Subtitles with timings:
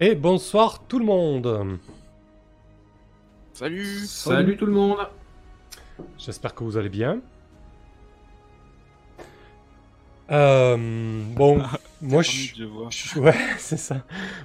[0.00, 1.78] Et bonsoir tout le monde.
[3.52, 4.98] Salut Salut tout le monde
[6.16, 7.20] J'espère que vous allez bien.
[10.30, 10.76] Euh,
[11.34, 11.62] bon,
[12.02, 12.64] moi je
[13.18, 13.94] Ouais, c'est ça.
[13.94, 14.02] Moi,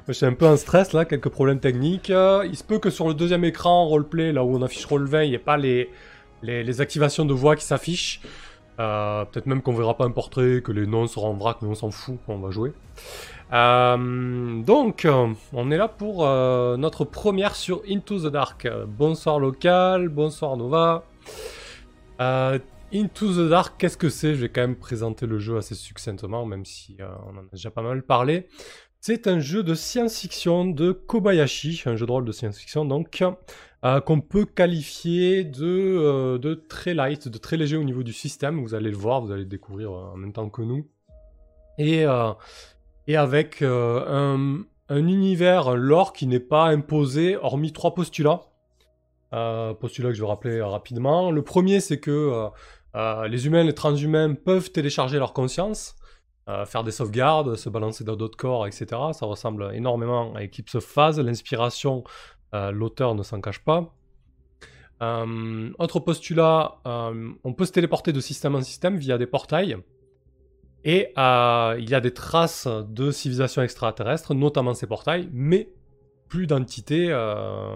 [0.09, 2.09] je suis un peu en stress là, quelques problèmes techniques.
[2.09, 5.25] Euh, il se peut que sur le deuxième écran roleplay, là où on affiche Roll20,
[5.25, 5.89] il n'y ait pas les,
[6.41, 8.21] les, les activations de voix qui s'affichent.
[8.79, 11.67] Euh, Peut-être même qu'on verra pas un portrait, que les noms seront en vrac, mais
[11.67, 12.73] on s'en fout, on va jouer.
[13.51, 15.07] Donc,
[15.53, 18.67] on est là pour notre première sur Into the Dark.
[18.87, 21.03] Bonsoir local, bonsoir Nova.
[22.95, 24.35] Into the Dark, qu'est-ce que c'est?
[24.35, 27.49] Je vais quand même présenter le jeu assez succinctement, même si euh, on en a
[27.51, 28.47] déjà pas mal parlé.
[28.99, 33.23] C'est un jeu de science-fiction de Kobayashi, un jeu de rôle de science-fiction donc,
[33.83, 38.13] euh, qu'on peut qualifier de, euh, de très light, de très léger au niveau du
[38.13, 38.61] système.
[38.61, 40.87] Vous allez le voir, vous allez le découvrir en même temps que nous.
[41.79, 42.05] Et,
[43.07, 48.41] et avec un, un univers, un lore qui n'est pas imposé, hormis trois postulats.
[49.33, 51.31] Euh, postulats que je vais rappeler rapidement.
[51.31, 52.49] Le premier, c'est que
[52.95, 55.95] euh, les humains, les transhumains peuvent télécharger leur conscience,
[56.47, 58.85] euh, faire des sauvegardes, se balancer dans d'autres corps, etc.
[59.13, 61.19] Ça ressemble énormément à Eclipse Phase.
[61.19, 62.03] L'inspiration,
[62.53, 63.93] euh, l'auteur ne s'en cache pas.
[65.79, 69.75] Autre postulat, on peut se téléporter de système en système via des portails.
[70.85, 75.67] Et il y a des traces de civilisation extraterrestre, notamment ces portails, mais
[76.29, 77.13] plus d'entités,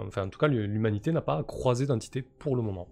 [0.07, 2.88] enfin en tout cas l'humanité n'a pas croisé d'entités pour le moment.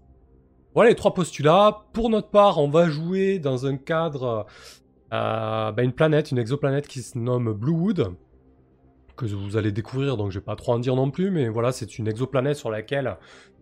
[0.75, 1.85] Voilà les trois postulats.
[1.93, 4.45] Pour notre part, on va jouer dans un cadre,
[5.13, 8.13] euh, bah, une planète, une exoplanète qui se nomme Bluewood,
[9.15, 11.71] que vous allez découvrir, donc je vais pas trop en dire non plus, mais voilà,
[11.71, 13.17] c'est une exoplanète sur laquelle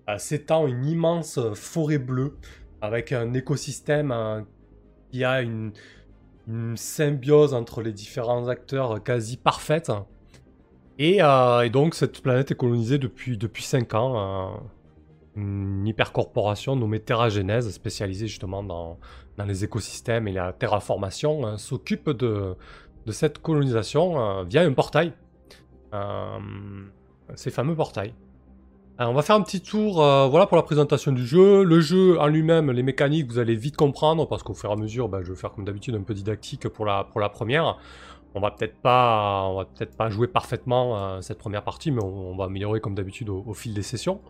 [0.10, 2.36] euh, s'étend une immense forêt bleue,
[2.82, 4.42] avec un écosystème euh,
[5.12, 5.72] qui a une,
[6.76, 9.92] symbiose entre les différents acteurs quasi parfaite.
[11.00, 14.60] Et, euh, donc cette planète est colonisée depuis, depuis 5 ans.
[15.38, 18.98] Euh, une hypercorporation nommée Terragenèse, spécialisée justement dans,
[19.46, 22.56] les écosystèmes et la terraformation, hein, s'occupe de,
[23.08, 25.14] cette colonisation euh, via un portail.
[25.94, 26.40] Euh,
[27.36, 28.14] ces fameux portails.
[28.98, 31.64] Alors, on va faire un petit tour euh, voilà pour la présentation du jeu.
[31.64, 34.76] Le jeu en lui-même, les mécaniques, vous allez vite comprendre parce qu'au fur et à
[34.76, 37.78] mesure, bah, je vais faire comme d'habitude un peu didactique pour la, première.
[38.36, 42.36] On va peut-être pas, va peut-être pas jouer parfaitement euh, cette première partie, mais on,
[42.36, 44.22] va améliorer comme d'habitude au fil des sessions.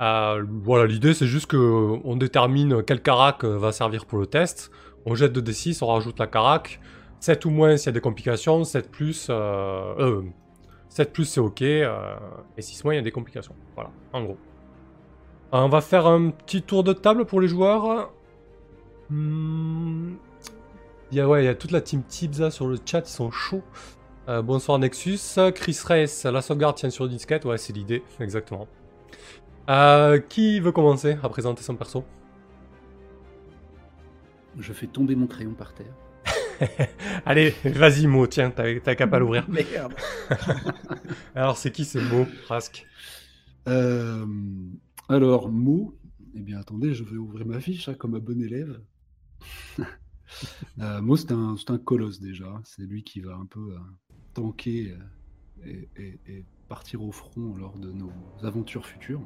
[0.00, 1.56] Euh, voilà, l'idée c'est juste que
[2.04, 4.70] on détermine quel carac euh, va servir pour le test.
[5.06, 6.80] On jette 2d6, on rajoute la carac.
[7.20, 10.22] 7 ou moins s'il y a des complications, 7 plus, euh, euh,
[10.90, 11.86] 7 plus c'est ok, et
[12.58, 13.54] 6 moins il y a des complications.
[13.74, 14.36] Voilà, en gros.
[15.52, 18.10] On va faire un petit tour de table pour les joueurs.
[19.08, 20.16] Hmm.
[21.12, 23.12] Il y a, ouais, il y a toute la team Tibza sur le chat, ils
[23.12, 23.62] sont chauds.
[24.42, 25.20] Bonsoir Nexus.
[25.54, 27.44] Chris Race, la sauvegarde tient sur une disquette.
[27.44, 28.66] Ouais, c'est l'idée, exactement.
[29.68, 32.04] Euh, qui veut commencer à présenter son perso?
[34.58, 35.92] Je fais tomber mon crayon par terre.
[37.26, 39.46] Allez, vas-y Mo, tiens, t'as qu'à pas l'ouvrir.
[39.48, 39.94] Merde
[41.34, 42.86] Alors c'est qui ce Mo, Rask?
[43.68, 44.24] Euh,
[45.08, 45.98] Alors, Mo,
[46.34, 48.80] eh bien attendez, je vais ouvrir ma fiche hein, comme un bon élève.
[50.80, 52.60] euh, Mo, c'est un, c'est un colosse déjà.
[52.64, 53.78] C'est lui qui va un peu euh,
[54.32, 54.96] tanker
[55.64, 58.12] et, et- et partir au front lors de nos
[58.42, 59.20] aventures futures.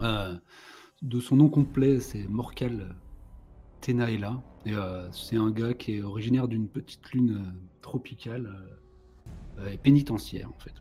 [0.00, 0.36] Euh,
[1.02, 2.96] de son nom complet, c'est Morcal
[3.80, 4.42] Tenaela.
[4.66, 8.52] Euh, c'est un gars qui est originaire d'une petite lune euh, tropicale
[9.72, 10.74] et pénitentiaire en fait.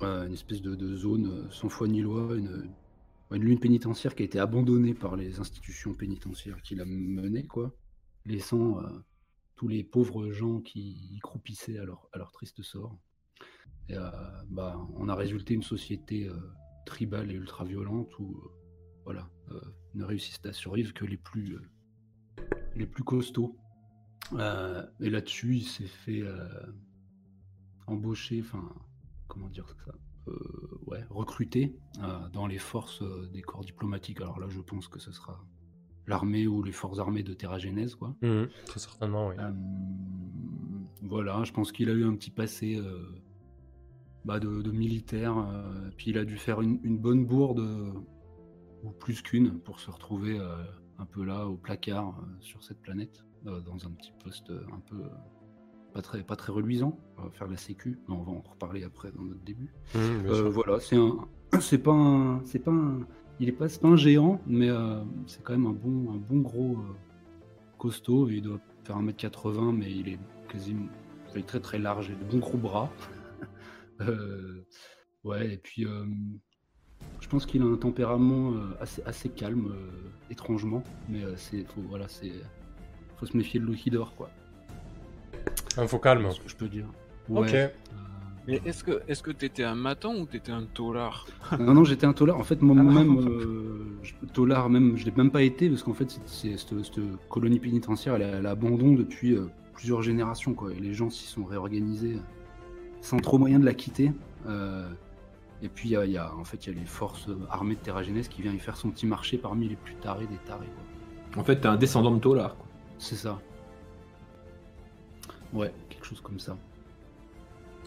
[0.00, 2.68] Une espèce de, zone sans foi ni loi, une,
[3.30, 7.72] une lune pénitentiaire qui a été abandonnée par les institutions pénitentiaires qui la menaient, quoi,
[8.24, 8.80] laissant
[9.54, 12.98] tous les pauvres gens qui y croupissaient à leur, à leur triste sort.
[14.48, 16.28] Bah, on a résulté une société
[16.82, 18.50] euh, tribale et ultra-violente où euh,
[19.04, 19.60] voilà, euh,
[19.94, 22.42] ne réussissent à survivre que les plus, euh,
[22.76, 23.56] les plus costauds.
[25.00, 26.22] Et là-dessus, il s'est fait
[27.86, 28.66] embaucher, enfin,
[29.28, 29.92] comment dire ça
[30.28, 34.20] euh, ouais, recruter euh, dans les forces euh, des corps diplomatiques.
[34.20, 35.44] Alors là, je pense que ce sera
[36.06, 38.14] l'armée ou les forces armées de Terragenèse, quoi.
[38.22, 39.34] Mhm, Très certainement, oui.
[41.02, 42.80] Voilà, je pense qu'il a eu un petit passé
[44.24, 47.92] bah, de, de militaire, euh, puis il a dû faire une, une bonne bourde, euh,
[48.84, 50.56] ou plus qu'une, pour se retrouver euh,
[50.98, 55.02] un peu là au placard sur cette planète, dans un petit poste un peu
[55.92, 56.96] pas très, pas très reluisant.
[57.32, 59.74] Faire la sécu, mais on va en reparler après dans notre début.
[59.96, 61.26] Mmh, voilà, c'est un,
[61.60, 63.00] c'est pas un, c'est pas un,
[63.40, 64.68] il est pas, pas un géant, mais
[65.26, 66.78] c'est quand même un bon, un bon gros
[67.78, 68.28] costaud.
[68.28, 70.86] Il doit faire 1m80, mais il est quasiment,
[71.34, 72.92] il est très très large et de bons gros bras.
[75.24, 75.86] Ouais, et puis
[77.20, 79.74] je pense qu'il a un tempérament assez, assez calme,
[80.30, 82.32] étrangement, mais c'est, faut, voilà, c'est,
[83.16, 84.30] faut se méfier de l'eau qui dort, quoi.
[85.76, 86.30] Un faux calme.
[86.30, 86.86] ce que je peux dire.
[87.30, 87.54] Ok.
[87.54, 87.68] Euh,
[88.46, 91.26] Mais est-ce que est-ce que t'étais un maton ou t'étais un taulard
[91.58, 92.38] non, non, j'étais un taulard.
[92.38, 94.00] En fait, moi-même, euh,
[94.32, 98.16] taulard, même, je l'ai même pas été parce qu'en fait, c'est, cette, cette colonie pénitentiaire,
[98.16, 100.72] elle, est à l'abandon depuis euh, plusieurs générations, quoi.
[100.72, 102.18] Et les gens s'y sont réorganisés
[103.02, 104.12] sans trop moyen de la quitter.
[105.62, 108.28] et puis, il y, a, en fait, il y a les forces armées de Terragénès
[108.28, 111.40] qui viennent y faire son petit marché parmi les plus tarés des tarés, quoi.
[111.42, 112.66] En fait, t'es un descendant de taulard, quoi.
[112.98, 113.38] C'est ça.
[115.52, 116.56] Ouais, quelque chose comme ça.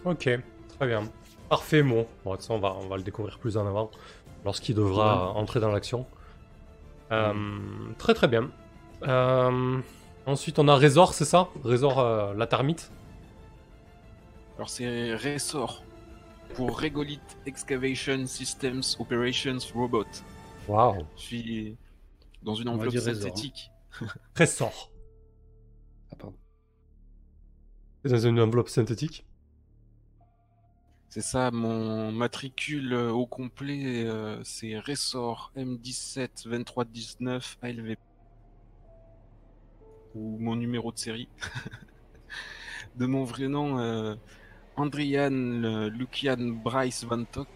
[0.03, 0.29] Ok,
[0.77, 1.03] très bien.
[1.50, 2.06] Parfait, bon.
[2.23, 3.91] bon ça, on va, on va le découvrir plus en avant
[4.44, 6.06] lorsqu'il devra entrer dans l'action.
[7.12, 7.33] Euh,
[7.97, 8.50] très très bien.
[9.07, 9.79] Euh,
[10.25, 11.50] ensuite, on a Résor, c'est ça?
[11.63, 12.91] Résor euh, la termite
[14.57, 15.83] Alors, c'est Ressort
[16.53, 20.05] pour Regolith Excavation Systems Operations Robot.
[20.67, 21.77] Waouh Je suis
[22.41, 23.71] dans une enveloppe Résor, synthétique.
[24.39, 24.91] Ressort.
[26.11, 26.37] Ah, pardon.
[28.03, 29.25] C'est dans une enveloppe synthétique?
[31.09, 37.95] C'est ça, mon matricule au complet, euh, c'est Ressort M17 2319 ALV.
[40.13, 41.27] Ou mon numéro de série.
[42.95, 44.15] de mon vrai nom, euh,
[44.77, 47.48] Andrian Lucian Bryce Van Tok.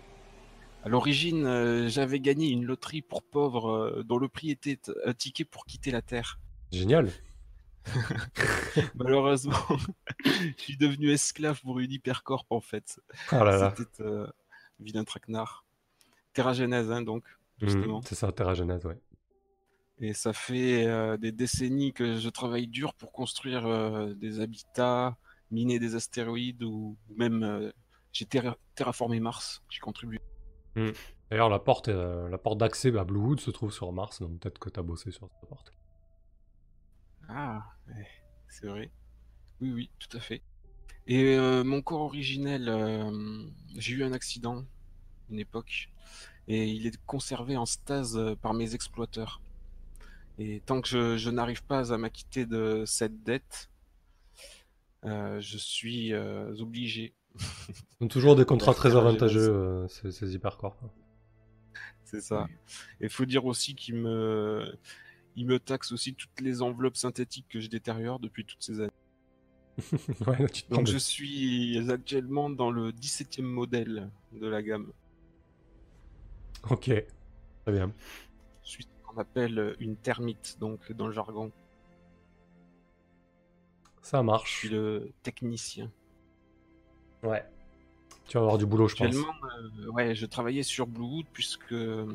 [0.84, 5.14] À l'origine, euh, j'avais gagné une loterie pour pauvres euh, dont le prix était un
[5.14, 6.40] ticket pour quitter la Terre.
[6.72, 7.10] Génial.
[8.96, 9.58] Malheureusement,
[10.26, 13.00] je suis devenu esclave pour une hypercorp en fait.
[13.30, 13.74] Ah là là.
[13.76, 14.28] C'était euh,
[14.80, 15.66] vilain traquenard.
[16.34, 17.24] Terragenèse, hein, donc,
[17.62, 18.02] Mhm, justement.
[18.04, 18.98] c'est ça, Terra Genèse, ouais.
[20.00, 25.18] Et ça fait euh, des décennies que je travaille dur pour construire des habitats,
[25.52, 27.72] miner des astéroïdes ou même euh,
[28.12, 29.64] j'ai terra- terraformé Mars.
[29.70, 30.20] J'ai contribué.
[31.30, 34.60] D'ailleurs, la porte, euh, la porte d'accès à Bluewood se trouve sur Mars, donc peut-être
[34.60, 35.74] que tu as bossé sur cette porte.
[37.28, 37.64] Ah,
[38.48, 38.92] c'est vrai.
[39.62, 40.42] Oui, oui, tout à fait.
[41.06, 42.72] Et euh, mon corps originel,
[43.76, 44.66] j'ai eu un accident,
[45.30, 45.90] une époque,
[46.48, 49.42] et il est conservé en stase par mes exploiteurs.
[50.38, 53.69] Et tant que je, je n'arrive pas à m'acquitter de cette dette,
[55.04, 57.14] je suis euh, obligé.
[58.02, 60.78] Donc toujours des contrats très avantageux, euh, ces, ces hypercorps.
[62.04, 62.48] C'est ça.
[63.00, 64.76] Et il faut dire aussi qu'il me,
[65.36, 68.92] il me taxe aussi toutes les enveloppes synthétiques que je détériore depuis toutes ces années.
[70.28, 74.92] ouais, Donc je suis actuellement dans le 17e modèle de la gamme.
[76.70, 77.94] Ok, très bien.
[78.64, 81.52] Je suis ce qu'on appelle une termite, donc dans le jargon.
[84.10, 84.58] Ça Je marche.
[84.60, 85.92] suis le technicien.
[87.22, 87.46] Ouais.
[88.28, 89.16] Tu vas avoir du boulot, je pense.
[89.16, 92.12] Euh, ouais, je travaillais sur Bluewood puisque euh,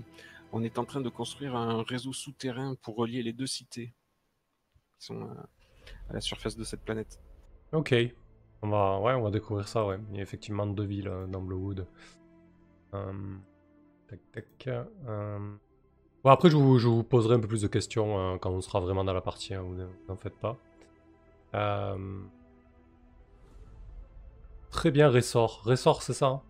[0.53, 3.93] on est en train de construire un réseau souterrain pour relier les deux cités
[4.99, 5.35] qui sont euh,
[6.11, 7.21] à la surface de cette planète.
[7.73, 7.95] Ok.
[8.63, 9.99] On va, ouais, on va découvrir ça, ouais.
[10.11, 11.87] Il y a effectivement deux villes euh, dans Bluewood.
[12.95, 13.13] Euh,
[14.09, 14.67] Tac, tac.
[15.07, 15.55] euh,
[16.25, 18.81] Bon, après, je vous, je vous poserai un peu plus de questions quand on sera
[18.81, 19.77] vraiment dans la partie, hein, vous
[20.09, 20.59] n'en faites pas.
[21.55, 21.97] Euh,
[24.71, 25.63] Très bien, Ressort.
[25.65, 26.41] Ressort, c'est ça hein?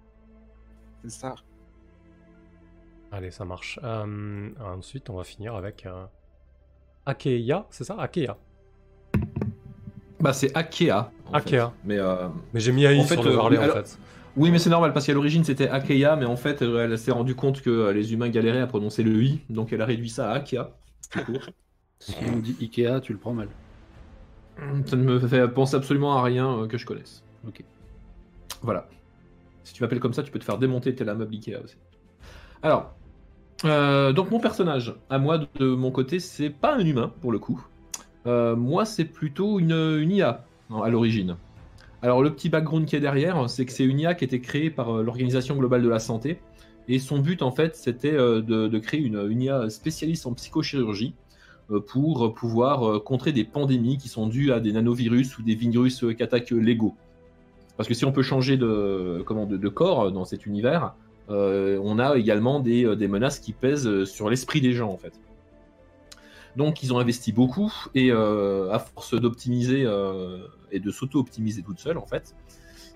[1.02, 1.34] C'est ça.
[3.12, 3.78] Allez, ça marche.
[3.84, 6.06] Euh, ensuite, on va finir avec euh,
[7.06, 7.96] Akeia, c'est ça?
[7.98, 8.36] Akeia.
[10.20, 11.10] Bah, c'est Akea.
[11.32, 11.66] Akea.
[11.68, 11.72] fait.
[11.84, 13.98] Mais euh, Mais j'ai mis AI En fait, sur le varlet, oui, en alors- fait.
[14.38, 17.34] oui, mais c'est normal parce qu'à l'origine c'était Akea, mais en fait elle s'est rendue
[17.34, 20.36] compte que les humains galéraient à prononcer le i, donc elle a réduit ça à
[20.36, 20.70] Akea.
[21.26, 21.50] court.
[22.00, 23.48] Si on dit Ikea, tu le prends mal.
[24.86, 27.22] Ça ne me fait penser absolument à rien euh, que je connaisse.
[27.46, 27.64] Ok.
[28.62, 28.88] Voilà.
[29.64, 31.76] Si tu m'appelles comme ça, tu peux te faire démonter tel un meuble Ikea aussi.
[32.62, 32.94] Alors,
[33.64, 37.32] euh, donc mon personnage, à moi de, de mon côté, c'est pas un humain pour
[37.32, 37.66] le coup.
[38.26, 41.36] Euh, moi, c'est plutôt une, une IA à l'origine.
[42.02, 44.40] Alors, le petit background qui est derrière, c'est que c'est une IA qui a été
[44.40, 46.40] créée par l'Organisation Globale de la Santé.
[46.86, 51.14] Et son but, en fait, c'était de, de créer une, une IA spécialiste en psychochirurgie
[51.86, 56.04] pour pouvoir euh, contrer des pandémies qui sont dues à des nanovirus ou des virus
[56.04, 56.94] euh, qui attaquent l'ego.
[57.76, 60.94] Parce que si on peut changer de, comment, de, corps dans cet univers,
[61.30, 64.98] euh, on a également des, euh, menaces qui pèsent euh, sur l'esprit des gens, en
[64.98, 65.14] fait.
[66.56, 70.38] Donc ils ont investi beaucoup et euh, à force d'optimiser euh,
[70.70, 72.36] et de s'auto-optimiser toute seule en fait,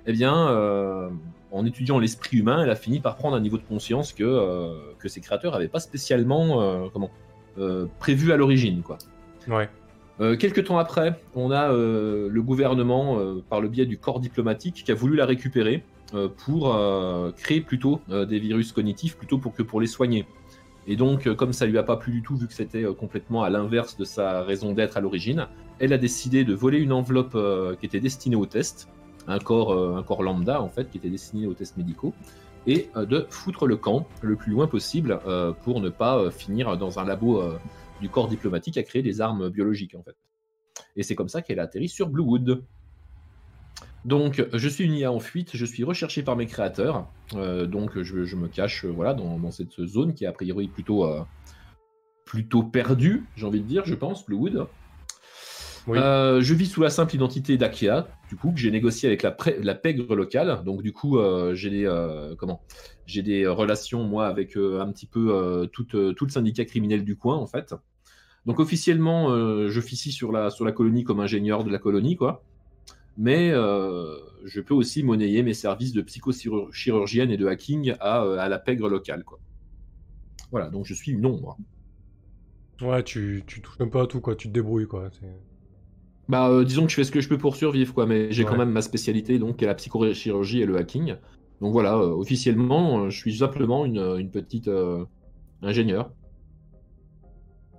[0.06, 1.10] eh bien euh,
[1.50, 4.94] en étudiant l'esprit humain, elle a fini par prendre un niveau de conscience que, euh,
[4.98, 7.27] que ses créateurs n'avaient pas spécialement euh, comment, euh,
[7.98, 8.82] prévu à l'origine.
[8.82, 8.98] quoi.
[9.48, 9.68] Ouais.
[10.20, 14.20] Euh, quelques temps après, on a euh, le gouvernement, euh, par le biais du corps
[14.20, 15.84] diplomatique, qui a voulu la récupérer
[16.14, 20.26] euh, pour euh, créer plutôt euh, des virus cognitifs plutôt pour que pour les soigner.
[20.88, 22.94] Et donc, euh, comme ça lui a pas plu du tout, vu que c'était euh,
[22.94, 25.46] complètement à l'inverse de sa raison d'être à l'origine,
[25.78, 28.88] elle a décidé de voler une enveloppe euh, qui était destinée aux tests,
[29.28, 32.12] un corps, euh, un corps lambda en fait, qui était destiné aux tests médicaux,
[32.66, 36.30] et euh, de foutre le camp le plus loin possible euh, pour ne pas euh,
[36.30, 37.42] finir dans un labo
[38.00, 40.16] du corps diplomatique à créer des armes biologiques en fait.
[40.96, 42.62] Et c'est comme ça qu'elle a atterri sur Bluewood.
[44.04, 48.36] Donc, je suis une IA en fuite, je suis recherché par mes créateurs, donc je,
[48.36, 51.04] me cache voilà, dans, cette zone qui est a priori plutôt,
[52.24, 54.68] plutôt perdue, j'ai envie de dire, je pense, Bluewood.
[55.88, 55.98] Oui.
[55.98, 59.34] Euh, je vis sous la simple identité d'Akia, du coup, que j'ai négocié avec la,
[59.62, 60.62] la pègre locale.
[60.64, 62.60] Donc, du coup, euh, j'ai des, euh, comment
[63.06, 67.36] j'ai des relations, moi, avec un petit peu tout, tout le syndicat criminel du coin,
[67.36, 67.74] en fait.
[68.44, 72.44] Donc, officiellement, j'officie sur la, sur la colonie comme ingénieur de la colonie, quoi.
[73.16, 78.58] Mais je peux aussi monnayer mes services de psychochirurgienne et de hacking à, à la
[78.58, 79.38] pègre locale, quoi.
[80.50, 81.56] Voilà, donc je suis une ombre.
[82.82, 84.36] Ouais, tu, tu touches un peu à tout, quoi.
[84.36, 85.10] Tu te débrouilles, quoi.
[86.28, 88.44] Bah, euh, disons que je fais ce que je peux pour survivre, quoi, mais j'ai
[88.44, 91.16] quand même ma spécialité, donc, qui est la psychochirurgie et le hacking.
[91.60, 94.70] Donc voilà, euh, officiellement, euh, je suis simplement une, une petite
[95.62, 96.12] ingénieure.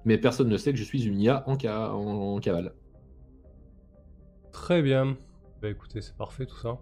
[0.04, 2.74] Mais personne ne sait que je suis une IA en, ca- en, en cavale.
[4.52, 5.18] Très bien.
[5.62, 6.78] Bah écoutez, c'est parfait tout ça.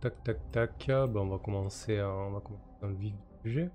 [0.00, 0.86] Tac, tac, tac.
[0.88, 3.70] Bah, on va commencer, à- on va commencer dans le vif du sujet.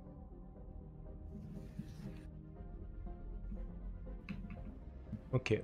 [5.33, 5.61] Ok.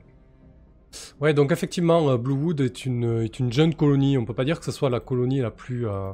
[1.20, 4.18] Ouais, donc effectivement, euh, Bluewood est une, est une jeune colonie.
[4.18, 6.12] On peut pas dire que ce soit la colonie la plus, euh,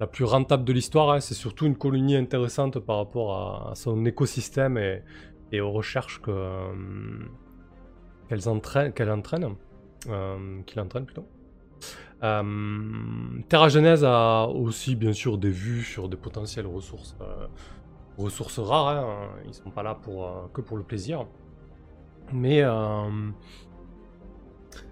[0.00, 1.10] la plus rentable de l'histoire.
[1.10, 1.20] hein.
[1.20, 5.02] C'est surtout une colonie intéressante par rapport à, son écosystème et,
[5.52, 6.72] et aux recherches que, euh,
[8.28, 8.92] qu'elle entraîne,
[10.08, 11.26] euh, qu'il entraîne plutôt.
[12.22, 12.42] Euh,
[13.48, 17.46] Terra Genèse a aussi bien sûr des vues sur des potentielles ressources, euh,
[18.16, 18.88] ressources rares.
[18.88, 19.28] hein.
[19.46, 21.26] Ils sont pas là pour, euh, que pour le plaisir.
[22.32, 23.30] Mais, euh,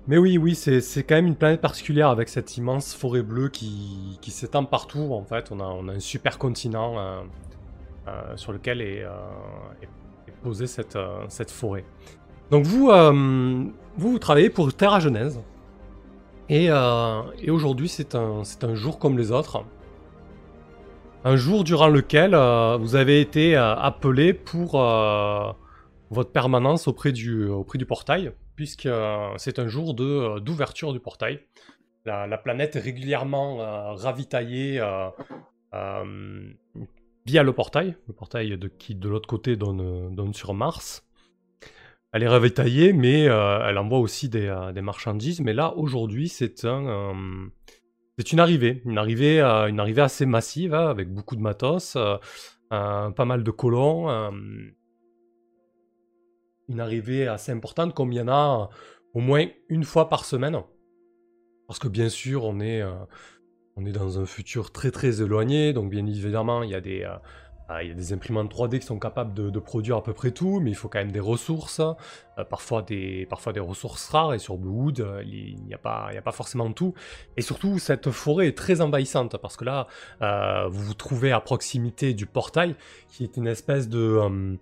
[0.06, 4.18] mais oui, oui, c'est quand même une planète particulière avec cette immense forêt bleue qui,
[4.20, 5.12] qui s'étend partout.
[5.12, 7.20] En fait, on a, on a un super continent euh,
[8.08, 9.00] euh, sur lequel est,
[9.82, 9.88] est-
[10.42, 10.98] posée cette,
[11.30, 11.86] cette forêt.
[12.50, 12.90] Donc vous,
[13.96, 15.40] vous, travaillez pour Terra Genèse.
[16.50, 19.64] Et, et aujourd'hui, c'est un, un jour comme les autres.
[21.24, 22.36] Un jour durant lequel
[22.78, 24.74] vous avez été appelé pour
[26.14, 30.92] votre permanence auprès du, auprès du portail, puisque euh, c'est un jour de, euh, d'ouverture
[30.94, 31.40] du portail.
[32.06, 35.08] La, la planète est régulièrement euh, ravitaillée euh,
[35.74, 36.52] euh,
[37.26, 41.06] via le portail, le portail de, qui de l'autre côté donne, donne sur Mars.
[42.12, 45.40] Elle est ravitaillée, mais euh, elle envoie aussi des, euh, des marchandises.
[45.40, 47.46] Mais là, aujourd'hui, c'est un, euh,
[48.18, 51.96] c'est une arrivée, une arrivée, euh, une arrivée assez massive, hein, avec beaucoup de matos,
[51.96, 52.16] euh,
[52.72, 54.30] euh, pas mal de colons, euh,
[56.68, 58.70] une arrivée assez importante, comme il y en a
[59.12, 60.60] au moins une fois par semaine.
[61.66, 62.92] Parce que bien sûr, on est, euh,
[63.76, 67.02] on est dans un futur très très éloigné, donc bien évidemment, il y a des,
[67.04, 67.16] euh,
[67.68, 70.32] ah, il y a des imprimantes 3D qui sont capables de, produire à peu près
[70.32, 74.34] tout, mais il faut quand même des ressources, euh, parfois, des, parfois des ressources rares,
[74.34, 76.92] et sur Bluewood, euh, il n'y a, pas- il y a pas forcément tout.
[77.38, 79.86] Et surtout, cette forêt est très envahissante, parce que là,
[80.20, 82.76] euh, vous vous trouvez à proximité du portail,
[83.08, 84.58] qui est une espèce de,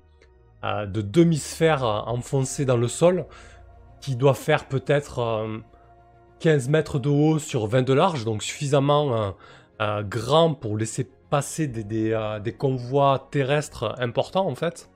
[0.65, 3.27] euh, euh, de demi-sphère euh, enfoncée dans le sol,
[4.01, 5.59] qui doit faire peut-être euh,
[6.41, 9.31] 15 mètres de haut sur 20 de large, donc suffisamment euh,
[9.81, 14.91] euh, grand pour laisser passer des, des, euh, convois terrestres importants en fait.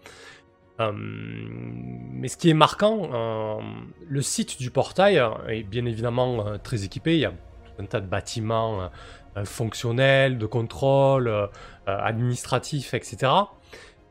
[0.79, 3.61] Euh, mais ce qui est marquant, euh,
[4.07, 7.15] le site du portail euh, est bien évidemment euh, très équipé.
[7.15, 7.33] Il y a
[7.79, 8.89] un tas de bâtiments euh,
[9.37, 11.47] euh, fonctionnels, de contrôle, euh,
[11.89, 13.33] euh, administratifs, etc.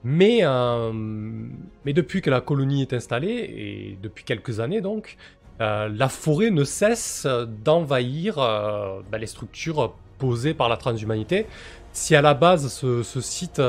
[0.08, 5.18] Mais, euh, mais depuis que la colonie est installée, et depuis quelques années donc,
[5.62, 7.26] euh, la forêt ne cesse
[7.64, 11.48] d'envahir euh, bah, les structures posées par la transhumanité.
[11.92, 13.62] Si à la base ce, site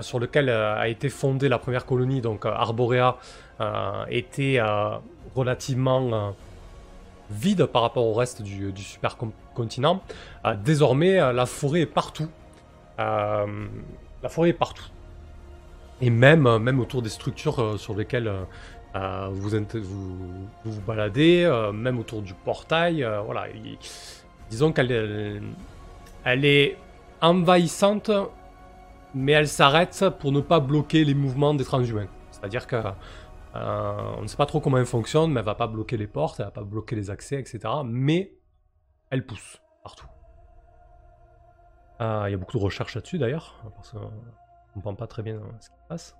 [0.00, 3.18] sur lequel a été fondée la première colonie, donc Arborea,
[4.10, 4.60] était
[5.34, 6.34] relativement
[7.30, 10.02] vide par rapport au reste du, du supercontinent,
[10.62, 12.28] désormais la forêt est partout.
[12.98, 14.84] La forêt est partout.
[16.02, 18.28] Et même, euh, même autour des structures euh, sur lesquelles
[18.94, 19.48] euh, vous,
[20.64, 23.48] vous, baladez, même autour du portail, voilà.
[23.50, 23.78] il-
[24.50, 26.76] disons qu'elle est-
[27.22, 28.10] envahissante,
[29.14, 32.08] mais elle s'arrête pour ne pas bloquer les mouvements des transhumains.
[32.32, 32.76] C'est-à-dire que
[33.54, 36.06] euh, on ne sait pas trop comment elle fonctionne, mais elle va pas bloquer les
[36.08, 37.60] portes, elle va pas bloquer les accès, etc.
[37.86, 38.34] Mais
[39.10, 40.06] elle pousse partout.
[42.00, 43.62] Il y a beaucoup de recherches là-dessus d'ailleurs,
[44.72, 46.16] qu'on ne comprend pas très bien euh, ce qui se passe.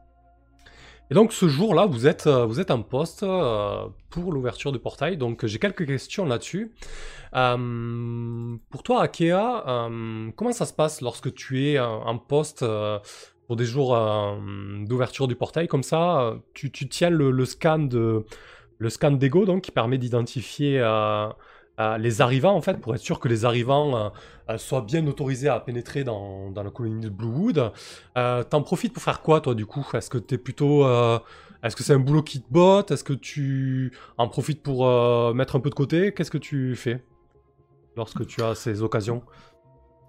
[1.11, 4.79] Et donc ce jour-là, vous êtes, euh, vous êtes en poste euh, pour l'ouverture du
[4.79, 5.19] portail.
[5.19, 6.73] Donc j'ai quelques questions là-dessus.
[7.35, 9.91] Euh, pour toi, Akea,
[10.37, 12.65] comment ça se passe lorsque tu es en poste
[13.47, 13.95] pour des jours
[14.87, 15.69] d'ouverture du portail?
[15.69, 17.79] Comme ça tu, tiens le, le scan
[19.11, 20.79] d'ego qui permet d'identifier
[21.81, 24.09] euh, les arrivants en fait pour être sûr que les arrivants euh,
[24.51, 27.73] euh, soient bien autorisés à pénétrer dans, la colonie de Bluewood.
[28.15, 29.87] T'en profites pour faire quoi toi du coup?
[29.95, 30.85] Est-ce que t'es plutôt
[31.63, 32.91] est-ce que c'est un boulot qui te botte?
[32.91, 34.87] Est-ce que tu en profites pour
[35.35, 36.13] mettre un peu de côté?
[36.13, 37.05] Qu'est-ce que tu fais
[37.97, 39.23] lorsque tu as ces occasions?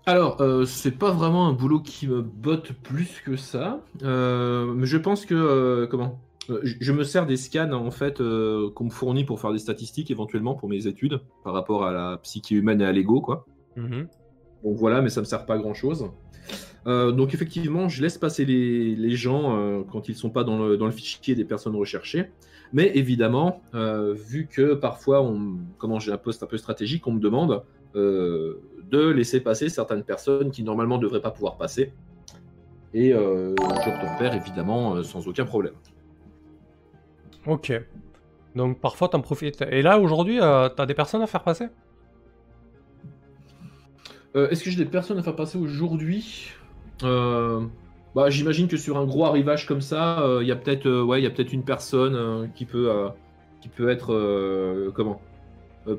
[0.06, 5.26] Alors, c'est pas vraiment un boulot qui me botte plus que ça, mais je pense
[5.26, 6.20] que comment?
[6.50, 9.60] Je je me sers des scans en fait euh, qu'on me fournit pour faire des
[9.60, 13.46] statistiques éventuellement pour mes études par rapport à la psyché humaine et à l'ego quoi.
[13.76, 14.08] Mhm.
[14.64, 16.10] Donc voilà, mais ça me sert pas à grand chose.
[16.86, 20.78] donc effectivement, je laisse passer les, les gens euh, quand ils sont pas dans le,
[20.78, 22.30] dans le fichier des personnes recherchées.
[22.74, 27.12] Mais évidemment, euh, vu que parfois, on, comment j'ai un poste un peu stratégique, on
[27.12, 27.64] me demande
[27.96, 28.60] euh,
[28.90, 31.94] de laisser passer certaines personnes qui normalement ne devraient pas pouvoir passer.
[32.94, 35.74] Et euh, j'obtempère évidemment euh, sans aucun problème.
[37.48, 37.72] Ok.
[38.56, 39.62] Donc parfois t'en profites.
[39.70, 41.68] Et là aujourd'hui, euh, t'as des personnes à faire passer?
[44.36, 46.50] Euh, Est-ce que j'ai des personnes à faire passer aujourd'hui?
[47.04, 47.62] Euh,
[48.16, 51.24] bah, J'imagine que sur un gros arrivage comme ça, il y a peut-être ouais, il
[51.24, 52.90] y a peut-être une personne qui, peut,
[53.62, 55.22] qui peut être comment?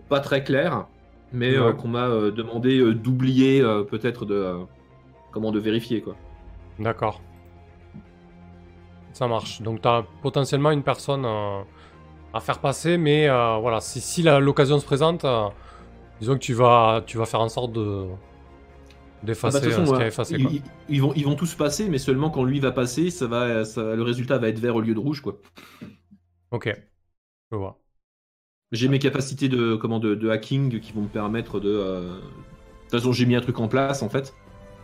[0.09, 0.87] Pas très claire,
[1.33, 1.75] mais Ouais.
[1.77, 4.55] qu'on m'a demandé d'oublier, peut-être de
[5.33, 6.17] comment de vérifier quoi.
[6.79, 7.21] D'accord.
[9.15, 9.63] Ça marche.
[9.63, 11.63] Donc t'as potentiellement une personne euh,
[12.35, 15.49] à faire passer, mais euh, voilà, si, si l'occasion se présente, euh,
[16.21, 18.07] disons que tu vas, tu vas faire en sorte de
[19.47, 20.39] Ah bah, d'effacer euh, façon, ce qui est effacé.
[20.39, 20.51] ils, quoi.
[20.57, 23.65] ils- ils vont, ils vont tous passer, mais seulement quand lui va passer, ça va,
[23.65, 25.39] ça- le résultat va être vert au lieu de rouge quoi.
[26.51, 26.69] Ok.
[27.51, 27.81] Je vois.
[28.73, 31.69] J'ai mes capacités de, comment, de, de hacking qui vont me permettre de.
[31.71, 32.21] euh, De
[32.83, 34.35] toute façon, j'ai mis un truc en place en fait.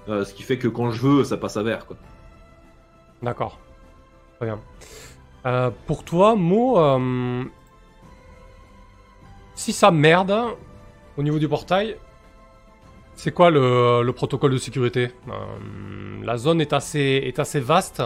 [0.09, 1.87] Euh, ce qui fait que quand je veux, ça passe à vert.
[1.87, 1.99] Quoi.
[3.23, 3.59] D'accord.
[5.47, 7.45] Euh, pour toi, Mo, euh,
[9.55, 10.35] si ça merde
[11.17, 11.97] au niveau du portail,
[13.15, 15.11] c'est quoi le, le protocole de sécurité?
[15.29, 18.03] Euh, La zone est assez, est assez vaste,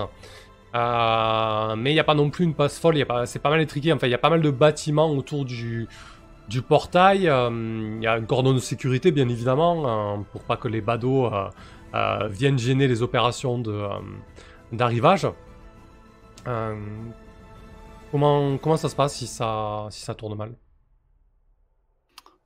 [0.74, 4.08] mais il n'y a pas non plus une passe folle, c'est pas mal étriqué, enfin
[4.08, 5.86] il y a pas mal de bâtiments autour du,
[6.48, 10.80] du portail, il y a une cordon de sécurité bien évidemment, pour pas que les
[10.80, 11.30] badauds
[12.28, 13.62] viennent gêner les opérations
[14.72, 15.28] d'arrivage.
[16.46, 16.76] Euh,
[18.10, 20.54] comment, comment ça se passe si ça, si ça tourne mal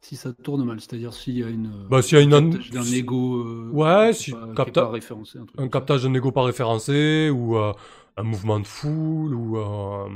[0.01, 1.71] Si ça tourne mal, c'est-à-dire s'il y a une.
[1.91, 3.37] Bah, s'il y a une an- captage d'un ego.
[3.45, 7.57] euh, Ouais, si- pas- capta- référencé, un truc Un captage de négo pas référencé, ou
[7.59, 7.73] euh,
[8.17, 10.09] un mouvement de foule, ou, euh,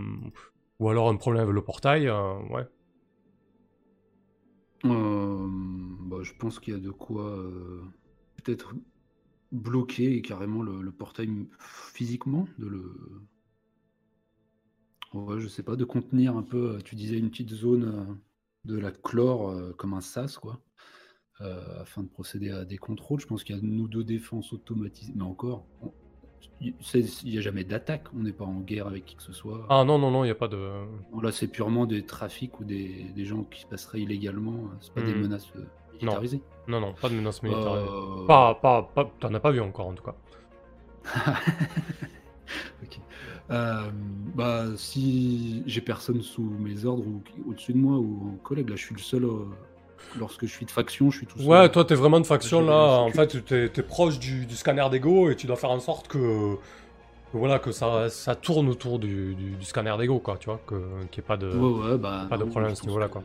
[0.79, 2.67] ou alors un problème avec le portail, euh, ouais.
[4.85, 5.47] Euh,
[6.01, 7.83] bah, je pense qu'il y a de quoi euh,
[8.43, 8.75] peut-être
[9.53, 12.93] bloquer carrément le, le portail physiquement, de le.
[15.15, 18.15] Ouais, je sais pas, de contenir un peu, euh, tu disais une petite zone euh,
[18.65, 20.61] de la chlore euh, comme un sas, quoi,
[21.43, 23.21] euh, afin de procéder à des contrôles.
[23.21, 25.67] Je pense qu'il y a nous deux défenses automatisées, mais encore,
[26.61, 26.75] il
[27.25, 29.67] n'y a jamais d'attaque, on n'est pas en guerre avec qui que ce soit.
[29.69, 30.71] Ah non, non, non, il n'y a pas de...
[31.13, 34.71] Bon, Là, c'est purement des trafics ou des, des gens qui passeraient illégalement.
[34.81, 35.21] C'est pas des Hmm.
[35.23, 36.43] menaces euh, militarisées.
[36.69, 37.73] Non, non, pas de menace militaire.
[37.75, 40.15] Euh, Pas, pas, pas, t'en as pas vu encore, en tout cas.
[42.83, 42.99] Ok.
[43.51, 43.91] Euh,
[44.35, 48.77] bah, si j'ai personne sous mes ordres ou au-dessus de moi ou en collègue, là,
[48.77, 49.25] je suis le seul.
[49.25, 49.45] euh,
[50.19, 51.47] lorsque je suis de faction, je suis tout seul.
[51.47, 53.01] Ouais, toi, t'es vraiment de faction, là.
[53.01, 56.09] En fait, t'es, t'es proche du, du scanner d'ego, et tu dois faire en sorte
[56.09, 56.55] que...
[56.57, 60.61] que voilà, que ça, ça tourne autour du, du, du scanner d'ego, quoi, tu vois,
[60.67, 60.75] que,
[61.11, 61.49] qu'il n'y ait pas de...
[61.49, 63.23] Ouais, ouais, bah, pas de problème à ce niveau-là, quoi.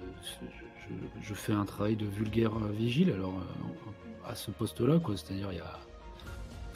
[1.21, 5.15] Je, je- fais un travail de vulgaire euh, vigile, alors euh, à ce poste-là, quoi.
[5.17, 5.79] C'est-à-dire, il y a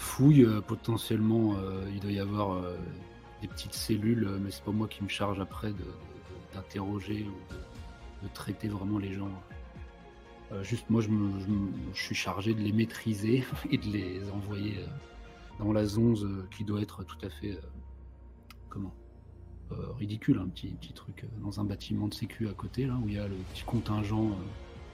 [0.02, 2.76] fouille, euh, potentiellement, euh, il doit y avoir euh,
[3.42, 5.74] des petites cellules, mais c'est pas moi qui me charge après
[6.54, 9.30] d'interroger ou de, traiter vraiment les gens.
[10.64, 14.80] Juste, moi, je, me- suis chargé de les maîtriser et de les envoyer
[15.60, 17.58] dans la zone euh, qui doit être tout à fait
[18.70, 18.94] comment
[19.98, 23.14] ridicule, un petit, petit truc dans un bâtiment de sécu à côté, là, où il
[23.16, 24.32] y a le petit contingent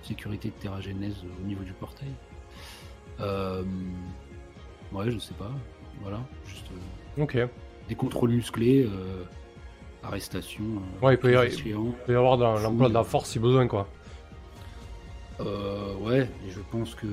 [0.04, 2.14] sécurité de Terra Genèse au niveau du portail.
[4.92, 5.52] Ouais, je sais pas.
[6.02, 6.66] Voilà, juste
[7.18, 7.34] euh, Ok.
[7.36, 7.50] Il
[7.90, 9.24] des contrôles musclés, euh,
[10.04, 10.64] arrestation.
[11.02, 11.94] euh, Ouais, il peut y avoir- d'échéant.
[12.06, 13.88] peut y avoir dans l'emploi de la force si besoin, quoi.
[15.40, 17.06] Euh, ouais, et je pense que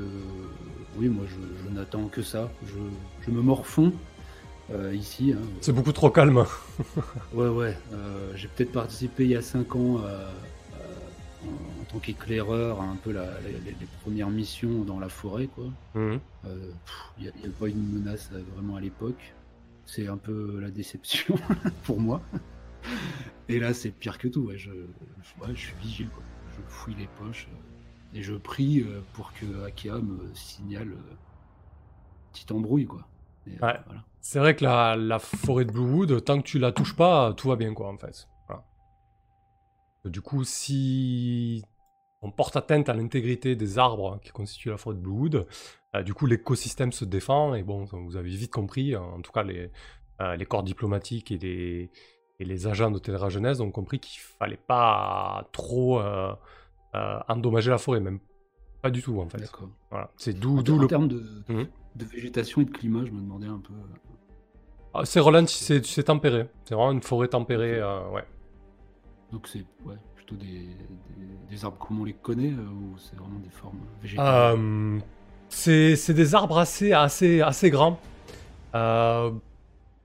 [0.97, 1.35] oui, moi je,
[1.65, 2.51] je n'attends que ça.
[2.67, 2.79] Je,
[3.27, 3.93] je me morfonds
[4.73, 5.35] euh, ici.
[5.37, 5.43] hein.
[5.61, 6.45] C'est beaucoup trop calme.
[7.35, 7.77] Ouais, ouais.
[7.93, 10.31] euh, J'ai peut-être participé il y a 5 ans à-
[11.49, 15.65] en, tant qu'éclaireur un peu la- la- les, premières missions dans la forêt, quoi.
[15.95, 16.21] Mhm.
[16.47, 16.71] Euh,
[17.19, 19.35] Il n'y a, il y a pas une menace euh, vraiment à l'époque.
[19.87, 21.37] C'est un peu la déception
[21.85, 22.21] pour moi.
[23.49, 24.43] Et là, c'est pire que tout.
[24.43, 24.59] Ouais.
[24.59, 26.09] Je, je- ouais, je suis vigile.
[26.09, 26.23] Quoi.
[26.57, 31.15] Je fouille les poches euh, et je prie pour que Akea me signale euh,
[32.33, 32.87] petite embrouille.
[32.87, 33.07] Quoi.
[33.47, 33.57] Et, Ouais.
[33.87, 34.05] voilà.
[34.21, 37.49] C'est vrai que la, la forêt de Bluewood, tant que tu la touches pas, tout
[37.49, 38.27] va bien, quoi, en fait.
[40.05, 41.65] Du coup, si
[42.23, 45.47] on porte atteinte à l'intégrité des arbres qui constituent la forêt de Bluewood,
[45.95, 49.43] euh, du coup, l'écosystème se défend, et bon, vous avez vite compris, en tout cas,
[49.43, 49.71] les,
[50.21, 51.91] euh, les corps diplomatiques et les,
[52.41, 56.35] et les agents de Terra Genèse ont compris qu'il fallait pas trop euh,
[57.29, 58.21] endommager la forêt, même
[58.83, 59.39] pas du tout, en fait.
[59.39, 59.69] D'accord.
[59.91, 60.11] Voilà.
[60.17, 61.67] C'est d'où En, d'où en le termes de, Mhm.
[61.97, 63.73] de végétation et de climat, je me demandais un peu.
[64.93, 66.47] Ah, c'est ralenti, c'est c'est tempéré.
[66.65, 68.25] C'est vraiment une forêt tempérée, ouais.
[69.35, 69.65] Donc c'est
[70.15, 70.69] plutôt des,
[71.51, 75.01] des, arbres comme on les connaît euh, ou c'est vraiment des formes végétales Euh,
[75.49, 77.99] c'est des arbres assez, assez, assez grands.
[78.77, 79.33] Euh,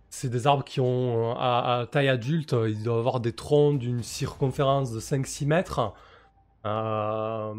[0.10, 4.02] c'est des arbres qui ont, à, à taille adulte, ils doivent avoir des troncs d'une
[4.02, 5.94] circonférence de 5-6 mètres.
[6.64, 7.54] La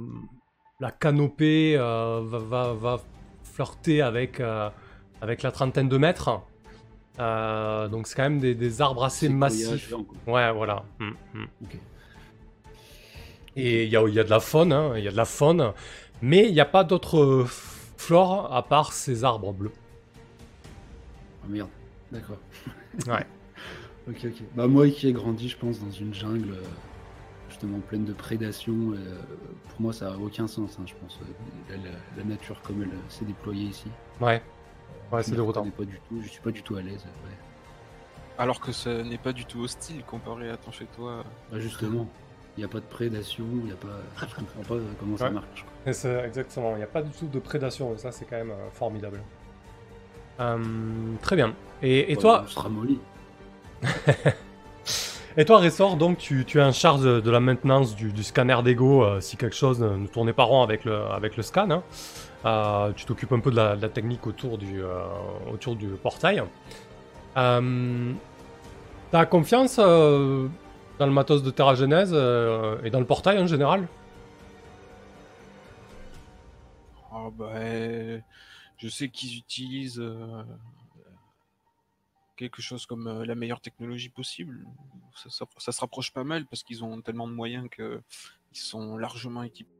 [0.98, 3.00] canopée va, va, va
[3.44, 4.42] flirter avec,
[5.20, 6.42] avec la trentaine de mètres.
[7.20, 9.92] Euh, donc c'est quand même des, des arbres assez massifs.
[10.26, 10.85] Ouais, voilà.
[10.98, 11.46] Mm, mm.
[13.56, 15.16] Et il y a, il y a de la faune, hein, il y a de
[15.16, 15.72] la faune,
[16.22, 17.44] mais il n'y a pas d'autre
[17.96, 19.72] flore à part ces arbres bleus.
[21.44, 21.68] Ah merde,
[22.12, 22.38] d'accord.
[23.06, 23.26] Ouais.
[24.09, 24.42] Ok, ok.
[24.54, 26.62] Bah moi qui ai grandi, je pense, dans une jungle euh,
[27.48, 28.96] justement pleine de prédation, euh,
[29.68, 31.18] pour moi ça a aucun sens, hein, je pense.
[31.68, 31.83] La, la-
[32.16, 33.88] la nature comme elle s'est déployée ici.
[34.20, 34.42] Ouais.
[35.12, 35.64] Ouais, c'est déroutant.
[35.70, 37.05] pas du tout, je suis pas du tout à l'aise.
[37.25, 37.35] ouais.
[38.38, 41.25] Alors que ce n'est pas du tout hostile comparé à ton chez toi.
[41.53, 42.07] Bah justement,
[42.57, 43.88] il n'y a pas de prédation, il n'y a pas.
[44.29, 45.62] Je comprends pas comment ça marche.
[45.64, 45.90] quoi.
[45.90, 48.37] Et c'est- exactement, il n'y a pas du tout de prédation, et ça c'est quand
[48.37, 49.20] même euh, formidable.
[50.40, 50.57] Euh,
[51.20, 51.55] très bien.
[51.83, 52.99] Et, et Ouais, toi, On sera molli.
[55.37, 58.23] et toi, Ressort, donc tu, tu es en charge de, de la maintenance du, du
[58.23, 61.42] scanner d'ego euh, si quelque chose ne, ne tournait pas rond avec le, avec le
[61.42, 61.70] scan.
[61.70, 61.83] hein.
[62.44, 65.05] Euh, tu t'occupes un peu de la, technique autour du, euh,
[65.53, 66.42] autour du portail.
[67.37, 68.12] Euh,
[69.11, 70.48] T'as confiance euh,
[70.98, 73.88] dans le matos de Terra Genèse et dans le portail en général?
[77.12, 78.20] Ah euh,
[78.79, 80.03] je sais qu'ils utilisent
[82.37, 84.64] quelque chose comme la meilleure technologie possible.
[85.29, 88.00] Ça, se rapproche pas mal parce qu'ils ont tellement de moyens que
[88.53, 89.79] ils sont largement équipés.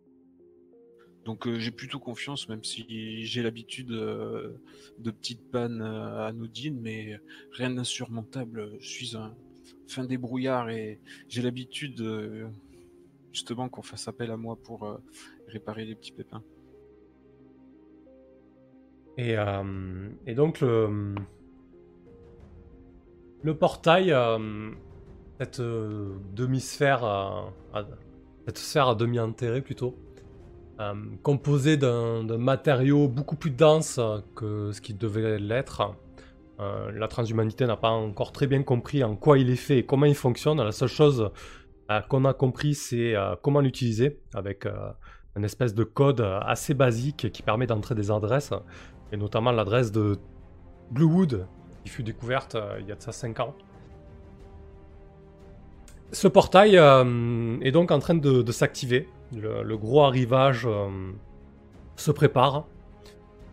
[1.31, 4.51] Donc euh, j'ai plutôt confiance, même si j'ai l'habitude euh,
[4.99, 7.21] de petites pannes euh, anodines, mais
[7.53, 8.73] rien d'insurmontable.
[8.81, 9.33] Je suis un
[9.87, 12.49] fin débrouillard et j'ai l'habitude euh,
[13.33, 15.01] justement qu'on fasse appel à moi pour
[15.47, 16.43] réparer les petits pépins.
[19.17, 19.37] Et,
[20.35, 21.15] donc le,
[23.57, 24.13] portail,
[25.39, 27.53] cette demi-sphère, à-
[28.47, 29.95] cette sphère à demi enterrée plutôt,
[30.81, 34.01] euh, composée d'un matériau beaucoup plus dense
[34.35, 35.95] que ce qui devait l'être.
[36.59, 39.85] Euh, la transhumanité n'a pas encore très bien compris en quoi il est fait et
[39.85, 40.57] comment il fonctionne.
[40.63, 41.33] La seule chose
[41.91, 44.67] euh, qu'on a compris, c'est comment l'utiliser avec
[45.37, 48.55] une espèce de code assez basique qui permet d'entrer des adresses
[49.13, 50.19] et notamment l'adresse de
[50.93, 51.47] Bluewood,
[51.85, 53.55] qui fut découverte il y a de ça 5 ans.
[56.13, 59.09] Ce portail est donc en train de s'activer.
[59.33, 60.89] Le, gros arrivage euh,
[61.97, 62.65] se prépare.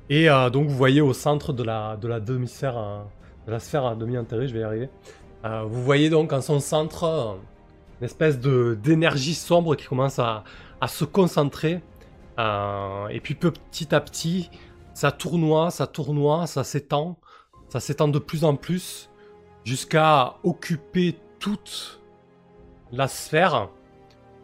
[0.10, 3.00] Et euh, donc vous voyez au centre de la, de la demi-sphère, euh,
[3.46, 4.90] de la sphère à demi enterrée, je vais y arriver.
[5.44, 7.38] vous voyez donc en son centre
[8.00, 10.44] une espèce de d'énergie sombre qui commence à,
[10.88, 11.82] se concentrer.
[12.38, 14.50] Et puis petit à petit,
[14.94, 17.18] ça tournoie, ça tournoie, ça s'étend,
[17.70, 19.10] ça s'étend de plus en plus
[19.64, 22.02] jusqu'à occuper toute
[22.92, 23.70] la sphère.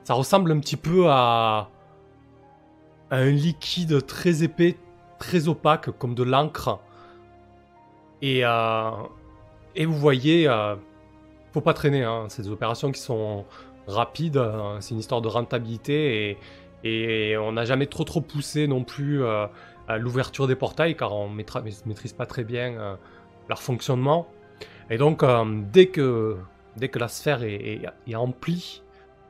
[0.04, 1.70] Ça ressemble un petit peu à,
[3.12, 4.78] un liquide très épais,
[5.20, 6.80] très opaque, comme de l'encre.
[8.22, 8.92] Et, euh,
[9.76, 10.76] et vous voyez euh,
[11.54, 12.04] faut pas traîner.
[12.04, 12.26] Hein.
[12.30, 13.46] C'est des opérations qui sont
[13.88, 14.38] rapides.
[14.38, 14.78] hein.
[14.80, 16.38] C'est une histoire de rentabilité
[16.84, 19.48] et, et on n'a jamais trop trop poussé non plus euh,
[19.98, 22.96] l'ouverture des portails car on ne maîtrise pas très bien euh,
[23.48, 24.28] leur fonctionnement.
[24.90, 25.24] Et donc,
[25.72, 26.38] dès, que,
[26.76, 28.16] dès que la sphère est, est, est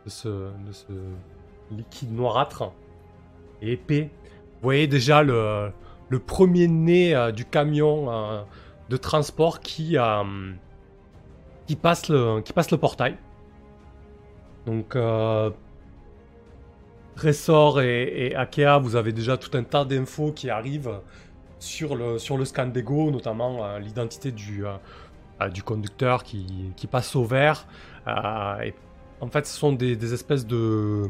[0.06, 0.92] de ce, de ce
[1.72, 2.72] liquide noirâtre
[3.62, 4.10] et épais,
[4.64, 5.72] vous voyez déjà le,
[6.10, 8.44] le premier nez euh, du camion euh,
[8.90, 10.54] de transport qui, euh,
[11.68, 13.18] qui, passe le, qui passe le portail.
[14.66, 14.96] Donc,
[17.18, 21.02] Ressort et, et Akea, vous avez déjà tout un tas d'infos qui arrivent
[21.60, 24.64] sur le, sur le scan d'ego, notamment l'identité du,
[25.52, 27.68] du conducteur qui, qui passe au vert.
[28.64, 28.74] Et
[29.24, 31.10] en fait, ce sont des, des espèces de.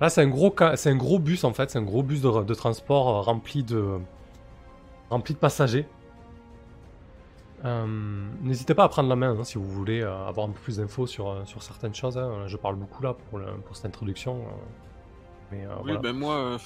[0.00, 1.70] Là, c'est un, gros c'est un gros bus, en fait.
[1.70, 3.98] C'est un gros bus de, de transport euh, rempli de,
[5.10, 5.86] rempli de passagers.
[7.64, 7.86] Euh,
[8.40, 10.78] N'hésitez pas à prendre la main hein, si vous voulez euh, avoir un peu plus
[10.78, 12.16] d'infos sur, sur certaines choses.
[12.16, 12.44] hein.
[12.46, 14.42] Je parle beaucoup là pour, le- pour cette introduction.
[15.52, 15.98] Mais euh, Oui, voilà.
[16.00, 16.56] ben moi,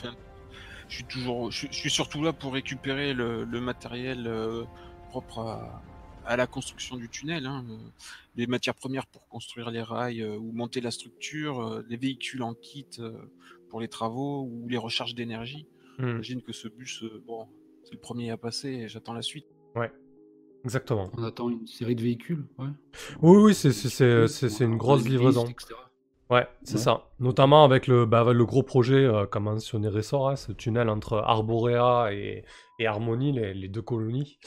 [0.88, 4.30] je suis toujours, je, suis- surtout là pour récupérer le, le matériel
[5.10, 5.82] propre à,
[6.26, 7.76] à la construction du tunnel, hein, euh,
[8.36, 12.42] les matières premières pour construire les rails euh, ou monter la structure, euh, les véhicules
[12.42, 13.12] en kit euh,
[13.68, 15.66] pour les travaux ou les recharges d'énergie.
[15.98, 17.46] Hmm, J'imagine que ce bus, euh, bon,
[17.84, 19.46] c'est le premier à passer et j'attends la suite.
[20.64, 21.10] exactement.
[21.16, 22.68] On attend une série de véhicules, ouais.
[23.20, 25.44] Oui, oui, c'est- c'est- c'est c'est- c'est une grosse livraison.
[25.44, 25.74] etc.
[26.30, 26.80] Ouais, c'est Ouais.
[26.80, 27.10] ça.
[27.20, 31.18] Notamment avec le, bah, le gros projet euh, qu'a mentionné Ressort, hein, ce tunnel entre
[31.18, 32.44] Arborea et,
[32.78, 34.38] et Harmonie, les, les deux colonies,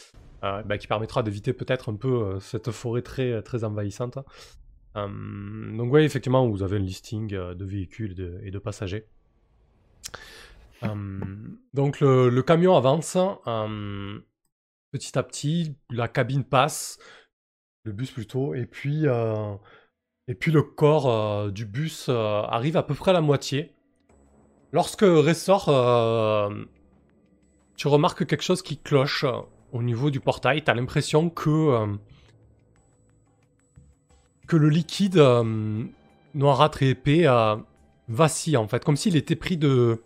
[0.43, 4.19] euh, bah, qui permettra d'éviter peut-être un peu euh, cette forêt très, très envahissante.
[4.95, 9.07] Euh, donc oui, effectivement, vous avez un listing euh, de véhicules et de, passagers.
[10.83, 11.19] Euh,
[11.73, 14.19] donc le, camion avance, euh,
[14.91, 16.99] petit à petit, la cabine passe,
[17.83, 19.07] le bus plutôt, et puis...
[19.07, 19.55] euh,
[20.27, 23.73] et puis le corps euh, du bus euh, arrive à peu près à la moitié.
[24.73, 26.65] Lorsque ressort, euh,
[27.77, 29.39] tu remarques quelque chose qui cloche euh,
[29.71, 30.63] au niveau du portail.
[30.63, 31.87] T'as l'impression que euh,
[34.47, 35.83] que le liquide euh,
[36.33, 37.55] noirâtre et épais euh,
[38.07, 40.01] vacille en fait, comme s'il était pris de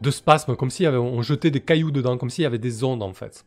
[0.00, 3.02] de spasmes, comme si on jetait des cailloux dedans, comme s'il y avait des ondes
[3.02, 3.46] en fait.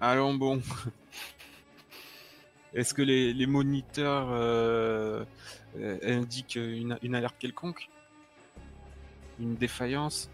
[0.00, 0.60] Allons bon.
[2.74, 4.28] Est-ce que les, les moniteurs
[6.04, 7.88] indiquent une, une alerte quelconque?
[9.38, 10.28] Une défaillance?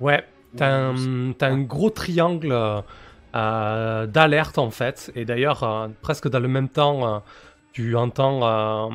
[0.00, 2.80] Ouais, T'as un, gros triangle euh,
[3.34, 7.18] euh, d'alerte en fait, et d'ailleurs, euh, presque dans le même temps, euh,
[7.72, 8.88] tu entends euh,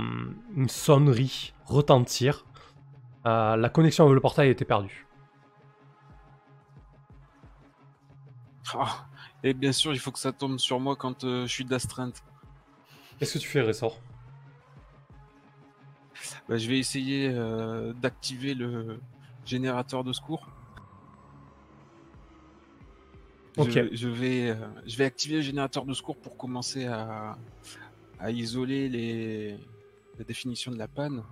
[0.55, 2.45] une sonnerie retentir.
[3.25, 5.07] Euh, la connexion avec le portail était perdue.
[8.73, 9.07] Ah,
[9.43, 12.23] Et bien sûr, il faut que ça tombe sur moi quand euh, je suis d'astreinte.
[13.19, 13.99] Qu'est-ce que tu fais, Ressort?
[16.49, 18.99] Bah, je vais essayer euh, d'activer le
[19.45, 20.47] générateur de secours.
[23.57, 27.37] Je, je vais, euh, je vais activer le générateur de secours pour commencer à,
[28.19, 29.57] à isoler les,
[30.17, 31.23] la définition de la panne,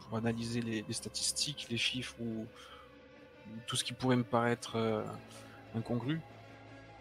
[0.00, 4.76] pour analyser les, les statistiques, les chiffres ou, ou tout ce qui pourrait me paraître
[4.76, 5.02] euh,
[5.74, 6.20] incongru.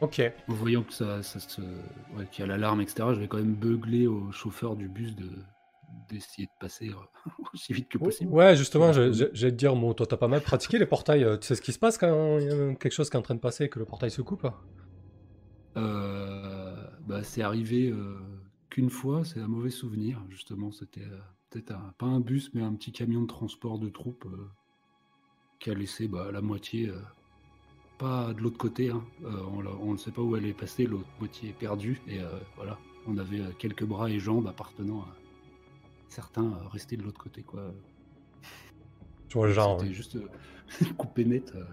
[0.02, 0.22] Ok.
[0.48, 1.62] Voyant que ça, ça se...
[1.62, 5.16] ouais, qu'il y a l'alarme, etc., je vais quand même beugler au chauffeur du bus
[5.16, 5.30] de
[6.10, 6.94] d'essayer de passer euh,
[7.54, 8.34] aussi vite que possible.
[8.34, 11.24] Ouais, justement, je- j'allais te dire, bon, toi, t'as pas mal pratiqué les portails.
[11.24, 13.20] euh, Tu sais ce qui se passe quand il y a quelque chose qui est
[13.20, 14.46] en train de passer et que le portail se coupe
[15.78, 18.18] Euh, bah, c'est arrivé euh,
[18.70, 20.72] qu'une fois, c'est un mauvais souvenir, justement.
[20.72, 24.26] C'était euh, peut-être un- pas un bus, mais un petit camion de transport de troupes
[24.26, 24.50] euh,
[25.60, 27.00] qui a laissé bah, la moitié, euh,
[27.98, 29.04] pas de l'autre côté, hein.
[29.26, 29.44] Euh,
[29.82, 32.78] on, ne sait pas où elle est passée, l'autre moitié est perdue, et euh, voilà,
[33.08, 35.16] on avait euh, quelques bras et jambes appartenant à
[36.10, 37.74] certains euh, restés de l'autre côté, quoi.
[39.28, 39.78] Tu vois le genre.
[39.80, 39.96] C'était ouais.
[39.96, 41.52] juste euh, coupé net.
[41.56, 41.64] euh.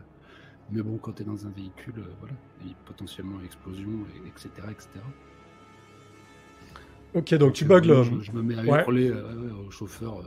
[0.71, 3.91] Mais bon, quand tu es dans un véhicule, euh, voilà, il y a potentiellement explosion,
[4.25, 4.89] et- etc., etc.
[7.15, 8.03] Ok, donc tu bugs le.
[8.05, 9.21] je, je me mets à hurler ouais,
[9.67, 10.23] au chauffeur euh,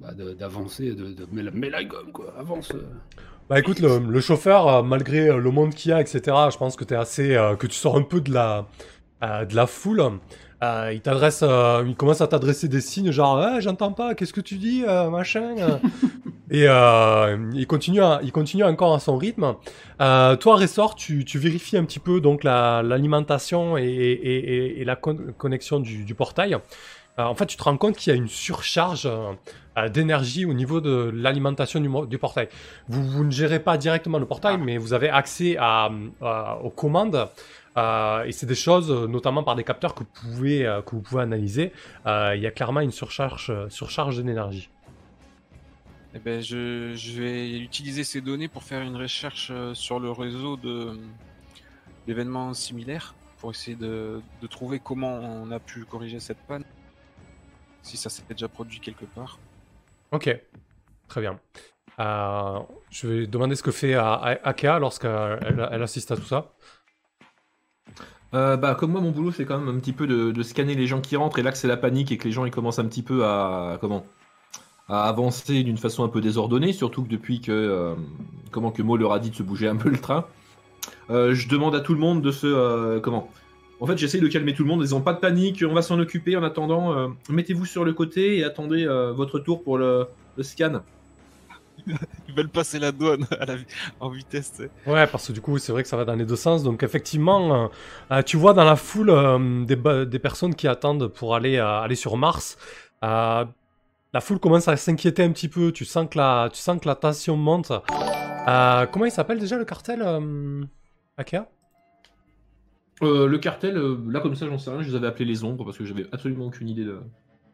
[0.00, 2.72] bah, d'avancer, de, de, la, mets la gomme, quoi, avance.
[3.48, 6.20] Bah écoute, le, le chauffeur, malgré le monde qu'il y a, etc.,
[6.52, 7.28] je pense que t'es assez,
[7.58, 8.66] que tu sors un peu de la,
[9.22, 10.02] de la foule.
[10.62, 14.32] Euh, il t'adresse, euh, il commence à t'adresser des signes genre, Ah, j'entends pas, qu'est-ce
[14.32, 15.54] que tu dis, euh, machin.
[16.50, 19.54] Et il continue, à- il continue encore à son rythme.
[19.98, 24.84] Toi, Ressort, tu, tu vérifies un petit peu donc la- l'alimentation et, et- et- et
[24.84, 26.56] la con- connexion du, du portail.
[27.16, 29.08] En fait, tu te rends compte qu'il y a une surcharge
[29.94, 32.48] d'énergie au niveau de l'alimentation du, portail.
[32.88, 35.88] Vous, vous ne gérez pas directement le portail, mais vous avez accès à,
[36.20, 37.28] à- aux commandes
[37.78, 40.90] Euh, et c'est des choses, euh, notamment par des capteurs que vous pouvez, euh, que
[40.90, 41.72] vous pouvez analyser.
[42.06, 44.68] Euh, Il y a clairement une surcharge, surcharge d'énergie.
[46.14, 50.58] Eh ben, je, je vais utiliser ces données pour faire une recherche sur le réseau
[52.06, 56.64] d'événements similaires pour essayer de, de trouver comment on a pu corriger cette panne.
[57.82, 59.38] Si ça s'est déjà produit quelque part.
[60.12, 60.28] Ok,
[61.08, 61.40] très bien.
[61.98, 66.52] Je vais demander ce que fait A- A- Akea lorsqu'elle elle assiste à tout ça.
[68.34, 70.86] Euh, bah, comme moi, mon boulot, c'est quand même un petit peu de, scanner les
[70.86, 72.78] gens qui rentrent, et là que c'est la panique et que les gens ils commencent
[72.78, 74.04] un petit peu à comment
[74.88, 77.94] à avancer d'une façon un peu désordonnée, surtout que depuis que euh,
[78.50, 80.26] comment que Mo leur a dit de se bouger un peu le train,
[81.10, 83.30] euh, je demande à tout le monde de se euh, comment.
[83.80, 85.82] En fait, j'essaye de calmer tout le monde en disant pas de panique, on va
[85.82, 86.36] s'en occuper.
[86.36, 90.06] En attendant, mettez-vous sur le côté et attendez votre tour pour le
[90.40, 90.82] scan.
[92.28, 93.54] Ils veulent passer la douane à la
[94.00, 94.62] en vitesse.
[94.86, 96.62] Ouais, parce que du coup, c'est vrai que ça va dans les deux sens.
[96.62, 97.68] Donc, effectivement, euh,
[98.10, 101.96] euh, tu vois dans la foule euh, des, personnes qui attendent pour aller, euh, aller
[101.96, 102.56] sur Mars.
[103.04, 103.44] euh,
[104.12, 105.72] la foule commence à s'inquiéter un petit peu.
[105.72, 107.72] Tu sens que la, tu sens que la tension monte.
[108.48, 110.64] Euh, comment il s'appelle déjà le cartel euh,
[111.16, 111.46] Akea?
[113.02, 114.82] Euh, le cartel, euh, là comme ça, j'en sais rien.
[114.82, 117.00] Je les avais appelés les ombres parce que j'avais absolument aucune idée de.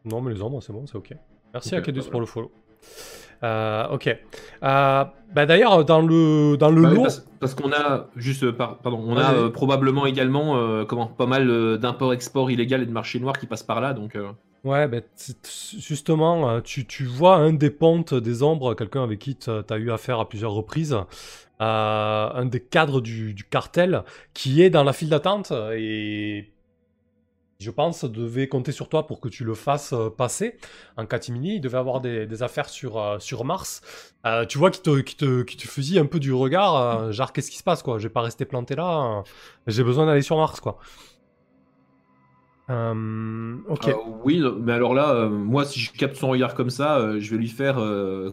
[0.05, 1.13] Non, mais les ombres, c'est bon, c'est ok.
[1.53, 2.51] Merci Akedus bah pour le follow.
[3.43, 4.07] Euh, ok.
[4.07, 7.03] Euh, bah D'ailleurs, dans le, dans le Bah oui, lot.
[7.03, 11.25] parce, parce qu'on a juste euh, par- pardon, on a euh, probablement également comment pas
[11.27, 14.17] mal d'import-export illégal et de marché noir qui passent par là, donc
[14.65, 15.33] Ouais, t-
[15.79, 19.89] justement, tu, tu vois un des pontes des ombres, quelqu'un avec qui tu as eu
[19.91, 20.97] affaire à plusieurs reprises,
[21.59, 26.51] un des cadres du, du cartel, qui est dans la file d'attente et
[27.59, 30.55] je pense devait compter sur toi pour que tu le fasses euh, passer
[30.95, 31.55] en catimini.
[31.55, 33.81] Il devait avoir des, des affaires sur, euh, sur Mars.
[34.25, 37.57] Euh, tu vois qu'il te, te, fusille un peu du regard, euh, genre qu'est-ce qui
[37.57, 37.97] se passe quoi?
[37.97, 39.23] Je vais pas rester planté là,
[39.67, 40.79] j'ai besoin d'aller sur Mars quoi.
[42.69, 43.95] Ok.
[44.23, 47.47] oui, mais alors là, moi si je capte son regard comme ça, je vais lui
[47.47, 47.81] faire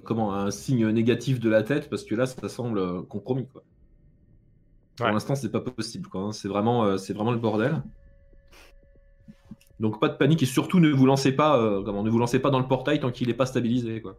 [0.05, 3.63] comment un signe négatif de la tête parce que là ça semble compromis quoi.
[4.99, 6.33] Pour l'instant c'est pas possible quoi, hein.
[6.33, 7.83] c'est vraiment c'est vraiment le bordel.
[9.81, 12.39] Donc pas de panique et surtout ne vous lancez pas euh, comment ne vous lancez
[12.39, 14.17] pas dans le portail tant qu'il est pas stabilisé quoi.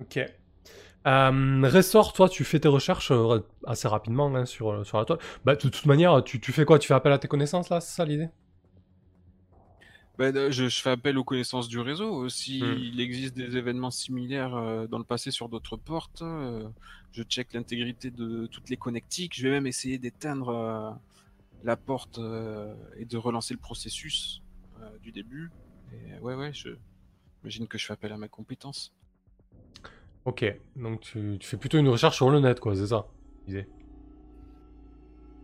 [0.00, 0.18] Ok.
[1.06, 5.04] Euh, Ressort, toi, tu fais tes recherches euh, assez rapidement hein, sur, euh, sur la
[5.04, 5.18] toile.
[5.44, 6.78] Bah, de toute manière, tu, tu fais quoi?
[6.78, 8.28] Tu fais appel à tes connaissances, là C'est ça l'idée?
[10.18, 12.28] Ben, euh, je, je fais appel aux connaissances du réseau.
[12.28, 12.76] S'il Hmm.
[12.76, 16.68] il existe des événements similaires euh, dans le passé sur d'autres portes, euh,
[17.12, 19.36] je check l'intégrité de toutes les connectiques.
[19.36, 20.90] Je vais même essayer d'éteindre euh,
[21.64, 24.42] la porte euh, et de relancer le processus
[24.80, 25.50] euh, du début.
[25.92, 26.70] Et ouais, ouais, je
[27.42, 28.92] j'imagine que je fais appel à ma compétence.
[30.24, 30.44] Ok.
[30.76, 33.06] Donc, tu, tu fais plutôt une recherche sur le net, quoi, c'est ça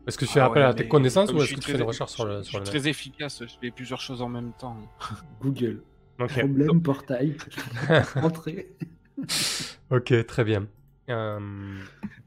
[0.06, 1.60] Est-ce que tu fais Ah appel ouais, à tes mais connaissances ou je est-ce que
[1.60, 2.70] suis tu fais des recherches sur le, Je sur suis le net?
[2.80, 4.76] très efficace, je fais plusieurs choses en même temps.
[5.40, 5.82] Google.
[6.20, 6.32] Ok.
[6.38, 7.36] Problème, portail.
[8.16, 8.76] Entrée.
[9.90, 10.66] Ok, très bien.
[11.10, 11.38] Euh,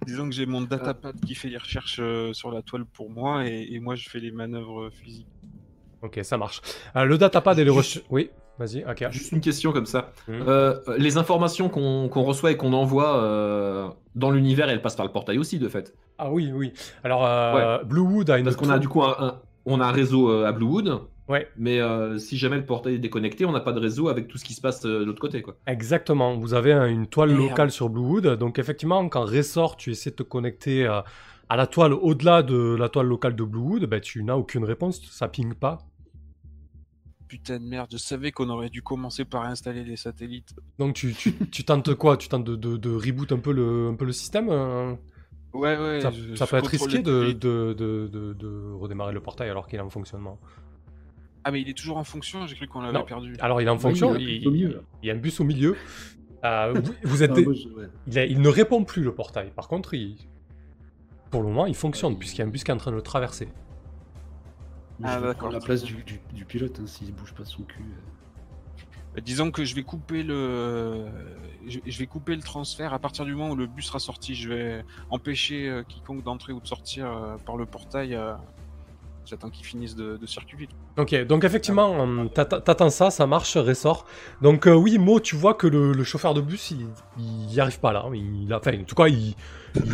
[0.05, 3.47] Disons que j'ai mon datapad qui fait les recherches euh, sur la toile pour moi
[3.47, 5.27] et, et moi je fais les manœuvres physiques.
[6.03, 6.61] Ok, ça marche.
[6.95, 8.05] Euh, le datapad et les recherches...
[8.11, 9.07] Oui, vas-y, ok.
[9.11, 10.11] Juste une question comme ça.
[10.29, 15.11] Euh, les informations qu'on reçoit et qu'on envoie euh, dans l'univers, elles passent par le
[15.11, 15.95] portail aussi, de fait.
[16.19, 16.71] Ah oui, oui.
[17.03, 18.43] Alors, euh, Bluewood a une...
[18.45, 21.49] Parce qu'on a du coup un, un- on a un réseau euh, à Bluewood, Ouais,
[21.57, 24.37] mais euh, si jamais le portail est déconnecté, on n'a pas de réseau avec tout
[24.37, 25.41] ce qui se passe euh, de l'autre côté.
[25.41, 25.57] Quoi.
[25.67, 27.49] Exactement, vous avez un- une toile Merde.
[27.49, 31.01] locale sur Bluewood, donc effectivement quand Ressort tu essaies de te connecter euh,
[31.49, 35.01] à la toile au-delà de la toile locale de Bluewood, ben, tu n'as aucune réponse,
[35.11, 35.79] ça ping pas.
[37.27, 40.55] Putain de merde, je savais qu'on aurait dû commencer par installer les satellites.
[40.79, 42.15] Donc tu, tu, tu tentes quoi?
[42.15, 44.93] Tu tentes de, de, de reboot un peu le, un peu le système euh
[45.53, 45.99] Ouais, ouais.
[46.01, 47.39] Ça, je- ça je peut être risqué les de, satellites.
[47.41, 50.39] de, de, de, de redémarrer le portail alors qu'il est en fonctionnement.
[51.47, 53.33] Ah, mais il est toujours en fonction, j'ai cru qu'on l'avait perdu.
[53.39, 54.79] Alors il est en fonction, il y a un il, bus au milieu, là.
[55.01, 55.77] il y a un bus au milieu.
[56.43, 57.87] Euh, vous, vous êtes Ah, des- moi, je- ouais.
[58.07, 60.17] il, a- il ne répond plus le portail, par contre il...
[61.31, 62.77] Pour le moment, il fonctionne, Ouais, il- puisqu'il y a un bus qui est en
[62.77, 63.45] train de le traverser.
[64.99, 65.51] Moi, Ah, je vais d'accord.
[65.51, 67.79] la place du, du- du pilote hein, s'il bouge pas son cul.
[67.81, 68.83] euh.
[69.15, 71.05] Bah, disons que je vais couper le,
[71.65, 74.35] je, je vais couper le transfert à partir du moment où le bus sera sorti.
[74.35, 78.15] Je vais empêcher euh, quiconque d'entrer ou de sortir euh, par le portail.
[79.29, 80.69] J'attends qu'il finisse de, de circuler.
[80.97, 84.05] Ok, donc effectivement, euh, t'att- t'attends ça, ça marche, ressort.
[84.41, 86.87] Donc euh, oui, Mo, tu vois que le, le chauffeur de bus, il,
[87.19, 88.05] il y arrive pas là.
[88.13, 89.35] Il a, enfin, en tout cas, il,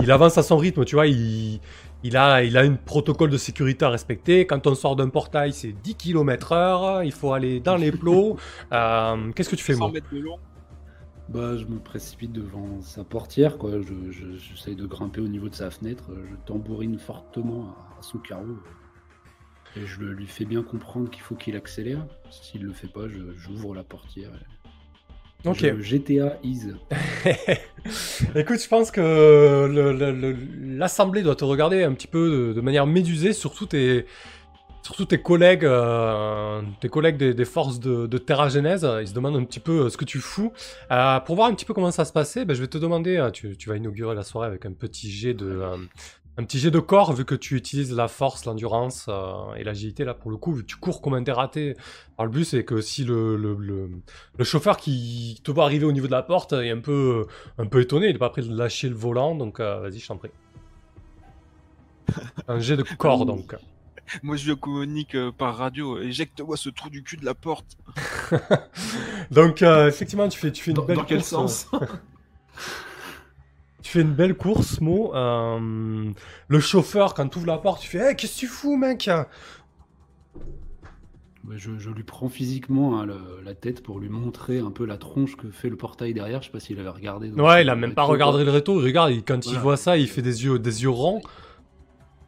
[0.01, 1.07] il avance à son rythme, tu vois.
[1.07, 1.59] Il,
[2.03, 4.45] il a, il a un protocole de sécurité à respecter.
[4.45, 7.03] Quand on sort d'un portail, c'est 10 km/h.
[7.03, 8.37] Il faut aller dans les plots.
[8.71, 10.37] Euh, Qu'est-ce que tu fais, 100 Mo mètres de long.
[11.29, 13.71] Bah, je me précipite devant sa portière, quoi.
[13.81, 16.03] Je, je- j'essaye de grimper au niveau de sa fenêtre.
[16.29, 18.57] Je tambourine fortement à, à son carreau.
[19.75, 22.05] Et je lui fais bien comprendre qu'il faut qu'il accélère.
[22.29, 24.29] S'il le fait pas, j'ouvre la portière.
[25.45, 25.57] et Ok.
[25.59, 26.67] je- GTA is.
[28.35, 29.67] Écoute, je pense que
[30.77, 34.05] l'Assemblée doit te regarder un petit peu de, de manière médusée, surtout tes,
[34.83, 38.87] surtout tes collègues, euh, tes collègues des, des forces de, de Terra Genèse.
[39.01, 40.53] Ils se demandent un petit peu euh, ce que tu fous.
[40.91, 43.27] Euh, pour voir un petit peu comment ça se passait, ben, je vais te demander,
[43.33, 45.77] tu, tu vas inaugurer la soirée avec un petit jet de, euh,
[46.37, 50.03] un petit jet de corps, vu que tu utilises la force, l'endurance euh, et l'agilité,
[50.03, 51.75] là, pour le coup, vu que tu cours comme un dératé
[52.17, 53.89] par le bus, et que si le, le, le,
[54.37, 57.27] le chauffeur qui te voit arriver au niveau de la porte est un peu,
[57.57, 60.07] un peu étonné, il n'est pas prêt de lâcher le volant, donc euh, vas-y, je
[60.07, 60.31] t'en prie.
[62.47, 63.55] Un jet de corps, donc.
[64.23, 65.99] Moi, je lui communique euh, par radio.
[65.99, 67.77] Éjecte-moi ce trou du cul de la porte.
[69.31, 71.67] donc, euh, effectivement, tu fais, tu fais une Dans, belle dans quel course, sens?
[73.83, 75.13] euh, Tu fais une belle course, Mo.
[75.15, 76.11] Euh,
[76.47, 79.09] le chauffeur, quand tu ouvres la porte, tu fais Hey, qu'est-ce que tu fous, mec?
[81.47, 84.85] Ouais, Je, je lui prends physiquement hein, le- la tête pour lui montrer un peu
[84.85, 86.41] la tronche que fait le portail derrière.
[86.41, 87.29] Je sais pas s'il avait regardé.
[87.31, 88.75] Ouais, il a même pas regardé le réto.
[88.75, 91.21] Regarde, il- quand il voit ça, il fait des yeux, des yeux ronds.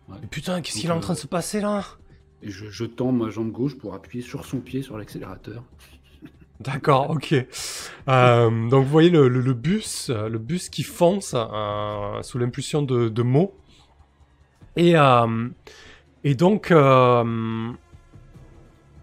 [0.09, 0.17] Ouais.
[0.23, 1.83] Et putain, qu'est-ce qu'il est en euh, train de se passer là?
[2.43, 5.63] Et je, je tends ma jambe gauche pour appuyer sur son pied sur l'accélérateur.
[6.59, 7.33] D'accord, ok.
[8.07, 13.23] Euh, donc vous voyez le, bus, le bus qui fonce euh, sous l'impulsion de, de
[13.23, 13.53] Mo.
[14.77, 15.49] Et, euh,
[16.37, 16.67] donc,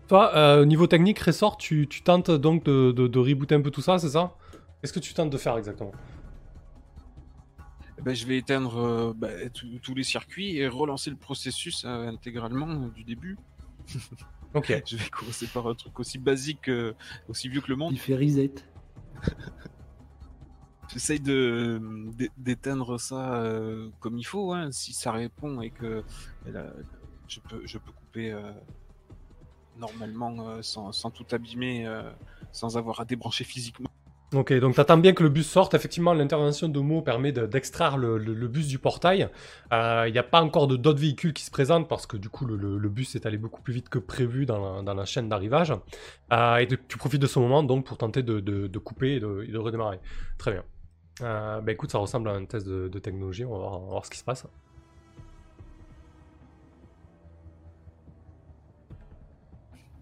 [0.09, 3.99] toi, au niveau technique, Ressort, tu, tentes donc de, de, rebooter un peu tout ça,
[3.99, 4.35] c'est ça?
[4.81, 5.93] Qu'est-ce que tu tentes de faire exactement?
[7.99, 9.29] Eh ben, je vais éteindre bah,
[9.83, 13.37] tous les circuits et relancer le processus intégralement du début.
[14.55, 14.83] Ok.
[14.87, 16.95] Je vais commencer par un truc aussi basique, euh,
[17.29, 17.93] aussi vieux que le monde.
[17.93, 18.53] Il fait reset.
[20.93, 21.81] J'essaye de
[22.13, 24.53] d'é- d'éteindre ça euh, comme il faut.
[24.53, 24.71] hein.
[24.73, 26.05] Si ça répond et que
[27.29, 28.53] je peux je peux couper euh,
[29.79, 32.11] normalement euh, sans, sans tout abîmer, euh,
[32.53, 33.89] sans avoir à débrancher physiquement.
[34.35, 35.75] Ok, donc t'attends bien que le bus sorte.
[35.75, 39.29] Effectivement, l'intervention de Mo permet de- d'extraire le, le- le bus du portail.
[39.75, 42.47] Euh, Il n'y a pas encore d'autres véhicules qui se présentent parce que du coup,
[42.47, 45.75] le, bus est allé beaucoup plus vite que prévu dans la, dans la chaîne d'arrivage.
[46.33, 49.45] Euh, et de- tu profites de ce moment donc pour tenter de, couper et de,
[49.47, 50.01] et de redémarrer.
[50.39, 50.65] Très bien.
[51.23, 53.45] Euh, bah écoute, ça ressemble à un test de, de technologie.
[53.45, 54.47] On va, voir, on va voir ce qui se passe.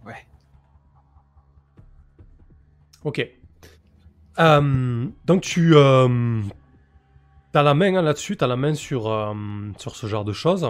[0.04, 0.26] Ouais.
[3.04, 3.39] Ok.
[4.40, 6.40] Euh, donc tu euh,
[7.54, 9.34] as la main hein, là-dessus, tu as la main sur, euh,
[9.78, 10.66] sur ce genre de choses.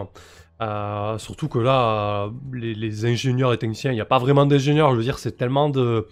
[1.18, 5.02] Surtout que là, les, ingénieurs et techniciens, il n'y a pas vraiment d'ingénieurs, je veux
[5.02, 6.06] dire, c'est tellement de...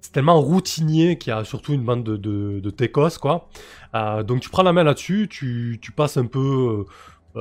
[0.00, 2.16] C'est tellement routinier qu'il y a surtout une bande de,
[2.60, 3.48] de, techos, quoi.
[4.24, 6.84] Donc tu prends la main là-dessus, tu, tu passes un peu...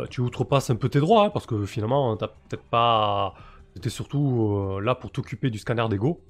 [0.10, 3.36] tu outrepasses un peu tes droits, hein, parce que finalement, t'as peut-être pas...
[3.74, 6.22] T'étais surtout là pour t'occuper du scanner d'ego.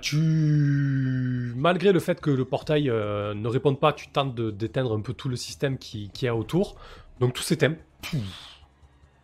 [0.00, 1.52] Tu...
[1.56, 5.00] Malgré le fait que le portail euh, ne réponde pas, tu tentes de- d'éteindre un
[5.00, 6.76] peu tout le système qui, qui est autour.
[7.20, 7.74] Donc tout s'éteint.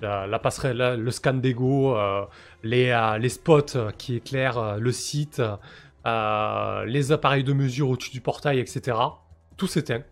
[0.02, 2.24] La, passerelle, le scan d'ego, euh,
[2.62, 5.42] les, euh, les spots qui éclairent le site,
[6.06, 8.96] les appareils de mesure au-dessus du portail, etc.
[9.58, 10.02] Tout s'éteint.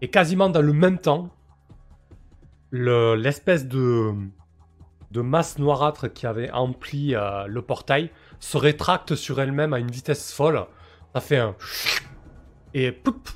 [0.00, 1.30] Et quasiment dans le même temps,
[2.70, 4.12] le- l'espèce de,
[5.10, 7.14] de masse noirâtre qui avait empli
[7.46, 8.10] le portail
[8.40, 10.66] se rétracte sur elle-même à une vitesse folle.
[11.14, 11.56] Ça fait un...
[12.74, 13.30] Et poup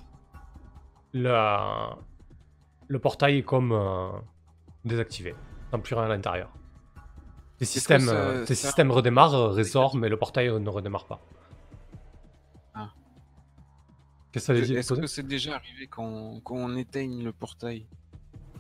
[1.13, 1.35] le,
[2.89, 4.11] le portail est comme euh,
[4.85, 5.35] désactivé.
[5.71, 6.51] Sans plus rien à l'intérieur.
[7.59, 11.21] Tes systèmes, euh, tes systèmes redémarrent, euh, mais le portail ne redémarre pas.
[12.75, 12.91] Ah.
[14.33, 17.87] Qu'est-ce que ça Est-ce que c'est déjà arrivé quand, quand on éteigne le portail?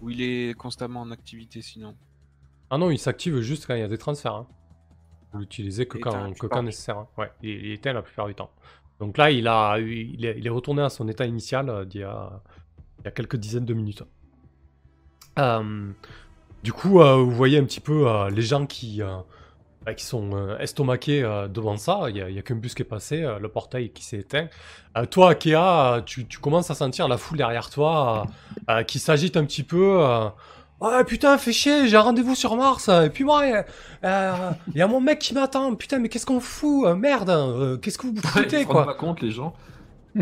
[0.03, 1.95] Ou il est constamment en activité sinon?
[2.70, 4.34] Ah non, il s'active juste quand il y a des transferts.
[4.34, 4.47] Hein.
[5.33, 6.99] Vous l'utilisez que quand, que nécessaire.
[6.99, 7.09] hein.
[7.16, 8.51] Ouais, il, il est éteint la plupart du temps.
[8.99, 12.01] Donc là, il, a, il, est, il est retourné à son état initial euh, d'il
[12.03, 12.43] y, a,
[12.99, 14.03] il y a quelques dizaines de minutes.
[15.39, 15.93] Euh,
[16.62, 19.01] du coup, euh, vous voyez un petit peu euh, les gens qui,
[19.87, 22.07] bah, qui sont estomaqués devant ça.
[22.09, 24.49] Il n'y a, qu'un bus qui est passé, le portail qui s'est éteint.
[25.11, 28.26] Toi, Akea, tu, tu commences à sentir la foule derrière toi
[28.87, 30.05] qui s'agite un petit peu.
[30.83, 32.89] Euh, Ouais, putain, fais chier, j'ai un rendez-vous sur Mars.
[32.89, 35.74] Et puis moi, il y a mon mec qui m'attend.
[35.74, 38.95] Putain, mais qu'est-ce qu'on fout euh, Merde, euh, qu'est-ce que vous foutez, rendent quoi pas
[38.95, 39.55] compte, les gens.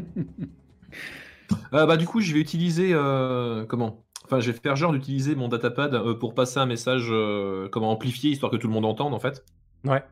[1.72, 2.90] Euh, bah, du coup, je vais utiliser.
[2.92, 4.04] euh, comment?
[4.24, 7.90] Enfin, je vais faire genre d'utiliser mon datapad euh, pour passer un message, euh, comment
[7.90, 9.44] amplifier, histoire que tout le monde entende, en fait.
[9.84, 10.02] Ouais.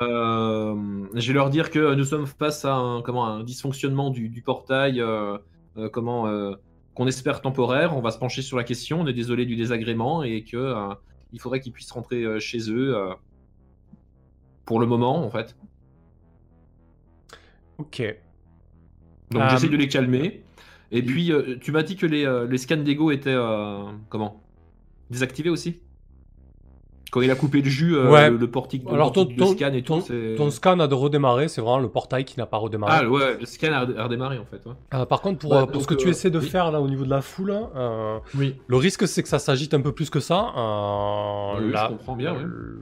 [0.00, 0.76] Euh,
[1.14, 4.42] je vais leur dire que nous sommes face à un, comment, un dysfonctionnement du, du
[4.42, 5.36] portail, euh,
[5.76, 6.54] euh, comment, euh,
[6.94, 7.96] qu'on espère temporaire.
[7.96, 9.00] On va se pencher sur la question.
[9.00, 10.94] On est désolé du désagrément et que euh,
[11.32, 13.14] il faudrait qu'ils puissent rentrer euh, chez eux euh,
[14.64, 15.56] pour le moment, en fait.
[17.78, 18.02] Ok.
[19.30, 20.44] Donc j'essaie de les calmer.
[20.90, 21.32] Et puis,
[21.62, 23.34] tu m'as dit que les, les scans d'ego étaient
[24.10, 24.42] comment?
[25.08, 25.80] Désactivés aussi?
[27.12, 28.30] Quand il a coupé le jus, euh, Ouais.
[28.30, 31.46] le, le portique de, Alors, ton, scan et ton- tout, ton scan a de redémarrer,
[31.48, 33.00] c'est vraiment le portail qui n'a pas redémarré.
[33.04, 34.62] Ah ouais, le scan a a redémarré en fait.
[34.66, 34.72] ouais.
[34.94, 36.48] Euh, par contre, pour, Ouais, euh, pour ce que tu essaies de oui.
[36.48, 38.56] faire là au niveau de la foule, euh, Oui.
[38.66, 40.40] le risque c'est que ça s'agite un peu plus que ça.
[41.60, 42.34] Oui, là, je comprends bien.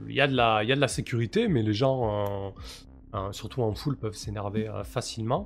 [0.07, 2.53] Il y, a de la- y a de la sécurité, mais les gens,
[3.31, 5.45] surtout en foule, peuvent s'énerver facilement.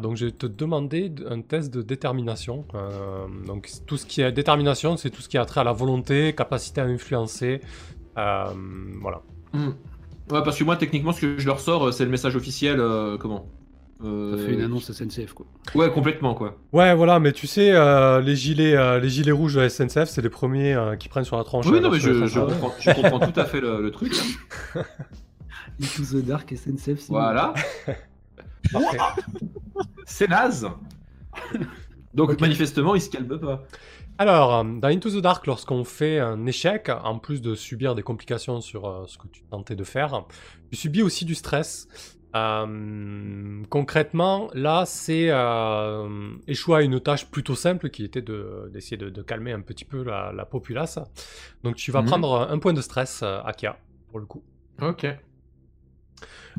[0.00, 2.64] Donc je vais te demander un test de détermination.
[3.46, 6.34] Donc tout ce qui est détermination, c'est tout ce qui a trait à la volonté,
[6.34, 7.60] capacité à influencer.
[8.18, 8.44] Euh,
[9.00, 9.22] voilà.
[9.52, 9.68] Hmm.
[10.30, 12.80] Ouais, parce que moi, techniquement, ce que je leur sors, euh, c'est le message officiel.
[12.80, 13.46] euh, comment
[14.04, 15.46] Euh, Ça fait une annonce SNCF, quoi.
[15.74, 16.56] Ouais, complètement, quoi.
[16.72, 20.04] Ouais, voilà, mais tu sais, euh, les, gilets, euh, les gilets rouges de la SNCF,
[20.04, 21.66] c'est les premiers euh, qui prennent sur la tronche.
[21.66, 24.14] Oui, non, mais je, je comprends, je comprends tout à fait le, le truc.
[24.76, 24.82] hein.
[25.82, 27.54] Into the Dark SNCF, c'est Voilà.
[30.06, 30.66] C'est naze.
[32.14, 33.64] Donc, manifestement, il se calme pas.
[34.18, 38.02] Alors, euh, dans Into the Dark, lorsqu'on fait un échec, en plus de subir des
[38.02, 40.24] complications sur euh, ce que tu tentais de faire,
[40.70, 41.88] tu subis aussi du stress.
[42.36, 48.96] Euh, concrètement, là, c'est euh, échouer à une tâche plutôt simple qui était de- d'essayer
[48.96, 50.98] de, de calmer un petit peu la, la populace.
[51.62, 52.06] Donc, tu vas Mhm.
[52.08, 54.42] prendre un point de stress, Akia, pour le coup.
[54.82, 55.06] Ok.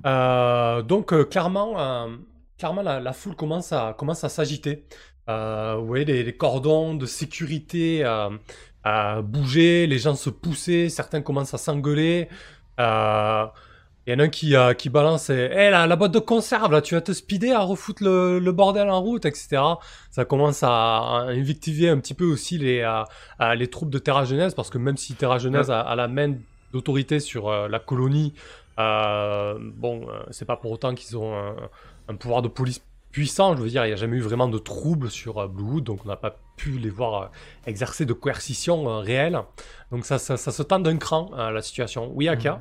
[0.06, 2.08] Euh, donc clairement,
[2.58, 4.86] clairement la, la foule commence à, commence à s'agiter.
[5.30, 8.30] Euh, vous voyez les, les cordons de sécurité euh,
[8.84, 12.28] à bouger, les gens se pousser, certains commencent à s'engueuler.
[12.80, 13.46] Euh,
[14.08, 16.20] Il y en a un qui, euh, qui balance eh, Hey, la, la boîte de
[16.20, 19.62] conserve, là, tu vas te speeder à refoutre le, le bordel en route, etc.
[20.10, 20.70] Ça commence à,
[21.28, 23.04] invectiver un petit peu aussi les, euh,
[23.42, 26.08] euh, les troupes de Terra Genèse, parce que même si Terra Genèse a, a la
[26.08, 26.34] main
[26.74, 28.34] d'autorité sur euh, la colonie,
[28.80, 31.56] euh, bon, euh, c'est pas pour autant qu'ils ont un,
[32.08, 32.82] un pouvoir de police
[33.12, 33.56] puissant.
[33.56, 36.02] Je veux dire, il n'y a jamais eu vraiment de troubles sur euh, Bluewood, donc
[36.06, 37.26] on n'a pas pu les voir euh,
[37.68, 39.40] exercer de coercition euh, réelle.
[39.92, 42.12] Donc ça, ça, ça se tend d'un cran, la situation.
[42.14, 42.60] Oui, Aka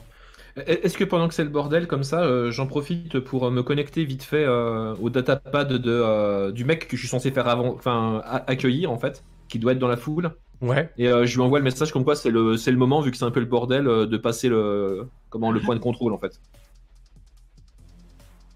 [0.57, 3.62] E- Est-ce que pendant que c'est le bordel comme ça, euh, j'en profite pour me
[3.62, 7.46] connecter vite fait euh, au datapad de, euh, du mec que je suis censé faire
[7.46, 10.90] avant, enfin accueillir en fait, qui doit être dans la foule, Ouais.
[10.99, 13.16] et je lui envoie le message comme quoi c'est le c'est le moment vu que
[13.16, 16.40] c'est un peu le bordel de passer le comment le point de contrôle en fait.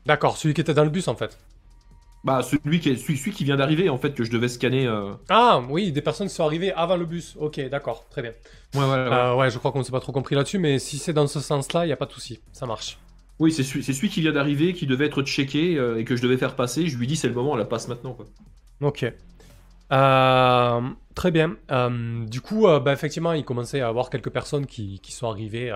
[0.06, 1.38] D'accord, celui qui était dans le bus en fait.
[2.24, 4.86] Bah celui qui est, celui, celui qui vient d'arriver en fait que je devais scanner.
[4.86, 5.12] euh.
[5.28, 7.34] Ah oui, des personnes qui sont arrivées avant le bus.
[7.38, 8.30] Ok, d'accord, très bien.
[8.74, 8.94] Ouais, ouais, ouais.
[8.94, 11.26] Euh, ouais, je crois qu'on ne s'est pas trop compris là-dessus, mais si c'est dans
[11.26, 12.98] ce sens-là, il n'y a pas de souci, ça marche.
[13.40, 16.14] Oui, c'est celui, c'est celui qui vient d'arriver, qui devait être checké euh, et que
[16.14, 16.86] je devais faire passer.
[16.86, 18.26] Je lui dis c'est le moment, on la passe maintenant quoi.
[18.82, 19.12] Ok.
[19.90, 21.56] Très bien.
[22.28, 25.70] Du coup, bah, effectivement, il commençait à y avoir quelques personnes qui, qui sont arrivées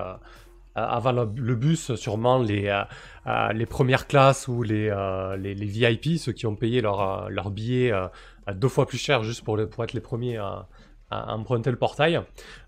[0.76, 2.82] avant le, le bus, sûrement les, euh,
[3.26, 7.00] euh, les premières classes ou les, euh, les, les VIP, ceux qui ont payé leur,
[7.24, 8.06] euh, leur billet euh,
[8.54, 10.66] deux fois plus cher juste pour, le- pour être les premiers à,
[11.10, 12.20] à emprunter le portail.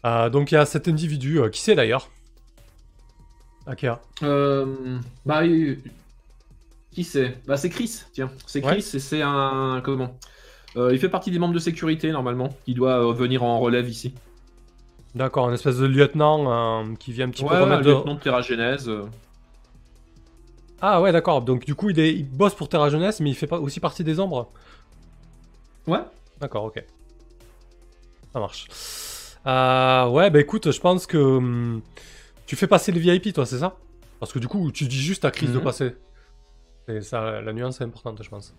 [0.04, 2.08] Euh, donc il y a cet individu, euh, qui c'est d'ailleurs?
[3.66, 4.00] Akea.
[4.22, 5.42] Euh, bah,
[6.92, 7.36] qui c'est?
[7.46, 8.30] Bah, c'est Chris, tiens.
[8.46, 8.72] C'est Ouais.
[8.78, 9.80] Chris et c'est un.
[9.84, 10.16] Comment?
[10.76, 12.50] Euh, Il fait partie des membres de sécurité normalement.
[12.66, 14.14] Il doit euh, venir en relève ici.
[15.14, 18.20] D'accord, un espèce de lieutenant euh, qui vient un petit Ouais, peu remettre lieutenant de
[18.20, 18.88] Terra Genèse.
[18.88, 19.06] euh.
[20.80, 21.42] Ah ouais, d'accord.
[21.42, 23.80] Donc du coup, il, est, il bosse pour Terra Jeunesse, mais il fait pas aussi
[23.80, 24.50] partie des ombres.
[25.86, 26.00] Ouais.
[26.40, 26.84] D'accord, ok.
[28.32, 28.66] Ça marche.
[29.46, 31.80] Euh, ouais, bah écoute, je pense que hum,
[32.46, 33.76] tu fais passer les VIP, toi, c'est ça?
[34.20, 35.62] Parce que du coup, tu dis juste à Chris de Mhm.
[35.64, 35.96] passer.
[36.86, 38.54] Et ça, la nuance est importante, je pense.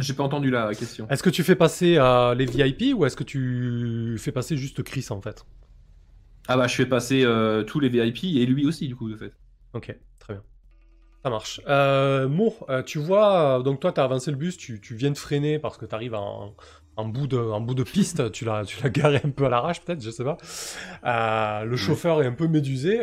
[0.00, 1.06] J'ai pas entendu la question.
[1.08, 1.98] Est-ce que tu fais passer
[2.36, 5.44] les VIP ou est-ce que tu fais passer juste Chris en fait?
[6.48, 9.16] Ah bah, je fais passer euh, tous les VIP et lui aussi du coup de
[9.16, 9.32] fait.
[9.74, 10.42] Ok, très bien.
[11.22, 11.60] Ça marche.
[11.68, 14.94] Euh, Mo, euh, tu vois, euh, donc toi, tu as avancé le bus, tu, tu
[14.94, 16.54] viens de freiner parce que tu arrives en,
[16.96, 19.48] en bout de, en bout de piste, tu l'as tu l'as garé un peu à
[19.50, 20.38] l'arrache, peut-être, je sais pas.
[21.04, 23.00] Euh, le chauffeur est un peu médusé.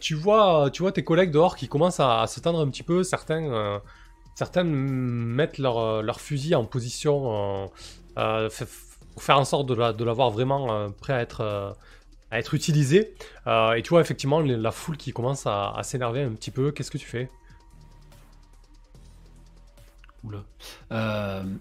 [0.00, 3.04] tu, vois, tu vois tes collègues dehors qui commencent à, à s'étendre un petit peu.
[3.04, 3.80] Certains,
[4.34, 7.66] certains mettent leur, euh, leur fusil en position euh,
[8.18, 8.48] euh,
[9.14, 11.76] pour faire en sorte de la- de l'avoir vraiment euh, prêt à être,
[12.30, 13.14] à être utilisé.
[13.46, 16.72] Et tu vois effectivement la foule qui commence à, à s'énerver un petit peu.
[16.72, 17.28] Qu'est-ce que tu fais?
[20.24, 20.44] Oula.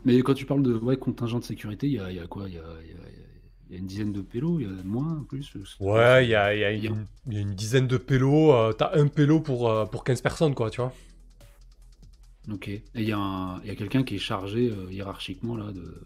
[0.06, 2.28] Mais quand tu parles de ouais, contingent de sécurité, il y a, il y a
[2.28, 2.46] quoi?
[2.48, 3.10] Il y a, il y a-
[3.70, 5.78] il y a une dizaine de pélos, il y en a moins, plus?
[5.80, 7.08] Ouais, il y a, une,
[7.56, 8.74] dizaine de pélos.
[8.74, 10.94] T'as un pélo pour, pour 15 personnes, quoi, tu vois.
[12.50, 12.68] Ok.
[12.70, 15.72] Et il y a, un- il y a quelqu'un qui est chargé euh, hiérarchiquement là
[15.72, 16.04] de,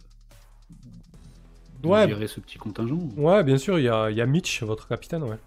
[1.82, 2.08] de Ouais.
[2.08, 2.96] gérer ce petit contingent.
[2.96, 5.38] ou- Ouais, bien sûr, il y a, il y a Mitch, votre capitaine, ouais.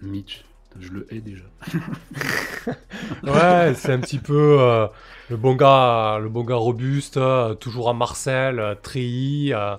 [0.00, 0.44] Mitch,
[0.78, 1.44] je le hais déjà.
[3.22, 4.86] Ouais, c'est un petit peu euh,
[5.30, 9.52] le bon gars, le bon gars robuste, euh, toujours à Marcel, euh, treillis.
[9.52, 9.76] euh,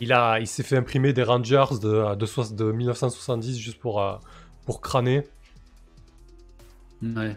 [0.00, 4.20] il a, il s'est fait imprimer des Rangers de, de, soix- de 1970 juste pour,
[4.66, 5.22] pour crâner.
[7.02, 7.36] Ouais.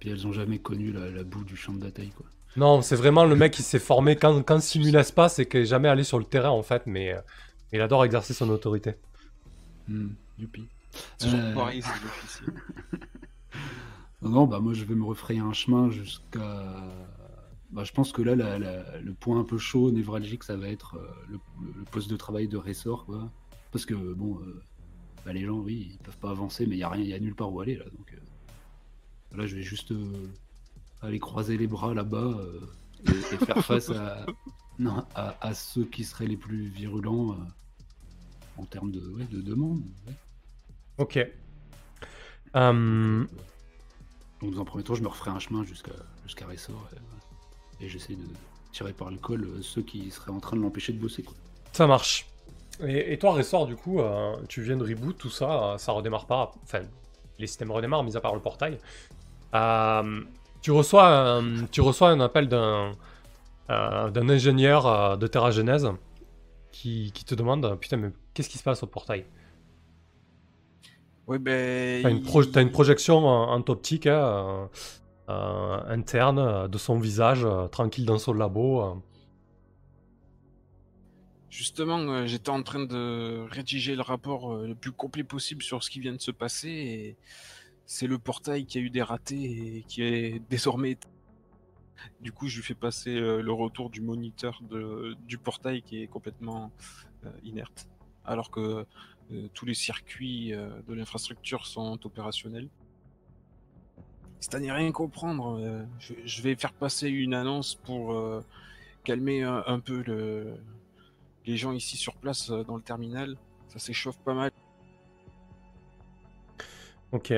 [0.00, 2.26] Puis elles ont jamais connu la, la boue du champ de bataille quoi.
[2.56, 5.64] Non, c'est vraiment le mec qui s'est formé quand, quand simule espace et qui est
[5.66, 7.20] jamais allé sur le terrain en fait, mais euh,
[7.72, 8.96] il adore exercer son autorité.
[9.88, 10.68] Hmm, youpi.
[11.18, 12.00] C'est toujours Euh, pareil, c'est.
[14.22, 16.64] Non, non, bah moi je vais me refrayer un chemin jusqu'à.
[17.70, 20.68] Bah, je pense que là, la- la- le point un peu chaud, névralgique, ça va
[20.68, 21.38] être euh, le,
[21.76, 23.30] le poste de travail de Ressort, quoi.
[23.72, 24.62] Parce que bon, euh,
[25.24, 27.14] bah, les gens, oui, ils peuvent pas avancer, mais il y a rien, il y
[27.14, 27.84] a nulle part où aller là.
[27.86, 28.18] Donc euh,
[29.36, 30.28] là, je vais juste euh,
[31.02, 32.60] aller croiser les bras là-bas euh,
[33.06, 34.26] et, et faire face à,
[34.78, 37.36] non, à, à ceux qui seraient les plus virulents euh,
[38.58, 39.82] en termes de, ouais, de demande.
[40.06, 40.14] ouais.
[40.98, 41.18] Ok.
[42.56, 43.24] Euh,
[44.40, 45.92] Donc dans un premier temps, je me referai un chemin jusqu'à
[46.24, 46.88] jusqu'à Ressort
[47.80, 48.24] et, et j'essaie de
[48.72, 51.22] tirer par le col ceux qui seraient en train de l'empêcher de bosser.
[51.22, 51.34] Quoi.
[51.72, 52.26] ça marche.
[52.80, 54.00] Et, et toi, Ressort, du coup,
[54.48, 56.52] tu viens de reboot, tout ça, ça redémarre pas.
[56.62, 56.80] Enfin,
[57.38, 58.78] les systèmes redémarrent, mis à part le portail.
[59.56, 60.20] Euh,
[60.62, 62.92] tu, reçois un, tu reçois un appel d'un
[63.70, 65.88] euh, d'un ingénieur euh, de Terra Genèse
[66.72, 69.24] qui, qui te demande Putain, mais qu'est-ce qui se passe au portail?
[71.26, 72.02] Ouais, ben.
[72.02, 74.66] T'as une, pro- une projection en, en optique hein, euh,
[75.30, 78.82] euh, interne de son visage, euh, tranquille dans son labo.
[78.82, 78.94] euh.
[81.50, 85.82] Justement, euh, j'étais en train de rédiger le rapport euh, le plus complet possible sur
[85.82, 87.16] ce qui vient de se passer et
[87.86, 90.98] c'est le portail qui a eu des ratés et qui est désormais.
[92.20, 94.60] Du coup, je lui fais passer euh, le retour du moniteur
[95.26, 96.70] du portail qui est complètement
[97.24, 97.88] euh, inerte,
[98.24, 98.84] alors que
[99.32, 102.68] euh, tous les circuits de l'infrastructure sont opérationnels.
[104.40, 105.86] C'est à n'y rien comprendre.
[105.98, 108.14] je, vais faire passer une annonce pour
[109.02, 110.54] calmer un, peu le,
[111.46, 113.36] les gens ici sur place dans le terminal.
[113.68, 114.52] Ça s'échauffe pas mal.
[117.12, 117.32] Ok.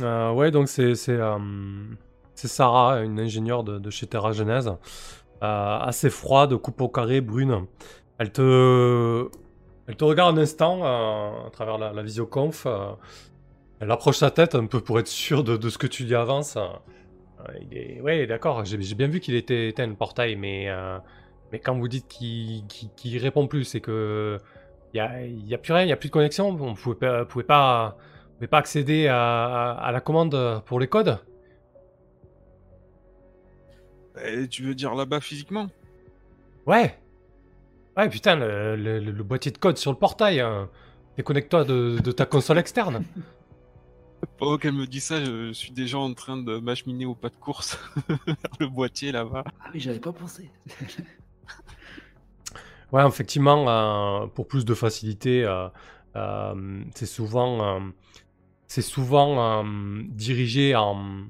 [0.00, 1.38] Euh, ouais, donc c'est euh,
[2.34, 7.66] Sarah, une ingénieure de, de chez Terra Genèse, euh, assez froide, coupe au carré, brune.
[8.18, 9.28] Elle te
[9.88, 12.66] elle te regarde un instant euh, à travers la, visioconf.
[13.80, 16.14] elle approche sa tête un peu pour être sûre de, de ce que tu lui
[16.14, 16.56] avances.
[17.70, 18.00] Il.
[18.02, 20.68] Ouais, d'accord, j'ai bien vu qu'il était éteint le portail, mais,
[21.50, 24.38] mais quand vous dites qu'il qu'il répond plus, c'est que
[24.94, 27.44] il y a, a plus rien, il n'y a plus de connexion, on pas, pouvait
[27.44, 27.96] pas,
[28.32, 31.18] vous pouvez pas accéder à, à- à la commande pour les codes
[34.24, 35.68] Eh, tu veux dire là-bas physiquement?
[36.66, 36.98] Ouais
[37.96, 40.40] Ouais, putain, le, le- le- le boîtier de code sur le portail.
[40.40, 40.68] hein.
[41.16, 43.04] Déconnecte-toi de, de ta console externe.
[44.38, 47.36] Pendant qu'elle me dit ça, je suis déjà en train de m'acheminer au pas de
[47.36, 47.78] course
[48.08, 49.44] vers le boîtier là-bas.
[49.60, 50.50] Ah oui, j'avais pas pensé.
[52.92, 55.68] Ouais, effectivement, euh, pour plus de facilité, euh,
[56.94, 57.80] c'est souvent, euh,
[58.66, 61.26] c'est souvent euh, dirigé en,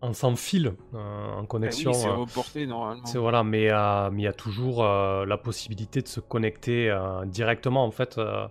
[0.00, 1.92] en sans fil, euh, en oui, connexion.
[1.92, 3.04] c'est euh, reporté normalement.
[3.06, 7.24] C'est voilà, mais euh, il y a toujours euh, la possibilité de se connecter euh,
[7.26, 8.46] directement en fait euh,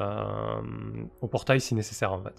[0.00, 0.60] euh,
[1.20, 2.34] au portail si nécessaire en fait.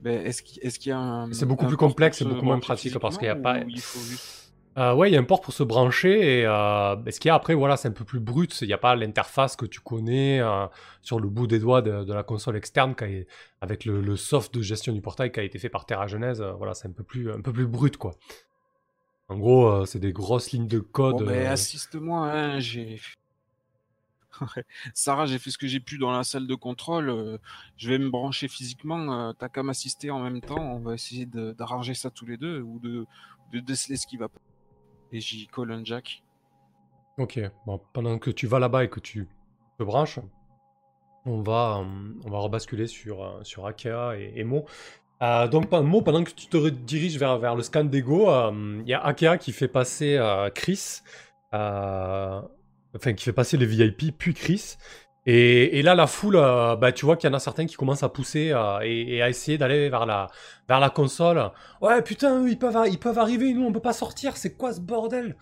[0.00, 1.32] Ben, est-ce qu'il y a un.
[1.32, 3.68] C'est beaucoup un plus complexe et beaucoup moins pratique parce qu'il y a pas- ou
[3.68, 4.41] il faut juste-
[4.78, 7.30] Euh, ouais, il y a un port pour se brancher et euh, ce qu'il y
[7.30, 8.58] a après, voilà, c'est un peu plus brut.
[8.62, 10.66] Il n'y a pas l'interface que tu connais euh,
[11.02, 13.24] sur le bout des doigts de, de la console externe qui a-
[13.60, 16.40] avec le, le soft de gestion du portail qui a été fait par Terra Genèse.
[16.40, 18.12] euh, voilà, c'est un peu plus un peu plus brut quoi.
[19.28, 21.18] En gros, c'est des grosses lignes de code.
[21.18, 22.98] Bon, ben, assiste-moi, hein, j'ai.
[24.94, 27.38] Sarah, j'ai fait ce que j'ai pu dans la salle de contrôle.
[27.76, 29.34] je vais me brancher physiquement.
[29.34, 30.60] T'as qu'à m'assister en même temps.
[30.60, 33.06] On va essayer d'arranger ça tous les deux ou de,
[33.52, 34.38] de déceler ce qui va pas.
[35.12, 36.22] Et j'y colle un jack.
[37.18, 37.38] Ok,
[37.92, 39.28] pendant que tu vas là-bas et que tu
[39.78, 40.18] te branches,
[41.26, 41.84] on va, euh,
[42.24, 44.64] on va rebasculer sur, euh, sur Akea et, Mo.
[45.22, 49.04] Euh, donc, Mo, pendant que tu te rediriges vers, le scan d'ego, il y a
[49.04, 50.18] Akea qui fait passer
[50.54, 51.02] Chris,
[51.52, 54.76] enfin qui fait passer les VIP, puis Chris.
[55.24, 58.02] Et, là, la foule, euh, bah, tu vois qu'il y en a certains qui commencent
[58.02, 60.28] à pousser euh, et, et à essayer d'aller vers la,
[60.68, 61.50] vers la console.
[61.80, 64.72] Ouais, putain, eux, ils peuvent, ils peuvent arriver, nous, on peut pas sortir, c'est quoi
[64.72, 65.36] ce bordel?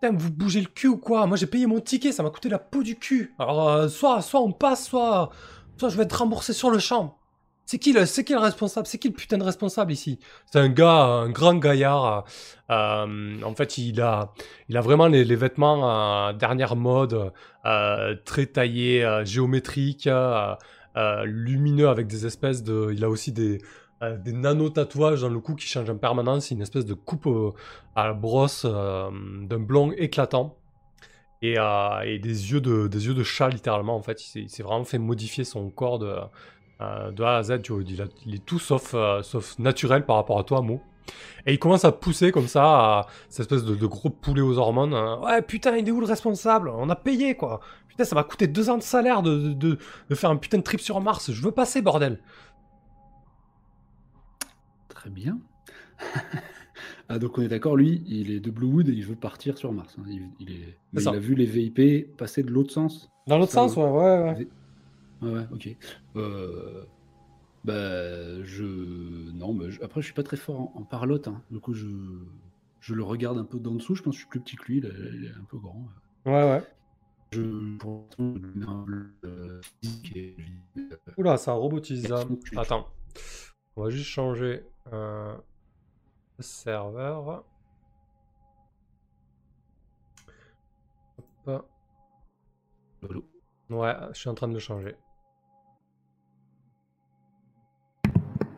[0.00, 1.26] Putain, vous bougez le cul ou quoi?
[1.26, 3.34] Moi j'ai payé mon ticket, ça m'a coûté la peau du cul.
[3.38, 5.30] Alors euh, soit, soit on passe, soit,
[5.76, 7.18] soit je vais être remboursé sur le champ.
[7.72, 8.86] C'est qui le, responsable?
[8.86, 10.18] C'est qui le putain de responsable ici?
[10.44, 12.26] C'est un gars, un grand gaillard.
[12.68, 14.34] euh, en fait, il a,
[14.68, 17.32] il a vraiment les, vêtements euh, dernière mode,
[17.64, 20.06] euh, très taillés, euh, géométriques,
[21.24, 22.90] lumineux avec des espèces de.
[22.92, 23.56] Il a aussi des,
[24.18, 26.50] des nano-tatouages dans le cou qui changent en permanence.
[26.50, 27.26] Une espèce de coupe
[27.96, 30.58] à la brosse d'un blond éclatant.
[31.40, 33.96] Et, des, yeux de, des yeux de chat, littéralement.
[33.96, 36.14] En fait, il s'est- vraiment fait modifier son corps de,
[36.80, 37.62] de A à Z.
[37.62, 40.60] Tu vois, il, a- il est tout sauf, euh, sauf naturel par rapport à toi,
[40.62, 40.80] Mo.
[41.46, 42.64] Et il commence à pousser comme ça,
[43.00, 44.94] à cette espèce de, de gros poulet aux hormones.
[44.94, 45.18] hein.
[45.22, 46.68] Ouais, putain, il est où le responsable?
[46.70, 47.60] On a payé, quoi.
[47.88, 50.58] Putain, ça m'a coûté deux ans de salaire de, de- de- de faire un putain
[50.58, 51.30] de trip sur Mars.
[51.32, 52.20] Je veux passer, bordel.
[54.88, 55.38] Très bien.
[57.08, 59.72] ah, donc on est d'accord, lui, il est de Bluewood et il veut partir sur
[59.72, 59.96] Mars.
[59.98, 60.04] hein.
[60.08, 60.78] Il, il est...
[60.92, 61.10] mais ça.
[61.10, 63.10] il a vu les VIP passer de l'autre sens.
[63.26, 64.48] Dans l'autre sens, ouais, ouais, ouais.
[65.22, 65.68] Ouais, ouais, ok.
[66.16, 66.84] Euh,
[67.64, 68.64] bah, je.
[69.32, 71.28] Non, mais je- après, je suis pas très fort en, en parlotte.
[71.28, 71.42] hein.
[71.50, 71.86] Du coup, je...
[72.80, 73.94] je le regarde un peu d'en dessous.
[73.94, 74.78] Je pense que je suis plus petit que lui.
[74.78, 75.86] Il est, il est un peu grand.
[76.26, 76.62] Ouais, ouais.
[77.32, 77.40] Je.
[78.20, 79.60] Euh, euh,
[81.16, 82.12] Oula, ça robotise.
[82.44, 82.88] tu- Attends.
[83.76, 85.38] On va juste changer un
[86.40, 87.44] serveur.
[91.46, 91.68] Hop.
[93.70, 94.94] Ouais, je suis en train de le changer.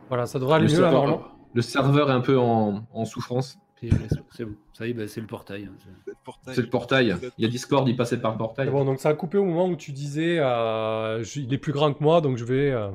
[0.08, 3.58] Voilà, ça devrait aller Le mieux serveur, le serveur est un peu en, en souffrance.
[3.80, 4.54] PLS, C'est bon.
[4.72, 5.64] Ça y est, bah, c'est le portail.
[5.66, 5.74] hein.
[5.78, 7.16] C'est- le portail.
[7.38, 8.70] Il y a Discord, il passait par le portail.
[8.70, 11.72] Bon, donc ça a coupé au moment où tu disais euh, je- il est plus
[11.72, 12.70] grand que moi, donc je vais.
[12.70, 12.90] euh,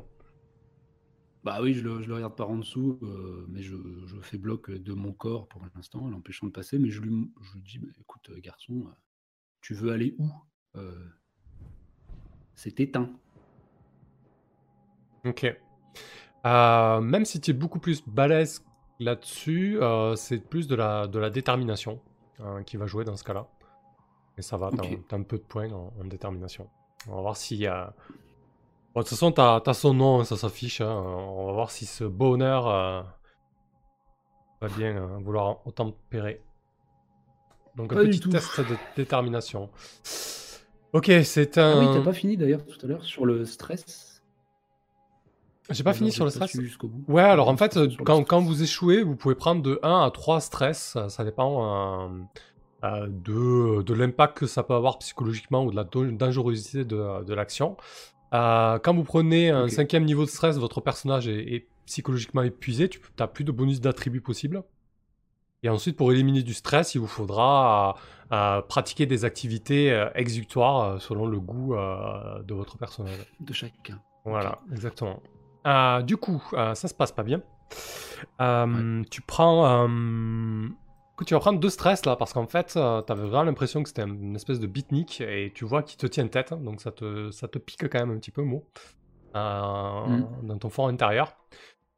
[1.43, 4.37] Bah oui, je le, je le regarde par en dessous, euh, mais je, je fais
[4.37, 6.77] bloc de mon corps pour l'instant, l'empêchant de passer.
[6.79, 8.91] Mais je lui, je lui dis, bah, écoute, euh, garçon, euh,
[9.61, 10.27] tu veux aller où
[10.75, 10.93] Euh,
[12.55, 13.09] C'est éteint.
[15.25, 15.45] Ok.
[16.45, 18.63] Euh, même si tu es beaucoup plus balèze
[18.99, 21.99] là-dessus, euh, c'est plus de la, de la détermination
[22.39, 23.47] euh, qui va jouer dans ce cas-là.
[24.37, 26.69] Et ça va, t'as un peu de points en, en détermination.
[27.09, 27.65] On va voir si.
[27.65, 30.81] Bon, de toute façon, t'as as son nom, ça s'affiche.
[30.81, 30.91] hein.
[30.91, 33.01] On va voir si ce bonheur euh,
[34.61, 36.41] va bien vouloir autant tempérer.
[37.75, 39.69] Donc, un Pas petit test de détermination.
[40.93, 41.79] Ok, c'est Ah un.
[41.79, 44.08] oui, t'as pas fini d'ailleurs tout à l'heure sur le stress.
[45.71, 46.55] J'ai pas fini sur le stress.
[46.57, 47.03] bout.
[47.07, 50.41] Ouais, alors en fait, quand, quand vous échouez, vous pouvez prendre de 1 à 3
[50.41, 50.97] stress.
[51.07, 52.07] Ça, dépend euh,
[52.83, 57.33] euh, de, de l'impact que ça peut avoir psychologiquement ou de la dangerosité de, de
[57.33, 57.77] l'action.
[58.33, 62.89] Euh, quand vous prenez un cinquième niveau de stress, votre personnage est, est psychologiquement épuisé.
[62.89, 64.63] Tu n'as plus de bonus d'attributs possible.
[65.61, 67.95] Et ensuite, pour éliminer du stress, il vous faudra
[68.31, 73.17] euh, pratiquer des activités exutoires selon le goût de votre personnage.
[73.39, 73.99] De chacun.
[74.25, 75.21] Voilà, exactement.
[75.67, 77.41] Euh, du coup, euh, ça se passe pas bien.
[78.41, 79.87] Euh, Tu prends.
[81.25, 84.07] tu vas prendre deux stress là, parce qu'en fait, t'avais vraiment l'impression que c'était un-
[84.07, 87.29] une espèce de beatnik et tu vois qu'il te tient tête, hein, donc ça te,
[87.31, 88.65] ça te pique quand même un petit peu, mot,
[89.35, 90.23] Mm.
[90.43, 91.35] dans ton fort intérieur.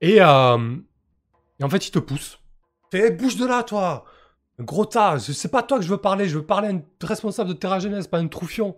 [0.01, 2.39] Et, et en fait, il te pousse.
[2.91, 4.05] Fais, hey, bouge de là, toi
[4.59, 7.49] Gros tas, c'est pas toi que je veux parler, je veux parler à un responsable
[7.49, 8.75] de Terra Jeunesse, pas un troufion.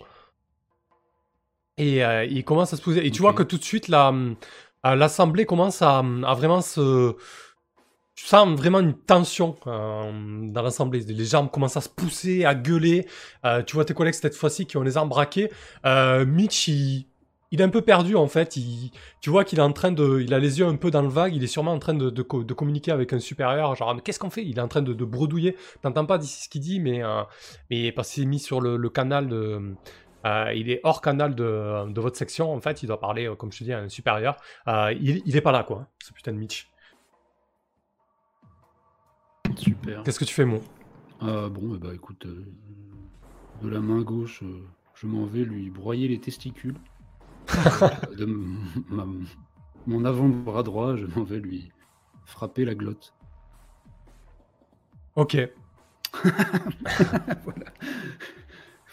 [1.77, 3.05] Et il commence à se poser.
[3.05, 4.33] Et tu vois que tout de suite, la, euh,
[4.83, 6.01] l'assemblée commence à,
[6.35, 7.15] vraiment se.
[8.15, 10.11] Tu sens vraiment une tension euh,
[10.51, 10.99] dans l'assemblée.
[10.99, 13.07] Les gens commencent à se pousser, à gueuler.
[13.43, 15.49] Euh, tu vois tes collègues cette fois-ci qui ont les armes braquées.
[15.85, 17.07] Euh, Mitch, il,
[17.51, 18.55] est un peu perdu en fait.
[19.19, 20.21] Tu vois qu'il est en train de.
[20.21, 21.35] Il a les yeux un peu dans le vague.
[21.35, 23.75] Il est sûrement en train de, de co- de communiquer avec un supérieur.
[23.75, 24.45] Genre, mais qu'est-ce qu'on fait?
[24.45, 25.57] Il est en train de, bredouiller.
[25.81, 27.23] T'entends pas d'ici ce qu'il dit, mais, euh,
[27.71, 29.75] mais parce qu'il est mis sur le, le canal de.
[30.25, 33.35] Euh, il est hors canal de, de votre section, en fait, il doit parler, euh,
[33.35, 34.37] comme je te dis, à un supérieur.
[34.67, 36.69] Euh, il, il est pas là, quoi, ce putain de Mitch.
[39.57, 40.03] Super.
[40.03, 40.61] Qu'est-ce que tu fais, mon
[41.21, 42.25] Euh, bon, bah écoute,
[43.61, 44.43] de la main gauche,
[44.95, 46.77] je m'en vais lui broyer les testicules.
[48.17, 48.25] De
[48.89, 49.05] ma-
[49.85, 51.71] mon avant-bras droit, je m'en vais lui
[52.25, 53.13] frapper la glotte.
[55.15, 55.35] Ok.
[57.43, 57.65] voilà.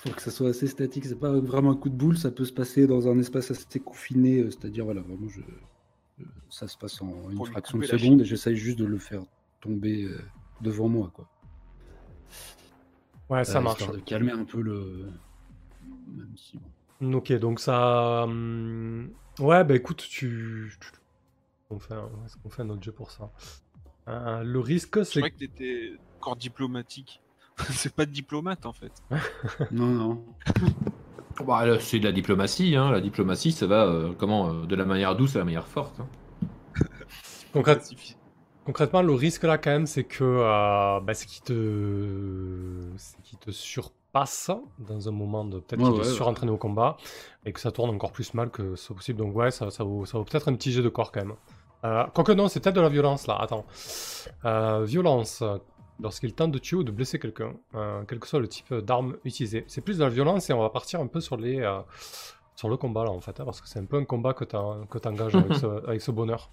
[0.04, 1.04] Il faut que ça soit assez statique.
[1.04, 3.80] C'est pas vraiment un coup de boule, ça peut se passer dans un espace assez
[3.80, 8.22] confiné, euh, c'est-à-dire, voilà, vraiment, je, euh, ça se passe en une fraction de seconde
[8.22, 9.22] et j'essaye juste de le faire
[9.60, 10.18] tomber euh,
[10.62, 11.28] devant moi, quoi.
[13.28, 13.86] Ouais, ça Euh, marche.
[13.90, 15.10] de calmer un peu le.
[16.08, 16.58] Même si,
[17.00, 17.14] bon.
[17.18, 18.22] Ok, donc ça.
[18.24, 20.76] hum, Ouais, bah écoute, tu.
[21.70, 22.08] On fait un...
[22.26, 23.30] Est-ce qu'on fait un autre jeu pour ça?
[24.08, 25.20] Euh, Le risque, Je c'est.
[25.20, 27.22] croyais que t'étais encore diplomatique.
[27.70, 28.92] c'est pas de diplomate en fait.
[29.70, 30.24] Non, non.
[31.46, 32.76] Bah, là, c'est de la diplomatie.
[32.76, 32.90] Hein.
[32.90, 35.98] La diplomatie, ça va euh, comment euh, de la manière douce à la manière forte.
[36.00, 36.06] hein.
[37.52, 37.90] Concrète-.
[38.64, 42.92] Concrètement, le risque là, quand même, c'est que euh, bah, c'est qu'il te...
[42.96, 46.96] c'est te surpasse dans un moment de peut-être Ouais, ouais, surentraîné au combat
[47.46, 49.18] et que ça tourne encore plus mal que ce possible.
[49.18, 51.34] Donc, ouais, ça, ça vaut, ça vaut peut-être un petit jet de corps quand même.
[51.84, 53.36] Euh, quoique, non, c'est peut-être de la violence là.
[53.40, 53.64] Attends.
[54.44, 55.42] Euh, violence.
[56.02, 59.16] Lorsqu'il tente de tuer ou de blesser quelqu'un, euh, quel que soit le type d'arme
[59.24, 59.64] utilisée.
[59.68, 61.60] C'est plus de la violence et on va partir un peu sur les.
[61.60, 61.80] euh,
[62.56, 64.44] sur le combat là en fait, hein, parce que c'est un peu un combat que
[64.44, 66.50] tu engages avec ce, avec ce bonheur.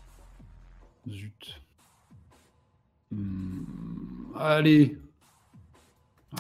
[1.10, 1.62] Zut.
[3.12, 3.64] Hmm,
[4.36, 4.98] Allez.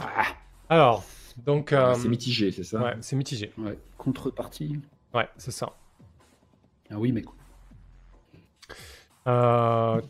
[0.01, 0.23] Ah,
[0.69, 1.03] Alors,
[1.37, 1.71] donc.
[1.73, 2.81] euh, C'est mitigé, c'est ça?
[2.81, 3.51] Ouais, c'est mitigé.
[3.57, 3.77] ouais.
[3.97, 4.79] Contrepartie.
[5.13, 5.71] Ouais, c'est ça.
[6.89, 7.23] Ah oui, mais
[9.27, 10.01] Euh.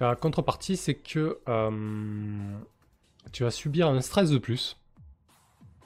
[0.00, 1.70] La contrepartie, c'est que euh,
[3.32, 4.78] tu vas subir un stress de plus.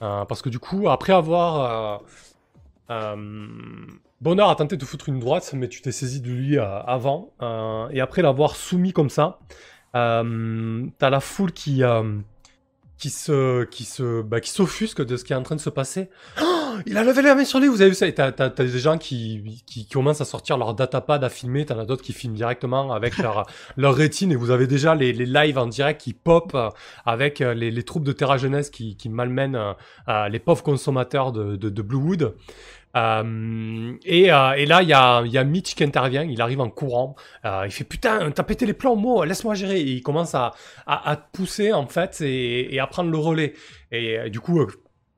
[0.01, 2.01] Euh, parce que du coup, après avoir.
[2.01, 2.05] euh,
[2.91, 3.15] euh,
[4.21, 7.31] Bonheur a tenté de foutre une droite, mais tu t'es saisi de lui euh, avant.
[7.41, 9.39] euh, et après l'avoir soumis comme ça,
[9.95, 11.83] euh, t'as la foule qui.
[12.97, 15.69] Qui se, qui se, bah, qui s'offusque de ce qui est en train de se
[15.69, 16.09] passer.
[16.41, 18.07] Oh, il a levé la main sur lui, vous avez vu ça?
[18.07, 21.65] Et t'as, t'as- t'as des gens qui, qui commencent à sortir leur datapad à filmer,
[21.65, 23.45] t'en as d'autres qui filment directement avec leur,
[23.77, 26.69] leur rétine, et vous avez déjà les, les lives en direct qui pop euh,
[27.05, 29.55] avec euh, les, les troupes de Terra Jeunesse qui, qui malmènent
[30.07, 32.33] euh, les pauvres consommateurs de, de, de Bluewood.
[32.95, 36.61] Euh, et, euh, et là, il y a, y a Mitch qui intervient, il arrive
[36.61, 39.81] en courant, euh, il fait putain, t'as pété les plombs, moi, laisse-moi gérer.
[39.81, 40.53] Et il commence à,
[40.87, 43.53] à, à te pousser en fait et, et à prendre le relais.
[43.91, 44.67] Et euh, du coup, euh,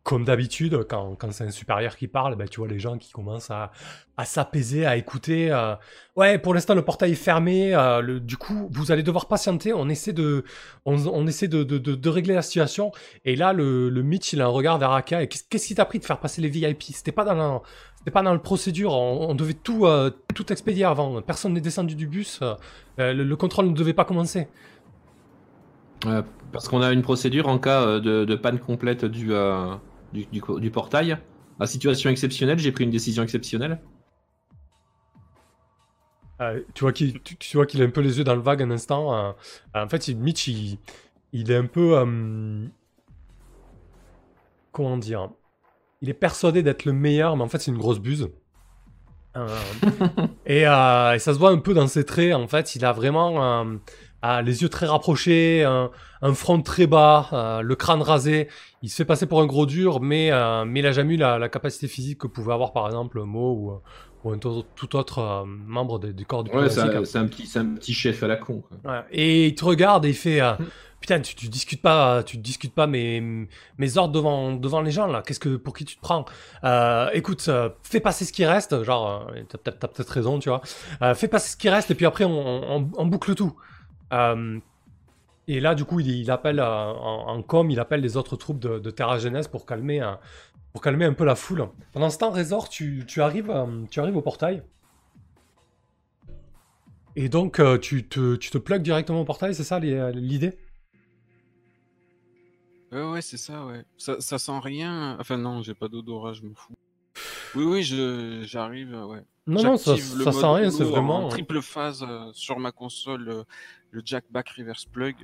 [0.07, 3.11] comme d'habitude, quand, quand c'est un supérieur qui parle, ben, tu vois les gens qui
[3.11, 3.73] commencent à,
[4.15, 5.51] à s'apaiser, à écouter.
[5.51, 5.75] euh,
[6.15, 7.75] ouais, pour l'instant, le portail est fermé.
[7.75, 9.73] euh, du coup, vous allez devoir patienter.
[9.73, 10.45] On essaie de,
[10.85, 12.93] on, essaie de, de, de, régler la situation.
[13.25, 15.25] Et là, le, le Mitch, il a un regard vers Aka.
[15.27, 17.61] Qu'est-ce qui t'a pris de faire passer les VIP C'était pas dans la,
[17.97, 18.93] c'était pas dans le procédure.
[18.93, 21.21] On, devait tout, euh, tout expédier avant.
[21.21, 22.39] Personne n'est descendu du bus.
[22.97, 24.47] le, le contrôle ne devait pas commencer.
[26.53, 29.33] Parce qu'on a une procédure en cas de, panne complète du,
[30.13, 31.17] du, du, du portail.
[31.59, 33.79] À situation exceptionnelle, j'ai pris une décision exceptionnelle.
[36.39, 38.41] Euh, tu vois qu'il tu, tu vois qu'il a un peu les yeux dans le
[38.41, 39.15] vague un instant.
[39.15, 39.31] euh,
[39.73, 40.77] en fait, il- Mitch, il,
[41.33, 41.97] il est un peu.
[41.97, 42.67] euh,
[44.71, 45.29] comment dire
[46.01, 48.29] Il est persuadé d'être le meilleur, mais en fait, c'est une grosse buse.
[50.47, 52.33] Et, et ça se voit un peu dans ses traits.
[52.33, 53.65] En fait, il a vraiment
[54.21, 55.91] ah, les yeux très rapprochés, un,
[56.21, 58.47] un front très bas, euh, le crâne rasé.
[58.81, 61.17] Il se fait passer pour un gros dur, mais, euh, mais il a jamais eu
[61.17, 63.75] la, la capacité physique que pouvait avoir, par exemple, Mo ou, euh,
[64.23, 66.87] ou un to- tout autre euh, membre des- du corps du Ouais, c'est un,
[67.27, 68.63] petit, un petit chef à la con.
[68.83, 69.01] Ouais.
[69.11, 70.53] Et il te regarde et il fait euh,
[70.99, 73.47] Putain, tu, tu discutes pas, tu discutes pas mes,
[73.77, 75.21] mes ordres devant, devant les gens là.
[75.21, 76.25] Qu'est-ce que pour qui tu te prends?
[77.13, 77.49] Écoute,
[77.83, 78.83] fais passer ce qui reste.
[78.83, 80.61] Genre, t'as peut-être t'as peut-être raison, tu vois.
[81.13, 82.31] Fais passer ce qui reste et puis après on,
[82.77, 83.53] on, on boucle tout.
[84.13, 84.59] Euh,
[85.47, 88.35] et là, du coup, il, il appelle euh, en, en com, il appelle les autres
[88.35, 90.13] troupes de, de Terra Jeunesse pour calmer, euh,
[90.73, 91.69] pour calmer un peu la foule.
[91.93, 94.63] Pendant ce temps, Résor, tu, tu arrives, euh, tu arrives au portail.
[97.15, 100.57] Et donc, euh, tu te, tu te plugues directement au portail, c'est ça l'idée?
[102.91, 103.83] Ouais, ouais, c'est ça, ouais.
[103.97, 105.17] Ça, ça sent rien.
[105.19, 106.75] Enfin, non, j'ai pas d'odorat, je me fous.
[107.55, 109.23] Oui, oui, j'arrive, euh, ouais.
[109.47, 111.25] Non, non, ça, sent rien, c'est vraiment.
[111.25, 113.43] En triple phase euh, sur ma console, euh,
[113.97, 115.15] le jack back reverse plug.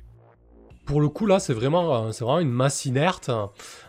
[0.84, 3.30] Pour le coup, là, c'est vraiment, euh, c'est vraiment une masse inerte.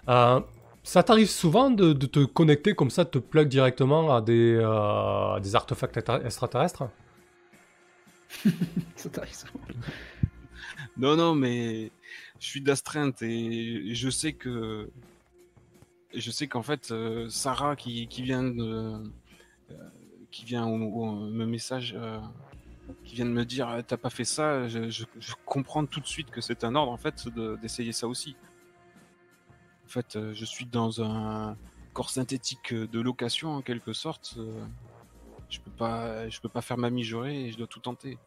[0.07, 0.39] Euh,
[0.83, 4.53] ça t'arrive souvent de, de te connecter comme ça, de te plug directement à des,
[4.53, 6.83] euh, à des artefacts extra- extraterrestres?
[8.95, 9.59] Ça t'arrive souvent.
[10.97, 11.91] Non, non, mais
[12.39, 14.89] je suis d'astreinte et je sais que.
[16.13, 18.63] Je sais qu'en fait, euh, Sarah qui, qui vient de.
[19.71, 19.75] euh,
[20.31, 21.95] qui vient au, au- me message.
[22.89, 25.03] Euh, qui vient de me dire Ah, t'as pas fait ça, je,
[25.45, 28.35] comprends tout de suite que c'est un ordre en fait de- d'essayer ça aussi.
[29.85, 31.57] En fait, euh, je suis dans un
[31.93, 34.35] corps synthétique de location en quelque sorte.
[34.37, 34.65] euh,
[35.49, 38.17] je peux pas, je peux pas faire ma mijaurée et je dois tout tenter.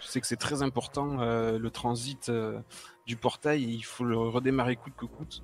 [0.00, 2.60] Je sais que c'est très important euh, le transit euh,
[3.06, 5.42] du portail, il faut le redémarrer coûte que coûte.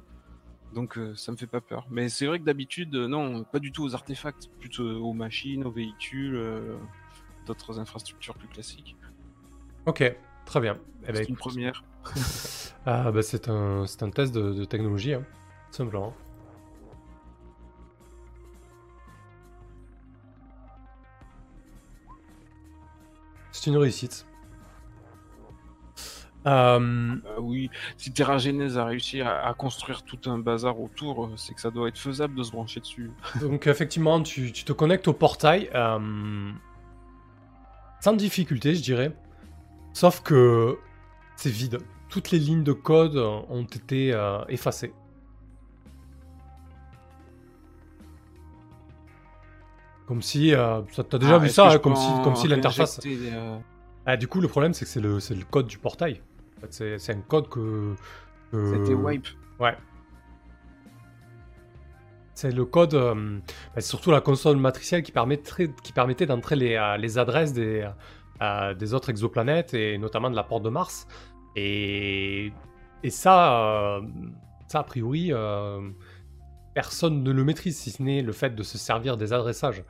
[0.75, 1.87] Donc euh, ça me fait pas peur.
[1.91, 5.65] Mais c'est vrai que d'habitude, euh, non, pas du tout aux artefacts, plutôt aux machines,
[5.65, 6.77] aux véhicules, euh,
[7.49, 8.97] d'autres infrastructures plus classiques.
[9.87, 10.05] Ok,
[10.45, 10.79] très bien.
[11.07, 11.85] Eh ben, c'est une écoute, première.
[12.87, 15.25] ah, bah, c'est un, un test de, de technologie, hein,
[15.71, 16.15] tout simplement.
[23.53, 24.27] C'est une réussite.
[26.47, 31.27] Euh, Ah oui, si Terra Genèse a réussi à, à construire tout un bazar autour,
[31.27, 33.11] euh, c'est que ça doit être faisable de se brancher dessus.
[33.41, 36.53] donc effectivement, tu, tu te connectes au portail euh,
[38.01, 39.13] sans difficulté, je dirais.
[39.93, 40.79] Sauf que
[41.37, 41.79] c'est vide.
[42.09, 44.93] Toutes les lignes de code ont été euh, effacées.
[50.07, 50.81] Comme si, euh,
[51.11, 52.99] t'as déjà Ah, vu ça, hein, comme si, en comme si l'interface.
[53.05, 53.59] euh,
[54.07, 54.91] Ah, du coup, le problème, c'est que
[55.21, 56.23] c'est le, code du portail.
[56.57, 57.95] En fait, c'est, c'est un code que.
[58.51, 59.27] que- C'était wipe.
[59.61, 59.77] Ouais.
[62.41, 62.95] C'est le code.
[62.95, 63.15] euh,
[63.75, 67.53] bah, c'est surtout la console matricielle qui, permettrait, qui permettait d'entrer les, euh, les adresses
[67.53, 67.85] des,
[68.41, 71.09] euh, des autres exoplanètes et notamment de la porte de Mars.
[71.57, 72.53] Et,
[73.03, 74.01] et ça,
[74.69, 75.33] ça, a priori,
[76.75, 79.83] personne ne le maîtrise si ce n'est le fait de se servir des adressages.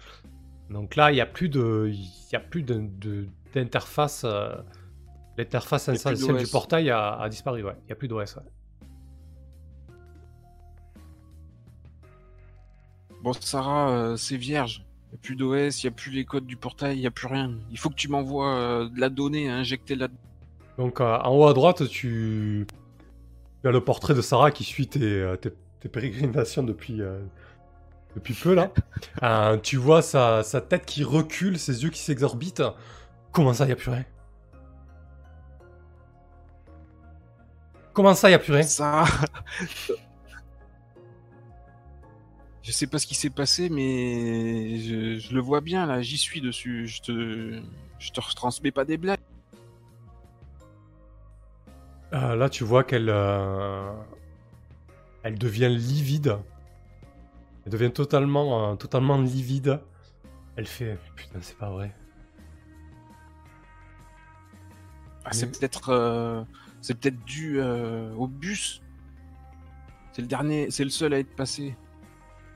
[0.71, 4.25] Donc là, il n'y a plus de, il y a plus de- de- d'interface.
[5.37, 7.63] L'interface essentielle du portail a, a disparu.
[7.63, 7.75] Ouais.
[7.83, 8.37] Il n'y a plus d'OS.
[8.37, 8.43] ouais.
[13.23, 14.85] Bon, Sarah, euh, c'est vierge.
[15.11, 17.07] Il n'y a plus d'OS, il n'y a plus les codes du portail, il n'y
[17.07, 17.53] a plus rien.
[17.71, 20.09] Il faut que tu m'envoies euh, de la donnée à injecter là
[20.77, 22.67] Donc euh, en haut à droite, tu...
[23.63, 27.01] tu as le portrait de Sarah qui suit tes, tes- tes pérégrinations depuis,
[28.15, 28.71] depuis peu là.
[29.63, 32.63] Tu vois sa, sa tête qui recule, ses yeux qui s'exorbitent.
[33.33, 34.05] Comment ça, y a plus rien?
[37.93, 38.63] Comment ça, y a plus rien?
[38.63, 39.05] Ça.
[42.69, 46.19] Je sais pas ce qui s'est passé, mais je, je le vois bien là, j'y
[46.19, 46.87] suis dessus.
[46.87, 47.63] Je te,
[47.99, 49.19] je te retransmets pas des blagues.
[52.13, 53.91] Euh, Là, tu vois qu'elle euh,
[55.23, 56.37] elle devient livide.
[57.65, 59.81] Elle devient totalement, euh, totalement livide.
[60.57, 61.97] Elle fait putain, c'est pas vrai.
[65.25, 66.45] Ah, c'est peut-être, euh,
[66.83, 68.83] c'est peut-être dû au bus.
[70.13, 71.75] C'est le dernier, c'est le seul à être passé.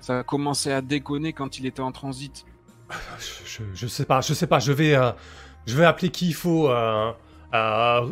[0.03, 2.45] Ça a commencé à déconner quand il était en transit.
[3.47, 5.13] Je, je- sais pas, je sais pas, je vais, euh,
[5.65, 6.69] je vais appeler qui il faut.
[6.69, 7.13] euh,
[7.55, 8.09] euh,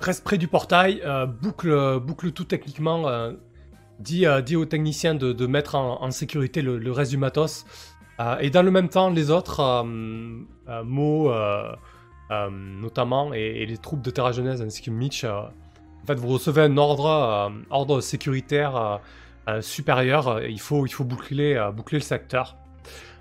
[0.00, 1.02] reste près du portail,
[1.42, 3.30] boucle, boucle tout techniquement.
[3.98, 7.64] dis, dis aux techniciens de, mettre en, sécurité le, reste du matos.
[8.40, 11.76] Et dans le même temps, les autres, Mo euh,
[12.50, 15.50] notamment, et, les troupes de Terra Genèse ainsi que Mitch, en
[16.16, 19.00] vous recevez un ordre, ordre sécuritaire
[19.60, 20.28] supérieur.
[20.28, 22.56] euh, Il faut, il faut boucler, euh, boucler le secteur.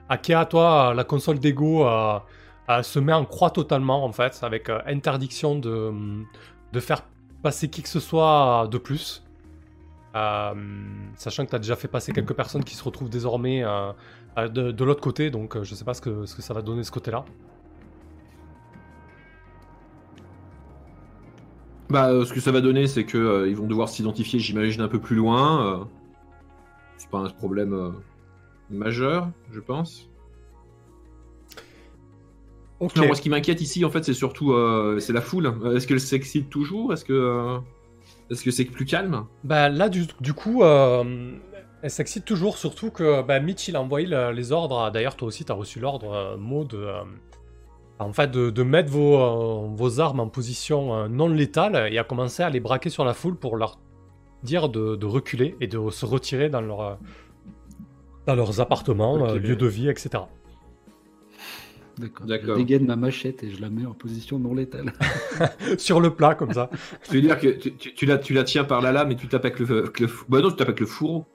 [0.09, 2.19] Akea, toi, euh, la console d'Ego euh,
[2.69, 5.93] euh, se met en croix totalement, en fait, avec euh, interdiction de,
[6.79, 7.03] faire
[7.41, 9.23] passer qui que ce soit de plus.
[10.15, 10.53] Euh,
[11.15, 13.93] sachant que tu as déjà fait passer quelques personnes qui se retrouvent désormais euh,
[14.37, 16.61] euh, de, l'autre côté, donc euh, je sais pas ce que, ce que ça va
[16.61, 17.23] donner ce côté-là.
[21.89, 24.81] Bah, euh, ce que ça va donner, c'est que euh, ils vont devoir s'identifier, j'imagine,
[24.81, 25.87] un peu plus loin.
[27.01, 27.89] C'est pas un problème euh,
[28.69, 30.07] majeur, je pense.
[32.95, 35.47] Non, moi, ce qui m'inquiète ici, en fait, c'est surtout euh, c'est la foule.
[35.47, 36.93] Euh, Est-ce qu'elle s'excite toujours?
[36.93, 37.57] Est-ce que euh,
[38.29, 39.25] est-ce que c'est plus calme?
[39.43, 44.05] Bah là, du, du coup, elle s'excite toujours, surtout que bah, Mitch, il a envoyé
[44.05, 44.91] le- les ordres.
[44.91, 46.87] D'ailleurs, toi aussi, tu as reçu l'ordre, mot de,
[47.97, 51.97] en fait, de, de mettre vos, euh, vos armes en position euh, non létale et
[51.97, 53.79] à commencer à les braquer sur la foule pour leur
[54.43, 56.97] dire de, de reculer et de se retirer dans, leur,
[58.25, 60.09] dans leurs appartements, euh, lieux de vie, etc.
[61.97, 62.25] D'accord.
[62.25, 62.55] D'accord.
[62.55, 64.93] Je dégaine ma machette et je la mets en position non létale.
[65.77, 66.69] sur le plat, comme ça.
[67.07, 69.15] Je veux dire que tu, tu- tu la, tu la tiens par la lame et
[69.15, 71.25] tu tapes avec le, avec le Bah non, tu tapes avec le fourreau.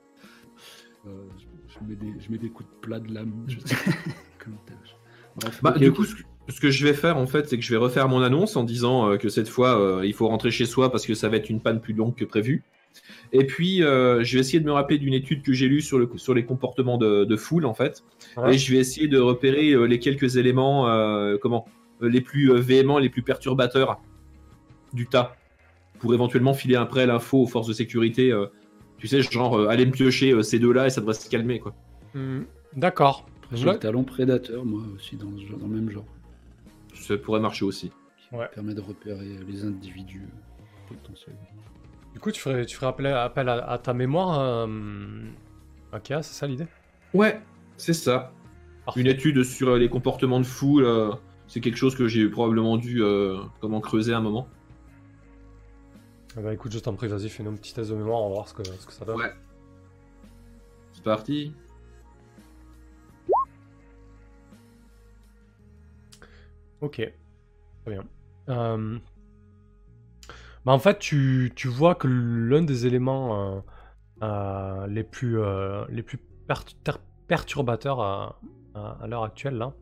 [1.07, 1.45] Euh, je,
[1.75, 3.45] je mets des, je mets des coups de plat de lame.
[3.47, 3.59] je-.
[5.37, 7.63] Bref, Bah, du coup, ce que, ce que je vais faire, en fait, c'est que
[7.63, 10.51] je vais refaire mon annonce en disant euh, que cette fois, euh, il faut rentrer
[10.51, 12.65] chez soi parce que ça va être une panne plus longue que prévu.
[13.33, 15.99] Et puis, euh, je vais essayer de me rappeler d'une étude que j'ai lue sur,
[15.99, 18.03] le, sur les comportements de, de foule, en fait.
[18.37, 18.55] Ouais.
[18.55, 21.67] Et je vais essayer de repérer euh, les quelques éléments, euh, comment,
[22.01, 24.01] les plus euh, véhéments, les plus perturbateurs
[24.93, 25.37] du tas,
[25.99, 28.31] pour éventuellement filer après l'info aux forces de sécurité.
[28.33, 28.47] euh,
[28.99, 31.59] tu sais, genre, euh, aller me piocher euh, ces deux-là et ça devrait se calmer,
[31.59, 31.75] quoi.
[32.15, 32.43] Hmm,
[32.75, 33.27] D'accord.
[33.53, 36.07] J'ai le talent prédateur, moi aussi, dans, ce genre- dans le même genre.
[36.95, 37.93] Ça pourrait marcher aussi.
[38.33, 38.49] Ouais.
[38.53, 40.27] permet de repérer les individus
[40.89, 41.37] potentiels.
[42.17, 44.67] Du coup, tu ferais, tu ferais appel, appel à, à ta mémoire, euh,
[45.93, 46.67] Akea, c'est ça l'idée?
[47.13, 47.43] Ouais,
[47.77, 48.33] c'est ça.
[48.87, 49.03] Parfait.
[49.03, 51.13] Une étude sur euh, les comportements de foule, euh,
[51.47, 54.49] c'est quelque chose que j'ai probablement dû euh, comment creuser un moment.
[56.37, 58.49] Ben, écoute, je t'en prie, vas-y, fais-nous un petit test de mémoire, on va voir
[58.49, 59.19] ce que, ce que ça donne.
[59.19, 59.35] Ouais.
[60.95, 61.53] C'est parti.
[66.81, 66.95] Ok,
[67.85, 68.05] très bien.
[68.49, 68.99] Euh,
[70.67, 73.61] Bah, en fait, tu, tu vois que l'un des éléments euh,
[74.23, 76.99] euh, les plus, euh, les plus per-
[77.29, 78.41] perturbateurs à,
[78.75, 79.73] à- à l'heure actuelle, là,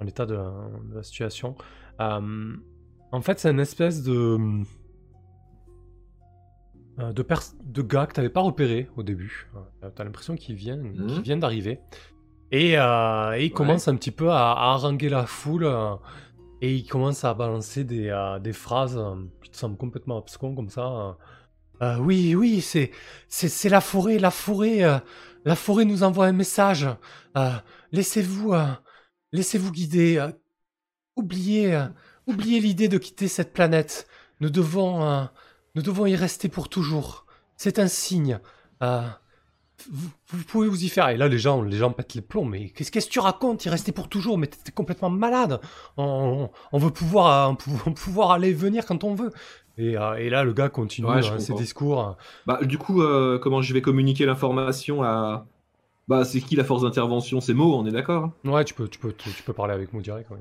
[0.00, 1.56] en l'état de, de la situation,
[1.98, 4.38] en fait, c'est une espèce de.
[6.98, 7.24] De,
[7.64, 9.48] de gars que tu n'avais pas repéré au début.
[9.94, 11.20] T'as l'impression qu'il vient, qu'il Mhm.
[11.22, 11.80] vient d'arriver.
[12.50, 15.64] Et, euh, et il commence un petit peu à, à haranguer la foule.
[16.60, 20.54] Et il commence à balancer des, euh, des phrases euh, qui te semblent complètement abscons
[20.54, 21.16] comme ça.
[21.82, 21.98] euh.
[21.98, 22.90] Oui, oui, c'est,
[23.28, 24.80] c'est, c'est la forêt, la forêt.
[25.44, 26.88] la forêt nous envoie un message.
[27.92, 28.52] Laissez-vous,
[29.32, 30.28] laissez-vous guider.
[31.14, 31.86] oubliez,
[32.26, 34.08] oubliez l'idée de quitter cette planète.
[34.40, 35.28] Nous devons,
[35.76, 37.26] nous devons y rester pour toujours.
[37.56, 38.40] C'est un signe.
[39.90, 41.08] Vous, vous pouvez vous y faire.
[41.08, 42.44] Et là, les gens, les gens pètent les plombs.
[42.44, 43.64] Mais qu'est-ce que tu racontes?
[43.64, 45.60] Y rester pour toujours Mais t'es complètement malade.
[45.96, 49.30] On, on veut pouvoir, pou- pouvoir aller venir quand on veut.
[49.76, 52.16] Et, euh, et là, le gars continue Ouais, euh, ses discours.
[52.46, 55.46] Bah, du coup, euh, comment je vais communiquer l'information à.
[56.08, 57.40] Bah, c'est qui la force d'intervention?
[57.40, 58.32] C'est Mo, on est d'accord hein?
[58.50, 60.28] Ouais, tu peux, tu peux, tu, tu peux parler avec moi direct.
[60.30, 60.38] ouais.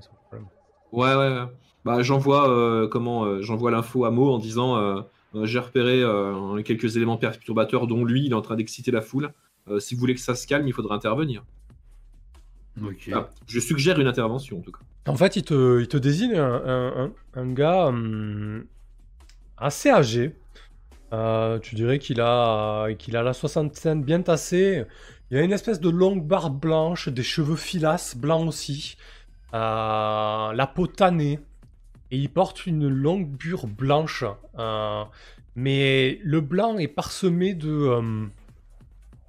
[0.92, 1.44] Ouais, ouais.
[1.86, 5.04] Bah, j'envoie euh, comment j'envoie l'info à Mo en disant
[5.46, 9.32] j'ai repéré euh, quelques éléments perturbateurs, dont lui, il est en train d'exciter la foule.
[9.70, 11.44] Euh, si vous voulez que ça se calme, il faudra intervenir.
[13.14, 14.80] Ah, je suggère une intervention en tout cas.
[15.08, 18.66] En fait, il te, il te désigne un, un- un- un gars hum,
[19.58, 20.36] assez âgé.
[21.14, 24.84] Euh, tu dirais qu'il a, qu'il a la soixantaine bien tassée.
[25.32, 28.96] Il a une espèce de longue barbe blanche, des cheveux filasses blancs aussi,
[29.54, 31.40] euh, la peau tannée,
[32.12, 34.24] et il porte une longue bure blanche.
[34.58, 35.04] euh,
[35.56, 38.26] mais le blanc est parsemé de, euh,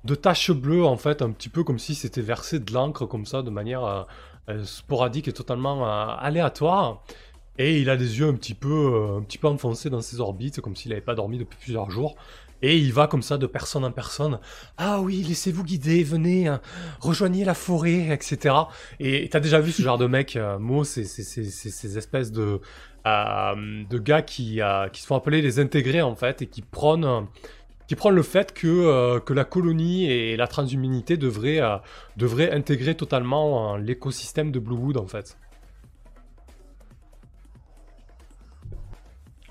[0.04, 3.24] de taches bleues, en fait, un petit peu comme si c'était versé de l'encre comme
[3.24, 4.06] ça, de manière
[4.48, 5.86] euh, sporadique et totalement
[6.18, 7.02] aléatoire.
[7.56, 11.00] Et il a des yeux un petit peu enfoncés dans ses orbites, comme s'il n'avait
[11.00, 12.16] pas dormi depuis plusieurs jours.
[12.62, 14.40] Et il va comme ça de personne en personne.
[14.76, 16.60] Ah oui, laissez-vous guider, venez, hein,
[17.00, 18.54] rejoignez la forêt, etc.
[18.98, 22.60] Et t'as déjà vu ce genre de mec, euh, Mo, ces espèces de,
[23.06, 27.28] euh, gars qui, euh, qui se font appeler les intégrés en fait, et qui prônent,
[27.86, 31.60] qui le fait que, que la colonie et la transhumanité devraient,
[32.16, 35.38] devraient intégrer totalement l'écosystème de Bluewood en fait.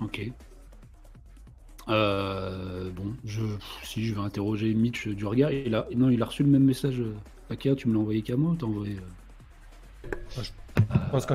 [0.02, 0.32] Ok.
[1.90, 3.42] Euh, bon, je,
[3.84, 6.64] si je vais interroger Mitch du regard, il a, non, il a reçu le même
[6.64, 7.00] message.
[7.00, 7.16] euh,
[7.50, 11.26] Akea, tu me l'as envoyé qu'à moi ou t'as envoyé euh, Je pense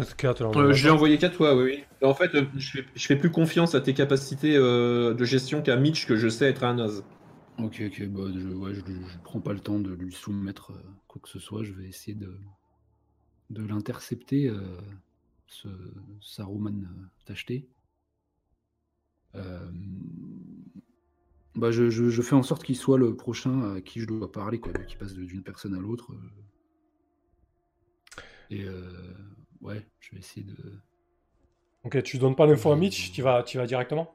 [0.45, 0.71] l'a envoyé.
[0.71, 1.63] Euh, je l'ai envoyé qu'à toi, oui.
[1.65, 2.07] oui.
[2.07, 5.77] En fait, je fais, je fais plus confiance à tes capacités euh, de gestion qu'à
[5.77, 7.03] Mitch, que je sais être un naze.
[7.59, 10.83] Ok, ok, bah, je, ouais, je, je prends pas le temps de lui soumettre euh,
[11.07, 11.65] quoi que ce soit.
[11.65, 12.35] Je vais essayer de,
[13.51, 14.59] de l'intercepter, euh,
[15.47, 15.69] ce
[16.21, 17.69] Saruman euh, tacheté.
[21.57, 24.07] Euh, bah, je, je- je fais en sorte qu'il soit le prochain à qui je
[24.07, 26.13] dois parler, quoi, qu'il passe d'une personne à l'autre.
[26.13, 26.17] euh.
[28.51, 29.15] Et euh,
[29.61, 30.57] ouais, je vais essayer de.
[31.85, 34.13] Ok, tu donnes pas l'info à Mitch, tu vas, tu vas directement?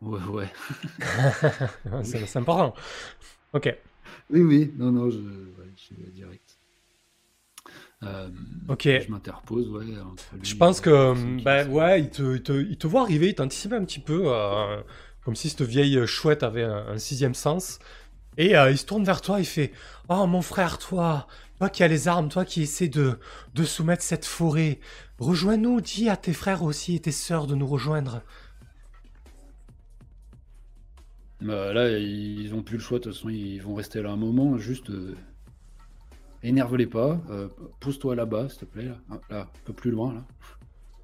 [0.00, 0.50] Ouais, ouais.
[2.02, 2.74] c'est, important.
[3.52, 3.76] Ok,
[4.30, 6.58] Oui, oui, non, non, je, ouais, j'y vais direct.
[8.02, 8.30] Euh,
[8.68, 8.88] Ok.
[8.98, 9.84] Je m'interpose, ouais.
[10.42, 11.68] je pense la que, qui ben passe.
[11.68, 14.82] ouais, il te, il, te, il te voit arriver, il t'anticipe un petit peu, euh,
[15.24, 17.78] comme si cette vieille chouette avait un, sixième sens.
[18.36, 19.72] Et euh, il se tourne vers toi, il fait
[20.08, 21.26] Oh mon frère, toi,
[21.58, 23.18] toi qui as les armes, toi qui essaies de,
[23.64, 24.78] soumettre cette forêt,
[25.18, 28.22] rejoins-nous, dis à tes frères aussi et tes sœurs de nous rejoindre.
[31.40, 34.16] Bah, là, ils ont plus le choix, de toute façon, ils vont rester là un
[34.16, 34.58] moment.
[34.58, 35.16] Juste, euh,
[36.42, 37.18] énerve-les pas.
[37.30, 37.48] euh,
[37.80, 38.86] Pose-toi là-bas, s'il te plaît.
[38.86, 39.20] Là.
[39.30, 40.24] Un peu plus loin, là.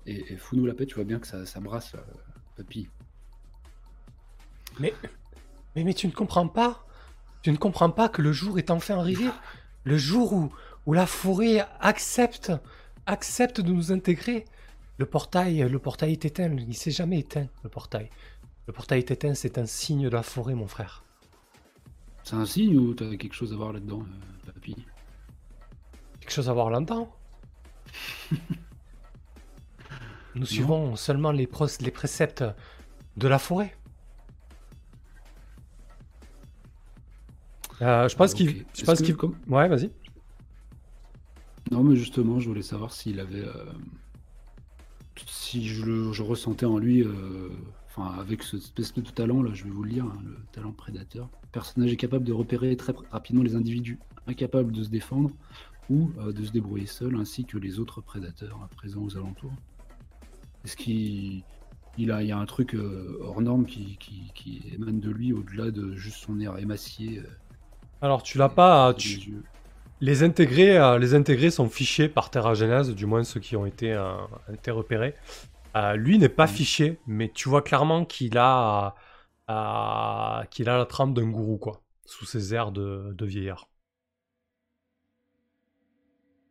[0.06, 1.92] Et, fous-nous la paix, tu vois bien que ça, ça brasse,
[2.56, 2.88] papy.
[4.78, 4.94] Mais,
[5.74, 6.86] mais, mais tu ne comprends pas.
[7.42, 9.26] Tu ne comprends pas que le jour est enfin arrivé.
[9.84, 10.50] Le jour où,
[10.86, 12.52] où la forêt accepte,
[13.06, 14.44] accepte de nous intégrer.
[14.98, 18.08] Le portail, le portail est éteint, il s'est jamais éteint, le portail.
[18.66, 21.04] Le portail est éteint, c'est un signe de la forêt, mon frère.
[22.24, 24.74] C'est un signe ou t'as quelque chose à voir là-dedans, euh, papy?
[26.18, 27.14] Quelque chose à voir là-dedans?
[30.34, 32.44] Nous suivons seulement les préceptes
[33.16, 33.76] de la forêt.
[37.82, 38.36] Euh, je pense Ok.
[38.38, 38.48] qu'il...
[38.48, 39.16] Je Est-ce pense que qu'il...
[39.16, 39.90] comme- Ouais, vas-y.
[41.70, 43.44] Non, mais justement, je voulais savoir s'il avait.
[43.44, 43.64] euh,
[45.26, 47.02] si je, le, je ressentais en lui.
[47.02, 47.48] euh,
[47.98, 50.72] Enfin, avec ce espèce de talent, là, je vais vous le lire, hein, le talent
[50.72, 51.30] prédateur.
[51.44, 55.30] Le personnage est capable de repérer très rapidement les individus incapables de se défendre
[55.88, 59.54] ou de se débrouiller seul, ainsi que les autres prédateurs à présent aux alentours.
[60.66, 61.42] Est-ce qu'il
[61.96, 62.76] il, a, il y a un truc
[63.22, 67.22] hors norme qui, qui, qui émane de lui au-delà de juste son air émacié.
[68.06, 68.94] Alors, tu l'as pas.
[68.94, 69.42] tu-
[70.00, 73.66] les intégrés, euh, les intégrés sont fichés par Terra Genèse, du moins ceux qui ont
[73.66, 74.14] été, euh,
[74.52, 75.14] été repérés.
[75.76, 76.52] Euh, lui n'est pas Mhm.
[76.52, 78.94] fiché, mais tu vois clairement qu'il a,
[80.50, 83.68] qu'il a la trempe d'un gourou, quoi, sous ses airs de, de vieillard.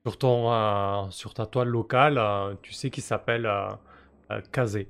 [0.05, 4.89] Sur, ton, euh, sur ta toile locale, euh, tu sais qu'il s'appelle euh, Kazé.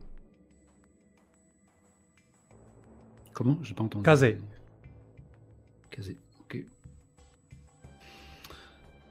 [3.34, 3.60] Comment?
[3.62, 4.04] J'ai pas entendu.
[4.04, 4.40] Kazé.
[5.92, 6.18] Kazé.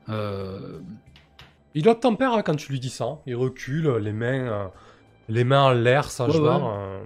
[0.09, 0.81] Euh,
[1.75, 3.19] Il doit te tempère hein, quand tu lui dis ça.
[3.27, 4.67] Il recule, les mains, euh,
[5.29, 6.73] les mains en l'air, sagement.
[6.79, 7.03] euh.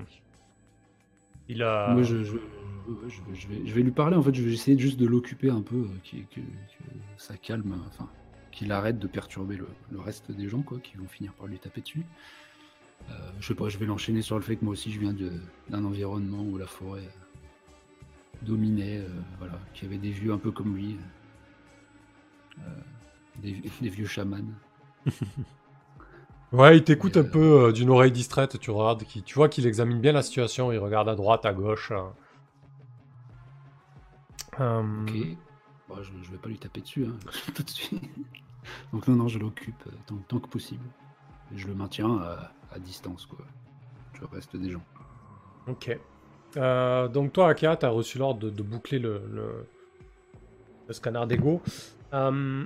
[1.48, 1.90] Il a.
[1.94, 2.36] Moi, je, je,
[3.08, 4.16] je vais, je vais- je vais lui parler.
[4.16, 6.84] En fait, je vais essayer juste de l'occuper un peu, euh, qui- que, que
[7.16, 8.08] ça calme, euh, enfin,
[8.50, 11.58] qu'il arrête de perturber le, le reste des gens, quoi, qui vont finir par lui
[11.58, 12.04] taper dessus.
[13.10, 15.12] Euh, je sais pas, je vais l'enchaîner sur le fait que moi aussi, je viens
[15.14, 19.08] de- d'un environnement où la forêt euh, dominait, euh,
[19.38, 21.17] voilà, qui avait des vieux un peu comme lui, euh,
[23.38, 24.36] des, des vieux chamans.
[26.52, 29.48] Ouais, il t'écoute un euh, peu euh, d'une oreille distraite, tu regardes, qu'il- tu vois
[29.48, 31.92] qu'il examine bien la situation, il regarde à droite, à gauche.
[31.92, 32.02] euh.
[34.60, 35.12] Euh, Ok.
[35.88, 37.16] Bon, je, je vais pas lui taper dessus, hein,
[37.54, 38.02] tout de suite.
[38.92, 40.84] Donc non, non, je l'occupe tant, tant que possible.
[41.54, 43.38] Et je le maintiens à, à distance, quoi.
[44.14, 44.82] Je reste des gens.
[45.66, 45.96] Ok.
[46.56, 49.66] Euh, donc toi, Akia, t'as reçu l'ordre de, de boucler le, le,
[50.88, 51.62] le scanner d'ego.
[52.12, 52.64] Euh,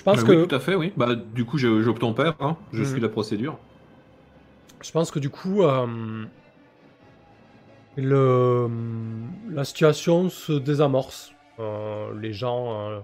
[0.00, 0.32] je pense Euh, que...
[0.32, 0.92] Oui, tout à fait, oui.
[0.96, 2.56] Bah, du coup, j'obtempère, hein.
[2.72, 2.84] je Mhm.
[2.84, 3.58] suis la procédure.
[4.82, 6.24] Je pense que du coup, euh,
[7.96, 8.68] le,
[9.50, 11.32] la situation se désamorce.
[11.58, 13.00] Euh, les gens, euh,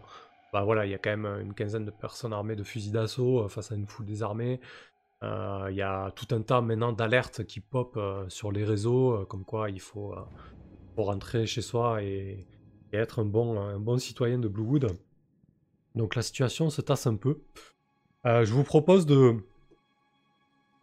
[0.53, 3.47] bah voilà, il y a quand même une quinzaine de personnes armées de fusils d'assaut
[3.49, 4.61] face à une foule désarmée.
[5.23, 7.99] Il y a tout un tas maintenant d'alertes qui pop
[8.29, 10.15] sur les réseaux, comme quoi il faut,
[10.95, 12.47] faut rentrer chez soi et,
[12.93, 14.97] et être un bon, un bon citoyen de Bluewood.
[15.97, 17.41] Donc la situation se tasse un peu.
[18.27, 19.37] Euh, je vous propose de,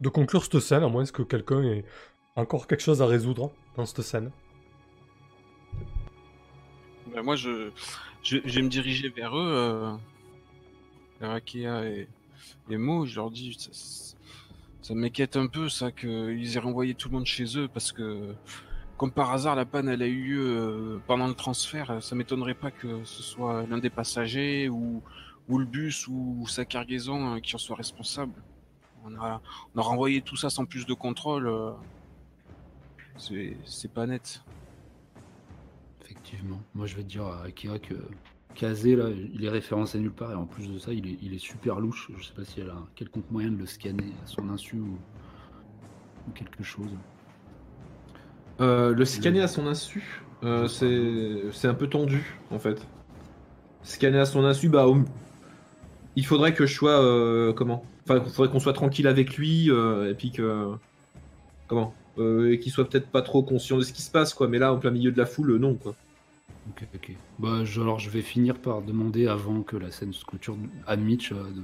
[0.00, 1.84] de conclure cette scène, à moins que quelqu'un ait
[2.36, 4.32] encore quelque chose à résoudre dans cette scène.
[7.14, 7.70] Ben, moi, je,
[8.22, 9.92] je, vais me diriger vers eux, euh,
[11.20, 12.08] vers Akea et,
[12.70, 13.06] et Mo.
[13.06, 13.56] Je leur dis,
[14.82, 18.34] ça m'inquiète un peu, ça, qu'ils aient renvoyé tout le monde chez eux, parce que,
[18.96, 22.02] comme par hasard, la panne, elle a eu lieu euh, pendant le transfert.
[22.02, 25.02] Ça m'étonnerait pas que ce soit l'un des passagers ou,
[25.48, 28.32] le bus ou sa cargaison euh, qui en soit responsable.
[29.04, 29.40] On a,
[29.74, 31.46] renvoyé tout ça sans plus de contrôle.
[31.48, 31.72] euh,
[33.16, 34.42] c'est pas net.
[36.02, 36.60] Effectivement.
[36.74, 37.94] Moi, je vais te dire à Akira que
[38.54, 40.30] Kazé, là, il est référencé nulle part.
[40.30, 42.10] Et en plus de ça, il est, super louche.
[42.16, 46.30] Je sais pas si elle a quelconque moyen de le scanner à son insu ou
[46.34, 46.96] quelque chose.
[48.60, 52.86] Euh, le scanner à son insu, euh, c'est c'est un peu tendu, en fait.
[53.82, 54.86] Scanner à son insu, bah,
[56.16, 57.02] il faudrait que je sois.
[57.02, 57.84] euh, comment?
[58.04, 60.72] Enfin, il faudrait qu'on soit tranquille avec lui, euh, et puis que.
[61.66, 61.94] Comment?
[62.18, 64.46] Euh, Et qu'il soit peut-être pas trop conscient de ce qui se passe, quoi.
[64.46, 65.94] Mais là, en plein milieu de la foule, non, quoi.
[66.70, 67.12] Ok, ok.
[67.40, 70.56] Bah, je- alors, je vais finir par demander avant que la scène se clôture
[70.86, 71.32] à Mitch.
[71.32, 71.62] euh, de...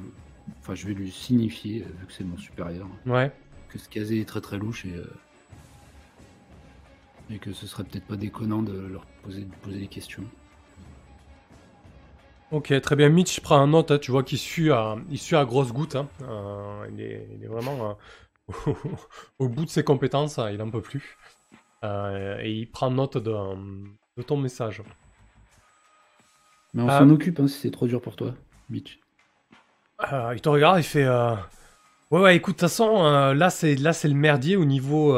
[0.61, 3.31] Enfin, je vais lui signifier, euh, vu que c'est mon supérieur, Ouais.
[3.69, 4.93] que ce Kazé est très très louche et.
[7.31, 10.25] Et que ce serait peut-être pas déconnant de leur poser, de poser des questions.
[12.51, 13.09] Ok, très bien.
[13.09, 15.95] Mitch prend un note, hein, tu vois qu'il suit à, il à grosses gouttes.
[15.95, 16.09] hein.
[16.23, 17.97] Euh, il, est, il est vraiment
[18.69, 18.73] euh,
[19.39, 21.17] au bout de ses compétences, hein, il n'en peut plus.
[21.85, 23.33] Euh, et il prend note de,
[24.17, 24.83] de ton message.
[26.75, 28.35] Mais on s'en occupe si c'est trop dur pour toi,
[28.69, 28.99] Mitch.
[30.33, 31.09] Il te regarde, il fait
[32.11, 35.17] Ouais, ouais, écoute, de toute façon, là, c'est là, c'est le merdier au niveau,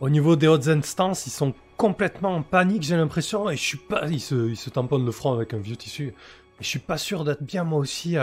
[0.00, 1.26] au niveau des hautes instances.
[1.26, 3.50] Ils sont complètement en panique, j'ai l'impression.
[3.50, 4.06] Et je suis pas.
[4.08, 6.08] Il se, il se tamponne le front avec un vieux tissu.
[6.08, 8.16] Et je suis pas sûr d'être bien, moi aussi.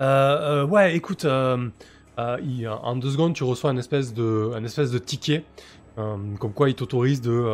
[0.00, 1.68] euh, ouais, écoute, euh,
[2.18, 5.44] euh, en deux secondes, tu reçois un espèce de, espèce de ticket.
[5.96, 7.46] comme quoi, il t'autorise de.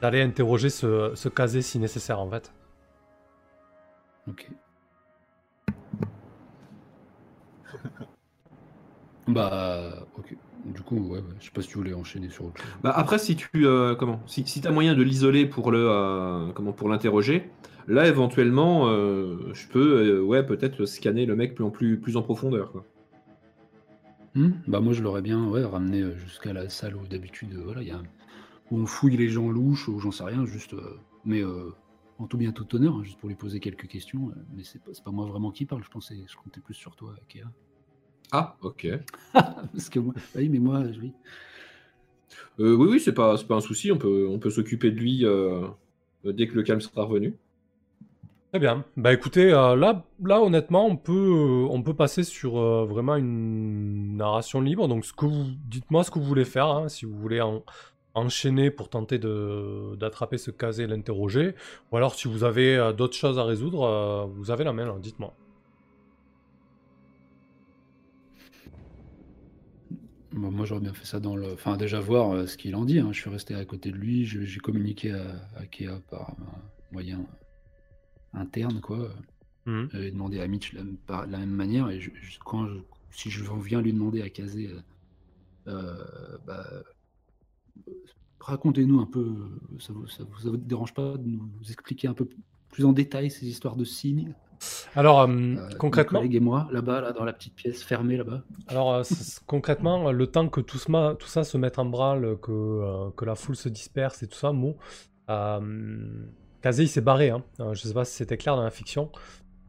[0.00, 1.28] d'aller interroger ce, ce
[1.60, 2.52] si nécessaire, en fait.
[4.28, 4.48] Ok.
[9.26, 10.36] bah, ok.
[10.64, 12.70] Du coup, ouais, ouais, je sais pas si tu voulais enchaîner sur autre chose.
[12.82, 13.48] Bah, après, si tu.
[13.66, 15.88] euh, comment Si, si t'as moyen de l'isoler pour le.
[15.90, 17.50] euh, comment Pour l'interroger,
[17.88, 22.22] là, éventuellement, euh, je peux, ouais, peut-être scanner le mec plus en, plus, plus en
[22.22, 22.84] profondeur, quoi.
[24.34, 27.88] Hmm bah, moi, je l'aurais bien ouais, ramené jusqu'à la salle où d'habitude, voilà, il
[27.88, 28.00] y a
[28.70, 30.74] où on fouille les gens louches ou j'en sais rien, juste.
[31.24, 31.70] mais euh,
[32.18, 34.32] en tout bien, tout honneur, hein, juste pour lui poser quelques questions.
[34.56, 37.14] mais c'est pas, pas moi vraiment qui parle, je pensais, je comptais plus sur toi,
[37.28, 37.42] Kea.
[38.32, 38.86] Ah, ok.
[39.32, 41.12] Parce que moi, oui, mais moi, oui.
[42.60, 43.90] Euh, oui, oui, c'est pas, c'est pas un souci.
[43.92, 45.66] On peut, on peut s'occuper de lui euh,
[46.24, 47.34] dès que le calme sera revenu.
[48.52, 48.84] Très bien.
[48.98, 53.16] Bah écoutez, euh, là, là honnêtement, on peut, euh, on peut passer sur euh, vraiment
[53.16, 54.88] une narration libre.
[54.88, 56.66] Donc, ce que vous, dites-moi ce que vous voulez faire.
[56.66, 57.62] hein, si vous voulez en-
[58.14, 61.54] enchaîner pour tenter de d'attraper ce casé et l'interroger,
[61.90, 64.84] ou alors si vous avez euh, d'autres choses à résoudre, euh, vous avez la main.
[64.86, 65.32] là, Dites-moi.
[70.34, 71.52] Moi, j'aurais bien fait ça dans le.
[71.52, 72.98] Enfin, déjà voir euh, ce qu'il en dit.
[72.98, 73.08] hein.
[73.12, 74.24] Je suis resté à côté de lui.
[74.24, 75.24] je- J'ai communiqué à,
[75.56, 77.24] à Kea par un moyen
[78.32, 79.10] interne, quoi.
[79.66, 79.88] Mhm.
[79.92, 81.90] J'avais demandé à Mitch la, par la même manière.
[81.90, 82.78] Et je- je- quand je-
[83.10, 84.80] si je viens lui demander à Kazé, euh,
[85.68, 86.82] euh, bah, euh,
[88.40, 89.20] racontez-nous un peu.
[89.20, 92.28] euh, Ça vous, ça, vous, ça vous dérange pas de nous expliquer un peu
[92.70, 94.34] plus en détail ces histoires de signes?
[94.94, 98.16] Alors, euh, Euh, mes concrètement, collègues et moi, là-bas, là, dans la petite pièce fermée
[98.16, 98.42] là-bas.
[98.68, 99.02] Alors, euh,
[99.46, 103.10] concrètement, le temps que tout, ce ma- tout ça se mette en branle, que, euh,
[103.16, 104.76] que la foule se disperse et tout ça, Mo,
[105.30, 105.58] euh,
[106.60, 107.30] Kazé, il s'est barré.
[107.30, 107.42] Hein.
[107.60, 109.10] Euh, je sais pas si c'était clair dans la fiction.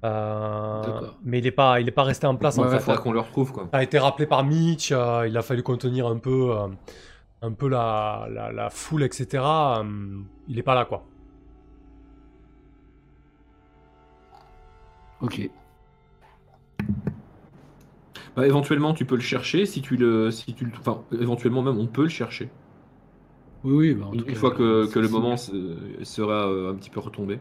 [0.05, 1.17] Euh, D'accord.
[1.23, 2.95] mais il n'est pas, il est pas resté en place Ouais, en ouais, fait.
[2.97, 3.69] qu'on le retrouve, quoi.
[3.71, 6.67] Ça a été rappelé par Mitch, euh, il a fallu contenir un peu, euh,
[7.41, 9.41] un peu la, la, la foule, etc.
[9.43, 9.83] euh,
[10.49, 11.05] il est pas là, quoi.
[15.23, 15.49] Ok.
[18.35, 21.77] Bah, éventuellement, tu peux le chercher si tu le, si tu le, enfin, éventuellement même,
[21.77, 22.49] on peut le chercher.
[23.63, 23.93] Oui, oui.
[23.93, 26.75] bah, en Une, tout une cas, fois que, que le moment se- sera euh, un
[26.75, 27.39] petit peu retombé.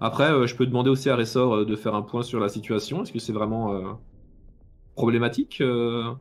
[0.00, 2.48] Après, euh, je peux demander aussi à Ressort euh, de faire un point sur la
[2.48, 3.02] situation.
[3.02, 3.92] Est-ce que c'est vraiment euh,
[4.94, 6.12] problématique euh,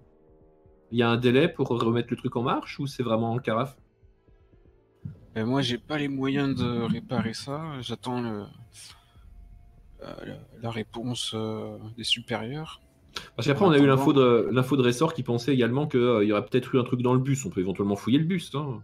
[0.92, 3.40] Il y a un délai pour remettre le truc en marche ou c'est vraiment en
[3.40, 3.76] carafe?
[5.36, 7.82] Et moi, j'ai pas les moyens de réparer ça.
[7.82, 8.46] J'attends le-
[10.02, 10.16] la,
[10.62, 12.82] la réponse euh, des supérieurs.
[13.36, 16.32] Parce qu'après, on a eu l'info de, l'info de Ressort qui pensait également qu'il y
[16.32, 17.46] aurait peut-être eu un truc dans le bus.
[17.46, 18.52] On peut éventuellement fouiller le bus.
[18.56, 18.82] hein.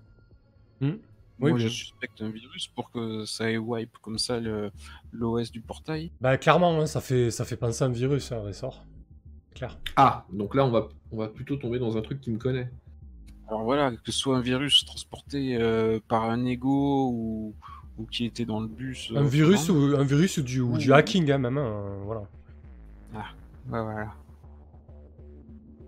[1.40, 4.72] Oui, moi, je suspecte un virus pour que ça ait wipe comme ça le-
[5.12, 6.12] l'OS du portail.
[6.20, 8.84] Bah, clairement, hein, ça, fait, ça fait penser à un virus, un ressort.
[9.54, 9.78] Clair.
[9.96, 12.70] Ah, donc là, on va, on va plutôt tomber dans un truc qui me connaît.
[13.48, 17.56] Alors voilà, que ce soit un virus transporté euh, par un ego ou,
[17.98, 19.12] ou qui était dans le bus.
[19.16, 19.96] Un euh, virus, vraiment.
[19.98, 20.96] ou, un virus ou du, ou du Ouh.
[20.96, 21.58] hacking, hein, même.
[21.58, 22.22] hein, voilà.
[23.14, 23.22] Ouais,
[23.82, 24.14] voilà.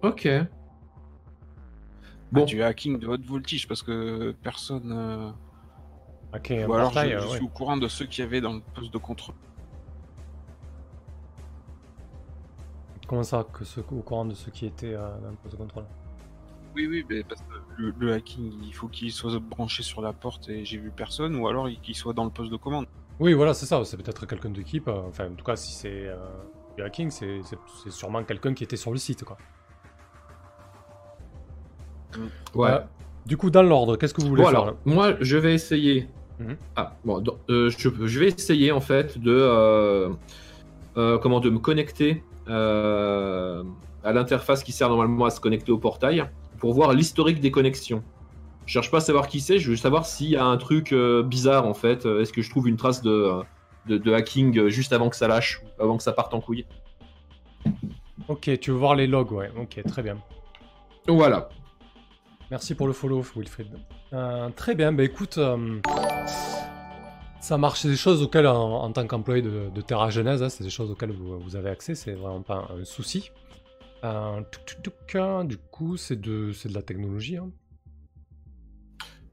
[0.02, 0.28] Ok.
[2.32, 2.42] Bon.
[2.42, 2.46] Bon.
[2.46, 4.92] du hacking de haute voltige parce que personne.
[4.92, 5.32] euh,
[6.32, 7.36] un Ou alors je, portail, je euh, ouais.
[7.38, 9.36] suis au courant de ceux qui avaient dans le poste de contrôle.
[13.08, 15.58] Comment ça, que ceux, au courant de ceux qui étaient euh, dans le poste de
[15.58, 15.86] contrôle?
[16.76, 17.48] Oui, oui, mais parce que
[17.78, 21.36] le, le hacking, il faut qu'il soit branché sur la porte et j'ai vu personne,
[21.36, 22.86] ou alors il- qu'il soit dans le poste de commande.
[23.20, 23.84] Oui, voilà, c'est ça.
[23.84, 24.88] C'est peut-être quelqu'un d'équipe.
[24.88, 26.16] euh, enfin, en tout cas, si c'est euh,
[26.78, 27.42] du hacking, c'est
[27.90, 29.38] sûrement quelqu'un qui était sur le site, quoi.
[32.56, 32.72] Ouais.
[32.72, 32.80] Euh,
[33.26, 35.54] du coup, dans l'ordre, qu'est-ce que vous voulez Bon, faire alors, là moi, je vais
[35.54, 36.08] essayer.
[36.40, 36.58] Mhm.
[36.76, 40.10] Ah, bon, donc, euh, je, je vais essayer en fait de, euh,
[40.98, 43.64] euh, comment, de me connecter euh,
[44.04, 46.30] à l'interface qui sert normalement à se connecter au portail
[46.60, 48.04] pour voir l'historique des connexions.
[48.66, 50.92] Je cherche pas à savoir qui c'est, je veux savoir s'il y a un truc
[50.94, 52.06] euh, bizarre en fait.
[52.06, 53.32] Euh, Est-ce que je trouve une trace de,
[53.88, 56.66] de, de hacking euh, juste avant que ça lâche, avant que ça parte en couille
[58.28, 59.50] Ok, tu veux voir les logs, ouais.
[59.60, 60.18] Ok, très bien.
[61.08, 61.50] Voilà.
[62.52, 63.68] Merci pour le follow, Wilfried.
[64.14, 65.80] Euh, très bien, bah écoute, euh,
[67.40, 70.50] ça marche, c'est des choses auxquelles, en, en tant qu'employé de, de Terra Genèse, hein,
[70.50, 73.32] c'est des choses auxquelles vous, vous avez accès, c'est vraiment pas un, souci.
[74.04, 77.38] Euh, tuc, tuc, tuc, hein, du coup, c'est de, c'est de la technologie.
[77.38, 77.50] hein.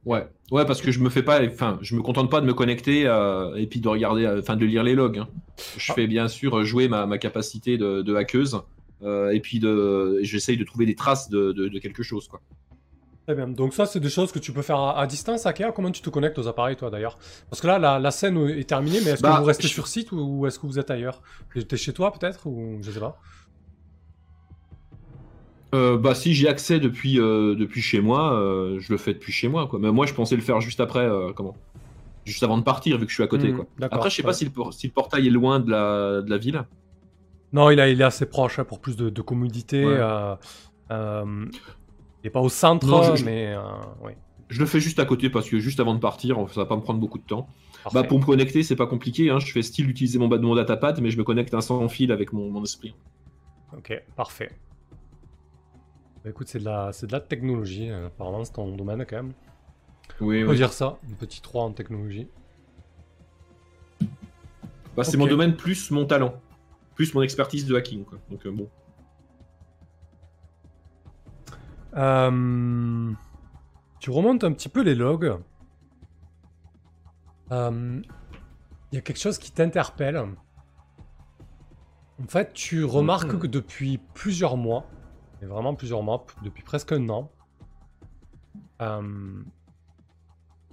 [0.05, 2.55] Ouais, ouais, parce que je me fais pas, enfin, je me contente pas de me
[2.55, 5.18] connecter euh, et puis de regarder, euh, enfin, de lire les logs.
[5.18, 5.28] hein.
[5.76, 5.94] Je Ah.
[5.94, 8.60] fais bien sûr jouer ma, ma capacité de, de hackeuse
[9.02, 12.40] euh, et puis de, j'essaye de trouver des traces de, de- de quelque chose, quoi.
[13.26, 15.72] Très bien, donc ça, c'est des choses que tu peux faire à, à distance, Akea.
[15.74, 17.18] Comment tu te connectes aux appareils, toi, d'ailleurs?
[17.51, 19.72] Parce que là, la, la scène est terminée, mais est-ce Bah, que vous restez je-
[19.74, 21.20] sur site ou, ou est-ce que vous êtes ailleurs?
[21.68, 23.18] T'es chez toi, peut-être Ou je sais pas?
[25.77, 29.32] Euh, bah, si j'y accès depuis, euh, depuis chez moi, euh, je le fais depuis
[29.32, 29.78] chez moi, quoi.
[29.78, 31.55] Mais moi, je pensais le faire juste après, comment?
[32.24, 33.66] Juste avant de partir, vu que je suis à côté, Hmm, quoi.
[33.90, 34.27] Après, je sais ouais.
[34.27, 36.62] pas si le, por- si le portail est loin de la, de la ville.
[37.53, 39.85] Non, il, a- il est assez proche hein, pour plus de, de commodité.
[39.86, 40.01] Ouais.
[40.90, 41.51] il
[42.24, 43.55] n'est pas au centre, Non, je- mais.
[44.48, 46.77] Je le fais juste à côté parce que juste avant de partir, ça va pas
[46.77, 47.48] me prendre beaucoup de temps.
[47.82, 47.98] parfait.
[48.01, 49.28] Bah, pour me connecter, c'est pas compliqué.
[49.31, 49.40] Hein.
[49.40, 52.32] Je fais style d'utiliser mon, mon datapad, mais je me connecte un sans fil avec
[52.32, 52.94] mon, mon esprit.
[53.77, 54.51] Ok, parfait.
[56.27, 57.89] Bah, écoute, c'est de, la, c'est de la technologie.
[57.89, 59.32] euh, apparemment, c'est ton domaine quand même.
[60.20, 62.27] Oui, On peut dire ça, un petit 3 en technologie.
[64.97, 65.20] Bah, c'est Ok.
[65.23, 66.35] mon domaine plus mon talent,
[66.97, 68.05] plus mon expertise de hacking.
[68.05, 68.19] Quoi.
[68.28, 68.69] Donc euh, bon.
[71.97, 73.12] Euh,
[74.01, 75.39] tu remontes un petit peu les logs.
[77.53, 78.03] Euh,
[78.90, 80.16] Il y a quelque chose qui t'interpelle.
[80.19, 80.35] En
[82.27, 83.39] fait, tu remarques Mhm.
[83.40, 84.86] que depuis plusieurs mois,
[85.42, 87.30] et vraiment plusieurs p- depuis presque un an,
[88.82, 89.42] euh,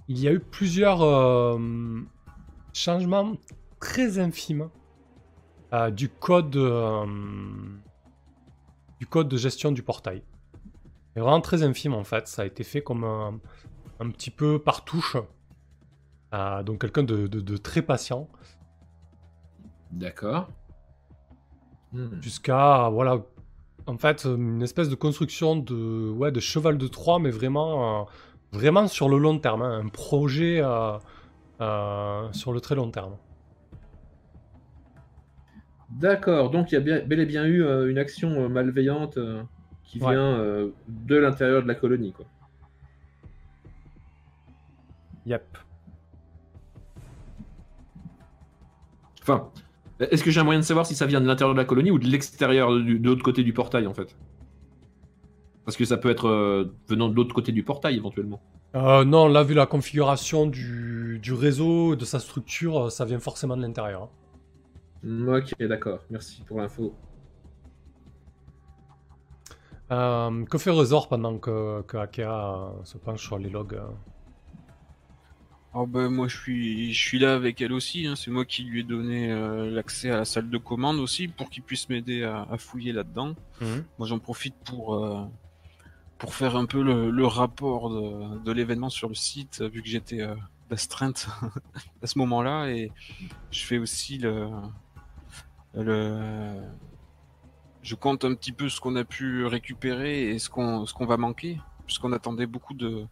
[0.08, 2.00] il y a eu plusieurs euh,
[2.72, 3.32] changements
[3.80, 4.68] très infimes
[5.72, 6.56] euh, du code
[9.00, 10.22] du code de gestion du portail.
[11.14, 12.26] C'est vraiment très infime en fait.
[12.28, 13.38] Ça a été fait comme un,
[14.00, 15.16] un petit peu par touche.
[16.64, 18.28] Donc quelqu'un de, de- de très patient.
[19.92, 20.48] D'accord.
[21.92, 22.20] Hmm.
[22.20, 23.22] Jusqu'à voilà.
[23.86, 28.04] En fait, une espèce de construction de, ouais, de cheval de Troie, mais vraiment, euh,
[28.52, 29.62] vraiment sur le long terme.
[29.62, 29.82] hein.
[29.84, 30.96] Un projet euh,
[31.60, 33.16] euh, sur le très long terme.
[35.90, 39.18] D'accord, donc il y a bien, bel et bien eu euh, une action malveillante
[39.84, 40.12] qui Ouais.
[40.12, 40.38] vient
[40.88, 42.12] de l'intérieur de la colonie.
[42.12, 42.24] Quoi.
[45.26, 45.58] Yep.
[49.22, 49.50] Enfin,
[50.10, 51.90] est-ce que j'ai un moyen de savoir si ça vient de l'intérieur de la colonie
[51.90, 54.16] ou de l'extérieur, du- de l'autre côté du portail en fait?
[55.64, 58.40] Parce que ça peut être euh, venant de l'autre côté du portail éventuellement.
[58.74, 63.20] Euh, non, là, vu la configuration du, du réseau, de sa structure, euh, ça vient
[63.20, 64.02] forcément de l'intérieur.
[64.04, 64.08] hein.
[65.02, 66.94] Hmm, Ok, d'accord, merci pour l'info.
[69.90, 73.86] Euh, que fait Resort pendant que, que Akea euh, se penche sur les logs euh?
[75.76, 78.14] Oh ben moi je suis je suis là avec elle aussi, hein.
[78.14, 81.50] c'est moi qui lui ai donné euh, l'accès à la salle de commande aussi pour
[81.50, 83.34] qu'il puisse m'aider à, à fouiller là-dedans.
[83.98, 85.24] Moi j'en profite pour euh,
[86.18, 89.88] pour faire un peu le, le rapport de, de l'événement sur le site vu que
[89.88, 90.36] j'étais euh,
[90.70, 91.26] d'astreinte
[92.02, 92.92] à ce moment-là et
[93.50, 94.48] je fais aussi le
[95.74, 96.54] le
[97.82, 101.06] je compte un petit peu ce qu'on a pu récupérer et ce qu'on ce qu'on
[101.06, 103.06] va manquer puisqu'on attendait beaucoup de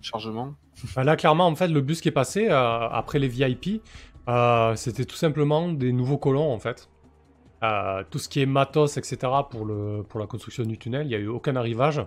[0.00, 0.54] chargements.
[0.96, 3.82] Bah Là, clairement, en fait, le bus qui est passé euh, après les VIP,
[4.28, 6.88] euh, c'était tout simplement des nouveaux colons, en fait.
[7.62, 9.18] Euh, tout ce qui est matos, etc.,
[9.50, 12.00] pour, le, pour la construction du tunnel, il n'y a eu aucun arrivage.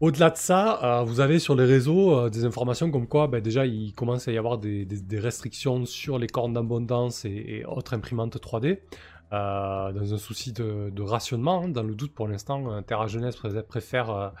[0.00, 3.92] Au-delà de ça, vous avez sur les réseaux des informations comme quoi, bah, déjà, il
[3.92, 8.78] commence à y avoir des, des- restrictions sur les cornes d'abondance et, autres imprimantes 3D.
[9.32, 11.68] euh, dans un souci de, rationnement, hein.
[11.68, 14.32] dans le doute pour l'instant, Terra Jeunesse pré- préfère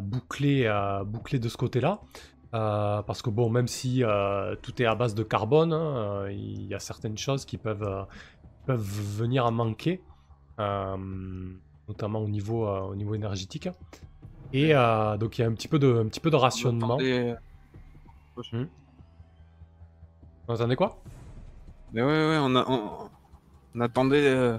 [0.00, 2.00] boucler, euh, boucler de ce côté-là.
[2.52, 6.66] Euh, parce que bon, même si euh, tout est à base de carbone, hein, il
[6.66, 8.02] y a certaines choses qui peuvent, euh,
[8.66, 10.02] peuvent venir à manquer,
[11.88, 13.68] notamment au niveau, au niveau énergétique.
[14.52, 16.88] Et euh, donc il y a un petit peu de, un petit peu de rationnement.
[16.88, 17.36] On attendait-
[20.48, 21.00] Vous entendez quoi?
[21.92, 23.08] Mais ouais, ouais, on, a- on-
[23.76, 24.58] on attendait euh,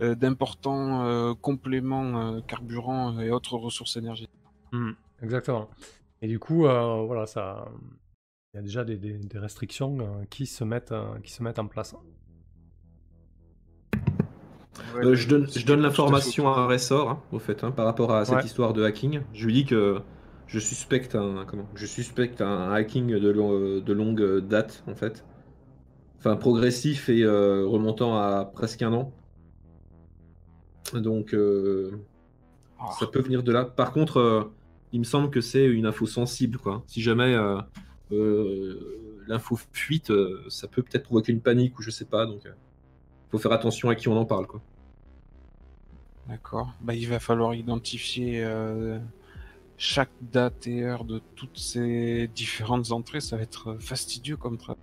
[0.00, 4.34] d'importants euh, compléments euh, carburants et autres ressources énergétiques.
[4.72, 5.68] Hmm, Exactement.
[6.22, 7.66] Et du coup, euh, voilà, ça,
[8.52, 11.42] il y a déjà des, des- des restrictions euh, qui se mettent, euh, qui se
[11.42, 11.94] mettent en place.
[14.96, 18.12] Euh, je donne, je donne l'information à un ressort, hein, au fait, hein, par rapport
[18.12, 18.44] à cette Ouais.
[18.44, 19.20] histoire de hacking.
[19.34, 20.00] Je lui dis que
[20.46, 25.24] je suspecte un, comment, je suspecte un hacking de, lo- de longue date, en fait.
[26.18, 29.12] Enfin, progressif et euh, remontant à presque un an.
[30.94, 31.90] Donc, euh,
[32.78, 32.90] Ah.
[32.98, 33.64] ça peut venir de là.
[33.64, 34.44] Par contre, euh,
[34.92, 36.82] il me semble que c'est une info sensible, quoi.
[36.86, 37.34] Si jamais
[38.12, 38.74] euh,
[39.28, 40.12] l'info fuite,
[40.48, 42.26] ça peut peut-être provoquer une panique ou je sais pas.
[42.26, 42.42] Donc,
[43.30, 44.60] faut faire attention à qui on en parle, quoi.
[46.28, 46.72] D'accord.
[46.80, 48.44] Bah, il va falloir identifier
[49.76, 53.20] chaque date et heure de toutes ces différentes entrées.
[53.20, 54.82] Ça va être fastidieux comme travail.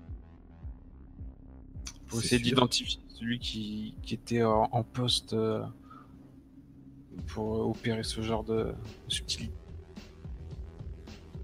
[2.08, 5.62] Faut essayer d'identifier celui qui, qui était en, en poste euh,
[7.28, 8.74] pour opérer ce genre de
[9.08, 9.54] subtilité.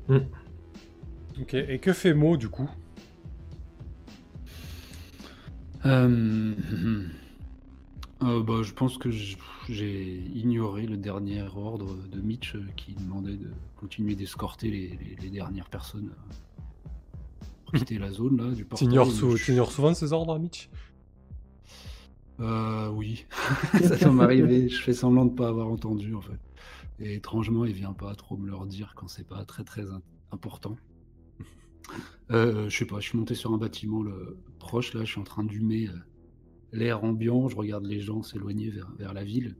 [0.09, 1.53] Ok.
[1.53, 2.69] Et que fait Mo du coup?
[5.85, 6.53] Euh,
[8.23, 13.35] euh, bah, je pense que j'ai ignoré le dernier ordre de Mitch euh, qui demandait
[13.35, 16.11] de continuer d'escorter les, les- les dernières personnes
[17.65, 18.87] pour quitter la zone là, du portail.
[18.87, 20.69] Je- t'ignores souvent ces ordres, Mitch?
[22.39, 23.25] Euh, oui,
[23.83, 24.69] ça peut m'arriver.
[24.69, 26.39] Je fais semblant de pas avoir entendu en fait.
[26.99, 29.85] Et étrangement, il vient pas trop me le redire quand c'est pas très très
[30.31, 30.77] important.
[32.31, 35.19] Euh, je sais pas, je suis monté sur un bâtiment le, proche là, je suis
[35.19, 35.97] en train d'humer euh,
[36.71, 39.55] l'air ambiant, je regarde les gens s'éloigner vers, la ville.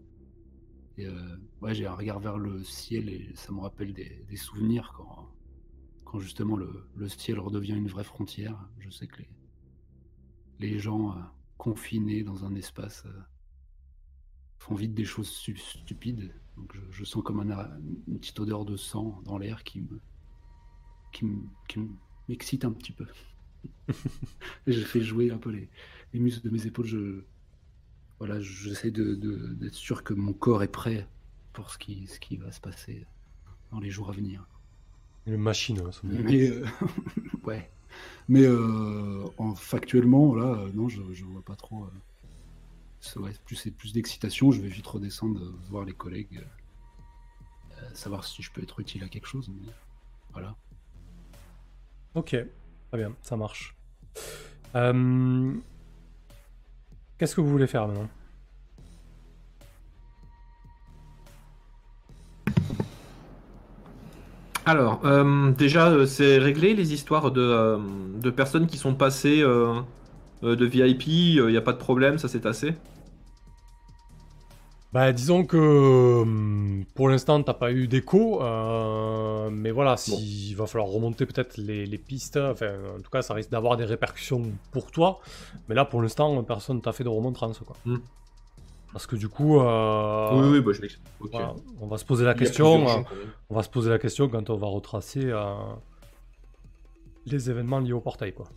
[0.98, 4.94] Et euh, ouais, j'ai un regard vers le ciel et ça me rappelle des, souvenirs
[6.06, 8.58] quand, justement le, ciel redevient une vraie frontière.
[8.80, 9.30] Je sais que les,
[10.60, 11.16] les gens
[11.64, 13.22] confinés dans un espace euh,
[14.60, 16.34] font vite des choses stu- stupides.
[16.57, 17.69] Donc je, je sens comme un,
[18.07, 19.99] une petite odeur de sang dans l'air qui me
[21.14, 21.80] qui me- qui
[22.27, 23.06] m'excite un petit peu.
[24.68, 25.69] Je fais jouer un peu les,
[26.14, 26.85] les muscles de mes épaules.
[26.85, 27.22] Je
[28.19, 31.07] voilà, j'essaie de, de- d'être sûr que mon corps est prêt
[31.53, 33.06] pour ce qui ce qui va se passer
[33.72, 34.45] dans les jours à venir.
[35.26, 35.80] Une machine.
[35.80, 36.02] hein, ça.
[36.03, 36.65] Mais euh,
[37.45, 37.69] ouais.
[38.30, 41.84] Mais euh, en, factuellement, là, euh, non, je, je vois pas trop.
[41.86, 41.88] euh,
[43.02, 44.52] c'est- ouais, plus plus d'excitation.
[44.52, 45.40] Je vais vite redescendre,
[45.70, 46.41] voir les collègues,
[47.94, 49.49] savoir si je peux être utile à quelque chose.
[49.49, 49.72] mais
[50.32, 50.56] voilà.
[52.15, 53.76] Ok, très bien, ça marche.
[57.18, 58.10] Qu'est-ce que vous voulez faire maintenant?
[64.65, 67.77] Alors, euh, déjà, euh, c'est réglé les histoires de, euh,
[68.15, 72.41] de personnes qui sont passées de VIP, il n'y a pas de problème, ça s'est
[72.41, 72.73] tassé.
[74.94, 76.23] Bah, disons que
[76.94, 78.41] pour l'instant, t'as pas eu d'écho,
[79.52, 83.34] mais voilà, s'il va falloir remonter peut-être les, les pistes, enfin, en tout cas, ça
[83.34, 85.19] risque d'avoir des répercussions pour toi,
[85.68, 87.76] mais là, pour l'instant, personne t'a fait de remontrance, quoi.
[87.85, 87.98] Hmm.
[88.94, 91.03] Parce que du coup, euh, oui, oui, bah, je m'explique.
[91.20, 91.32] Ok.
[91.32, 93.32] voilà, on va se poser la question, euh, quand même.
[93.49, 95.56] on va se poser la question quand on va retracer euh,
[97.26, 98.48] les événements liés au portail, quoi.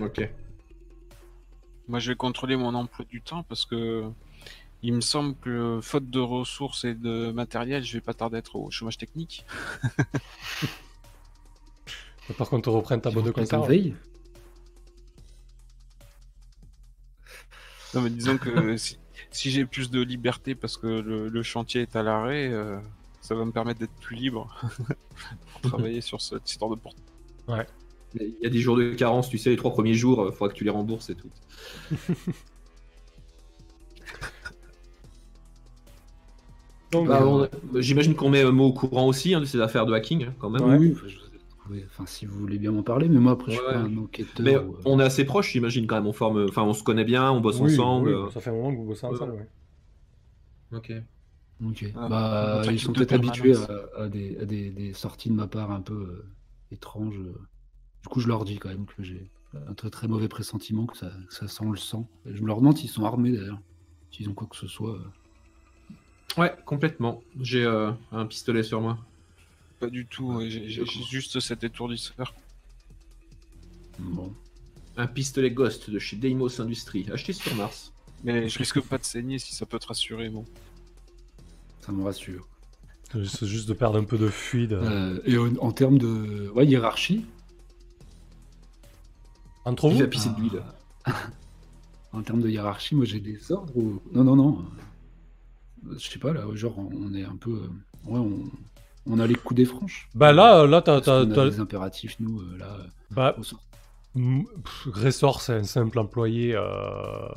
[0.00, 0.30] Ok.
[1.88, 4.04] Moi, je vais contrôler mon emploi du temps parce que
[4.82, 8.38] il me semble que faute de ressources et de matériel, je vais pas tarder à
[8.38, 9.44] être au chômage technique.
[12.38, 13.96] Par contre, reprenne ta boîte de veille?
[17.94, 18.98] Non, mais disons que si,
[19.30, 22.78] si j'ai plus de liberté parce que le, le chantier est à l'arrêt, euh,
[23.20, 24.54] ça va me permettre d'être plus libre
[25.52, 27.02] pour travailler sur cette histoire de portail.
[28.20, 30.48] Il y a des jours de carence, tu sais, les trois premiers jours, il faudra
[30.52, 31.30] que tu les rembourses et tout.
[36.92, 39.84] Bah, euh, on- J'imagine qu'on met euh, mot au courant aussi hein, de ces affaires
[39.86, 40.62] de hacking, hein, quand même.
[40.62, 40.76] Ouais.
[40.78, 40.94] Oui,
[41.86, 43.96] enfin, si vous voulez bien m'en parler, mais moi après, je suis Ouais, pas un
[43.96, 44.44] enquêteur.
[44.44, 46.06] Mais ou, euh, on est assez proches, j'imagine, quand même.
[46.06, 48.10] On forme, enfin, on se connaît bien, on bosse oui, ensemble.
[48.10, 49.48] oui, euh, ça fait un moment que vous bossez ensemble, ouais.
[50.72, 50.90] Ok.
[51.64, 51.84] Ok.
[51.94, 53.68] Ah, bah, ils sont peut-être habitués à,
[54.04, 56.36] à des, à des- des sorties de ma part un peu euh,
[56.72, 57.18] étranges.
[57.18, 59.30] Du coup, je leur dis quand même que j'ai
[59.68, 62.08] un très très mauvais pressentiment, que ça, que ça sent le sang.
[62.26, 63.60] Et je me leur demande s'ils sont armés d'ailleurs.
[64.12, 64.94] S'ils ont quoi que ce soit.
[64.96, 65.04] euh.
[66.36, 67.22] Ouais, complètement.
[67.40, 68.98] J'ai euh, un pistolet sur moi.
[69.80, 72.34] Pas du tout, j'ai juste cet étourdisseur.
[73.98, 74.32] Bon.
[74.96, 77.92] Un pistolet Ghost de chez Deimos Industries, acheté sur Mars.
[78.22, 80.44] Mais je risque pas de saigner si ça peut te rassurer, bon.
[81.80, 82.48] Ça me rassure.
[83.12, 84.72] C'est juste de perdre un peu de fluide.
[84.72, 87.24] Euh, et en, en termes de ouais, hiérarchie,
[89.64, 90.02] Entre vous?
[90.02, 90.62] a pissé de l'huile?
[92.12, 94.00] en termes de hiérarchie, moi j'ai des ordres ou...
[94.12, 94.64] Non, non, non.
[95.86, 97.52] Euh, Je sais pas, là, genre, on est un peu.
[97.52, 97.68] euh,
[98.06, 98.50] Ouais, on,
[99.06, 100.08] on a les coups des franches.
[100.14, 102.66] Bah là, là, t'as, t'as- t'as- des impératifs, nous, euh, là.
[102.80, 103.36] euh, bah,
[104.14, 107.28] pff, Gressor, c'est un simple employé euh,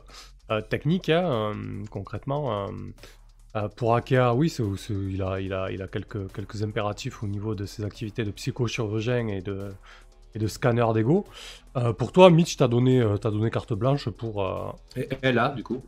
[0.51, 1.23] euh, technique, hein,
[1.55, 2.67] euh, concrètement.
[2.67, 2.71] euh,
[3.55, 7.23] euh, pour Akea, oui, c'est, c'est- il a, il a, il a quelques, quelques impératifs
[7.23, 9.71] au niveau de ses activités de psychochirurgien et de,
[10.35, 11.25] et de scanner d'ego.
[11.75, 14.45] Euh, pour toi, Mitch t'a donné, euh, t'a donné carte blanche pour.
[14.45, 15.81] euh, Et elle a, du coup.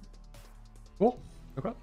[1.00, 1.16] Oh,
[1.56, 1.76] d'accord.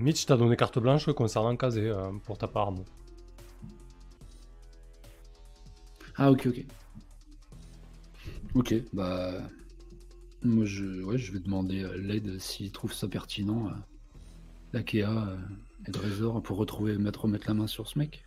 [0.00, 2.72] Mitch t'a donné carte blanche concernant Kazé euh, pour ta part.
[2.72, 2.84] bon.
[6.16, 6.64] Ah, ok, ok.
[8.54, 9.32] Ok, bah.
[10.42, 13.68] Moi, je, ouais, je vais demander euh, l'aide s'ils trouvent ça pertinent.
[13.68, 13.72] euh,
[14.72, 15.36] D'Akea euh,
[15.86, 18.24] et de Razor pour retrouver, mettre, remettre la main sur ce mec.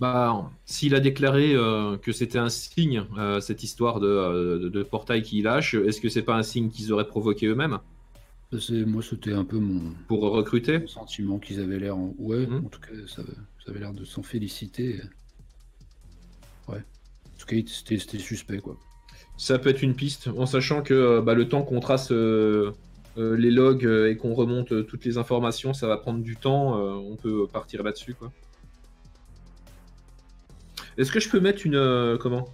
[0.00, 4.82] Bah, s'il a déclaré euh, que c'était un signe, euh, cette histoire de, de- de
[4.82, 7.78] portail qu'il lâche, est-ce que c'est pas un signe qu'ils auraient provoqué eux-mêmes?
[8.86, 11.96] Moi, c'était un peu mon, pour recruter mon sentiment qu'ils avaient l'air.
[11.96, 12.14] En...
[12.18, 12.64] Ouais, Mhm.
[12.66, 13.22] en tout cas, ça,
[13.64, 15.00] ça avait l'air de s'en féliciter.
[16.68, 16.78] Ouais.
[16.78, 18.76] En tout cas, c'était suspect, quoi.
[19.36, 22.70] Ça peut être une piste, en sachant que euh, bah, le temps qu'on trace euh,
[23.18, 26.78] euh, les logs et qu'on remonte toutes les informations, ça va prendre du temps.
[26.78, 28.32] euh, on peut partir là-dessus, quoi.
[30.96, 32.48] Est-ce que je peux mettre une euh, comment?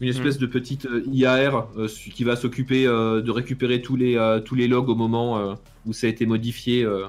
[0.00, 4.16] Une espèce de petite euh, IAR euh, qui va s'occuper euh, de récupérer tous les
[4.16, 5.54] euh, tous les logs au moment euh,
[5.84, 7.06] où ça a été modifié, euh,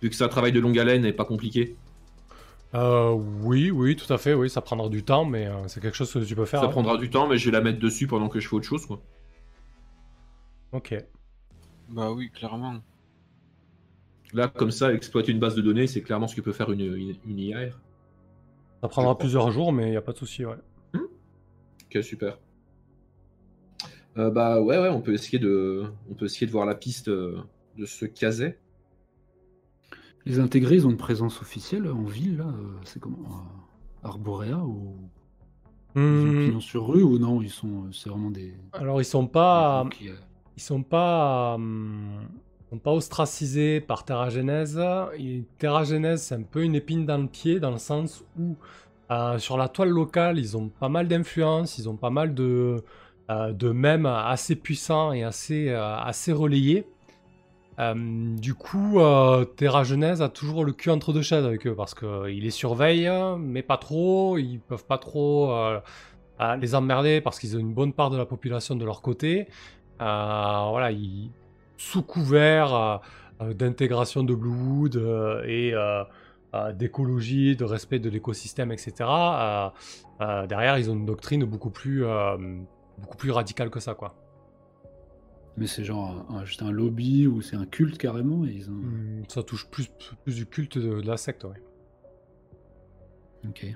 [0.00, 1.76] vu que c'est un travail de longue haleine et pas compliqué.
[2.74, 3.10] Euh,
[3.42, 6.12] oui, oui, tout à fait, oui, ça prendra du temps, mais euh, c'est quelque chose
[6.12, 6.60] que tu peux faire.
[6.60, 6.70] Ça hein.
[6.70, 8.86] prendra du temps, mais je vais la mettre dessus pendant que je fais autre chose,
[8.86, 9.00] quoi.
[10.72, 10.94] Ok.
[11.90, 12.80] Bah oui, clairement.
[14.32, 16.80] Là, comme ça, exploiter une base de données, c'est clairement ce que peut faire une,
[16.80, 17.78] une, une IAR.
[18.82, 20.56] Ça prendra plusieurs jours, mais il n'y a pas de souci, ouais.
[21.96, 22.38] Ok, super.
[24.18, 27.08] Euh, bah ouais, ouais, on peut essayer de, on peut essayer de voir la piste
[27.08, 27.38] euh,
[27.76, 28.58] de ce caset.
[30.26, 33.44] Les intégrés, ils ont une présence officielle en ville, là euh, C'est comment
[34.02, 35.10] Arborea ou
[36.10, 38.54] ils ont Hmm, sur rue ou non Ils sont, c'est vraiment des.
[38.72, 40.08] alors ils sont pas, qui,
[40.56, 42.28] ils sont pas, hum,
[42.66, 44.80] ils sont pas ostracisés par Terragenèse.
[45.18, 48.56] Et Terragenèse, c'est un peu une épine dans le pied dans le sens où
[49.10, 52.82] euh, sur la toile locale, ils ont pas mal d'influence, ils ont pas mal de,
[53.28, 56.86] euh, de mèmes assez puissants et assez, euh, assez relayés.
[57.80, 57.94] Euh,
[58.36, 58.98] du coup,
[59.56, 63.10] Terra Genèse a toujours le cul entre deux chaises avec eux parce qu'ils les surveillent,
[63.38, 64.38] mais pas trop.
[64.38, 65.52] Ils peuvent pas trop
[66.58, 69.46] les emmerder parce qu'ils ont une bonne part de la population de leur côté.
[69.98, 71.30] Voilà, ils,
[71.76, 73.00] sous couvert
[73.40, 74.96] d'intégration de Bluewood
[75.46, 75.74] et
[76.72, 78.92] d'écologie, de respect de l'écosystème, etc.
[79.00, 79.68] euh,
[80.22, 82.36] euh, derrière, ils ont une doctrine beaucoup plus, euh,
[82.98, 84.14] beaucoup plus radicale que ça, quoi.
[85.58, 88.68] Mais c'est genre un- un- juste un lobby ou c'est un culte carrément et ils
[88.70, 88.74] ont...
[88.74, 89.88] Hum, Ça touche plus,
[90.24, 91.62] plus du culte de, de la secte, ouais.
[93.48, 93.66] Ok.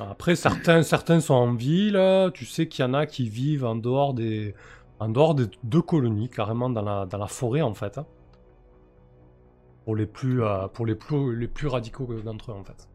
[0.00, 2.00] Après, certains, certains sont en ville.
[2.34, 4.54] Tu sais qu'il y en a qui vivent en dehors des,
[5.00, 7.98] en dehors des deux colonies, carrément dans la, dans la forêt en fait.
[7.98, 8.06] hein.
[9.88, 12.90] Pour les plus, euh, pour les plus, les plus radicaux d'entre eux en fait.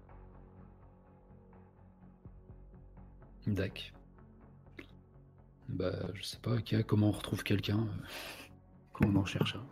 [3.47, 3.95] Dac.
[5.69, 8.05] Bah, je sais pas, ok, comment on retrouve quelqu'un euh,
[8.93, 9.65] quand on en cherche un.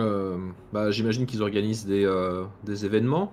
[0.00, 3.32] Euh, bah, j'imagine qu'ils organisent des, euh, des événements,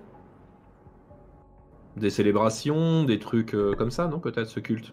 [1.96, 4.92] des célébrations, des trucs euh, comme ça, non Peut-être ce culte.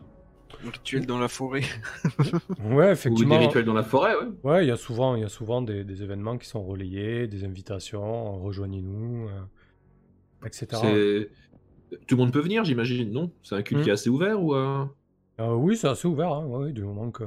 [0.65, 1.61] Un rituel dans la forêt.
[2.59, 3.39] Ouais, Ou des effectivement.
[3.39, 4.27] rituels dans la forêt, ouais.
[4.43, 7.27] Ouais, il y a souvent, il y a souvent des, des événements qui sont relayés,
[7.27, 9.41] des invitations, rejoignez-nous, euh,
[10.45, 11.27] etc.
[12.07, 13.31] Tout le monde peut venir, j'imagine, non?
[13.43, 14.85] C'est un culte qui est assez ouvert ou euh,
[15.39, 17.23] Euh, oui, c'est assez ouvert, hein, ouais, du moment que,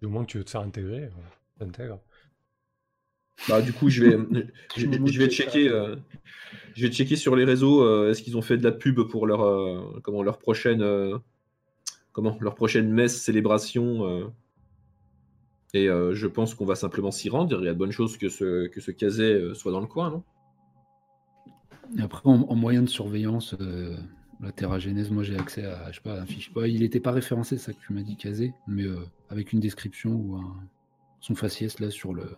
[0.00, 1.10] du moment que tu veux te faire intégrer, euh,
[1.58, 2.00] t'intègres.
[3.48, 4.16] Bah, du coup, je vais,
[4.76, 5.96] je, vais checker, euh,
[6.74, 7.82] je vais checker sur les réseaux.
[7.84, 11.18] euh, est-ce qu'ils ont fait de la pub pour leur, euh, comment, leur prochaine, euh,
[12.14, 14.24] comment, leur prochaine messe célébration euh,
[15.74, 17.60] Et euh, je pense qu'on va simplement s'y rendre.
[17.60, 20.22] Il y a de bonnes choses que ce, que euh, soit dans le coin, non?
[21.98, 23.54] Après, en, en moyen de surveillance,
[24.40, 26.50] la Terra Genèse, moi j'ai accès à, je sais pas, un fichier.
[26.66, 28.84] Il n'était pas référencé, ça que tu m'as dit, casé, mais
[29.28, 30.42] avec une description ou
[31.20, 32.36] son faciès là sur le.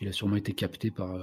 [0.00, 1.14] Il a sûrement été capté par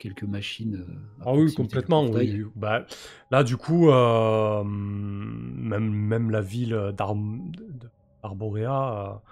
[0.00, 0.76] quelques machines.
[0.76, 2.04] euh, Ah oui, complètement.
[2.10, 2.42] oui.
[2.56, 2.86] Bah,
[3.30, 7.14] là, du coup, euh, même, même la ville d'Ar-
[8.22, 9.22] d'Arborea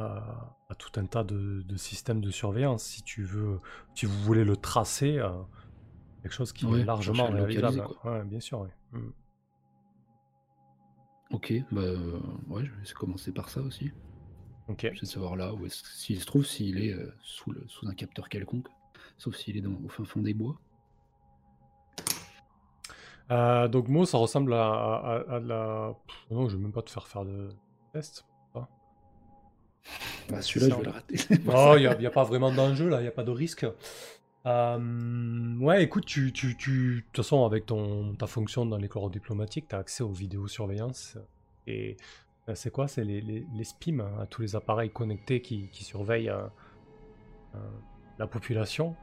[0.00, 2.82] euh, a tout un tas de, de systèmes de surveillance.
[2.82, 3.60] Si tu veux,
[3.94, 5.30] si vous voulez le tracer, euh,
[6.22, 7.86] quelque chose qui Ouais, est largement réalisable.
[8.04, 8.60] Ouais, bien sûr.
[8.60, 8.98] oui.
[8.98, 9.10] Mm.
[11.32, 11.82] Ok, bah
[12.48, 13.90] ouais, je vais commencer par ça aussi.
[14.68, 14.86] Ok.
[14.94, 17.94] Je vais savoir là où est-ce s'il se trouve, s'il est sous, le, sous un
[17.94, 18.68] capteur quelconque,
[19.18, 20.56] sauf s'il est dans, au fin fond des bois.
[23.30, 25.94] Euh, donc, Mo, ça ressemble à, à- à de la.
[26.06, 27.48] Pff, non, je vais même pas te faire faire de
[27.92, 28.24] test.
[30.28, 31.16] Bah, celui-là, je vais le rater.
[31.44, 33.64] Non, il n'y a, pas vraiment d'enjeu là, il n'y a pas de risque.
[34.44, 38.88] Euh, ouais, écoute, tu, tu, tu, de toute façon, avec ton, ta fonction dans les
[38.88, 41.18] corps diplomatiques, tu as accès aux vidéosurveillance.
[41.68, 41.96] Et
[42.48, 42.88] euh, c'est quoi?
[42.88, 46.46] C'est les, les, les SPIM, hein, tous les appareils connectés qui, qui surveillent euh,
[47.54, 47.58] euh,
[48.18, 48.96] la population.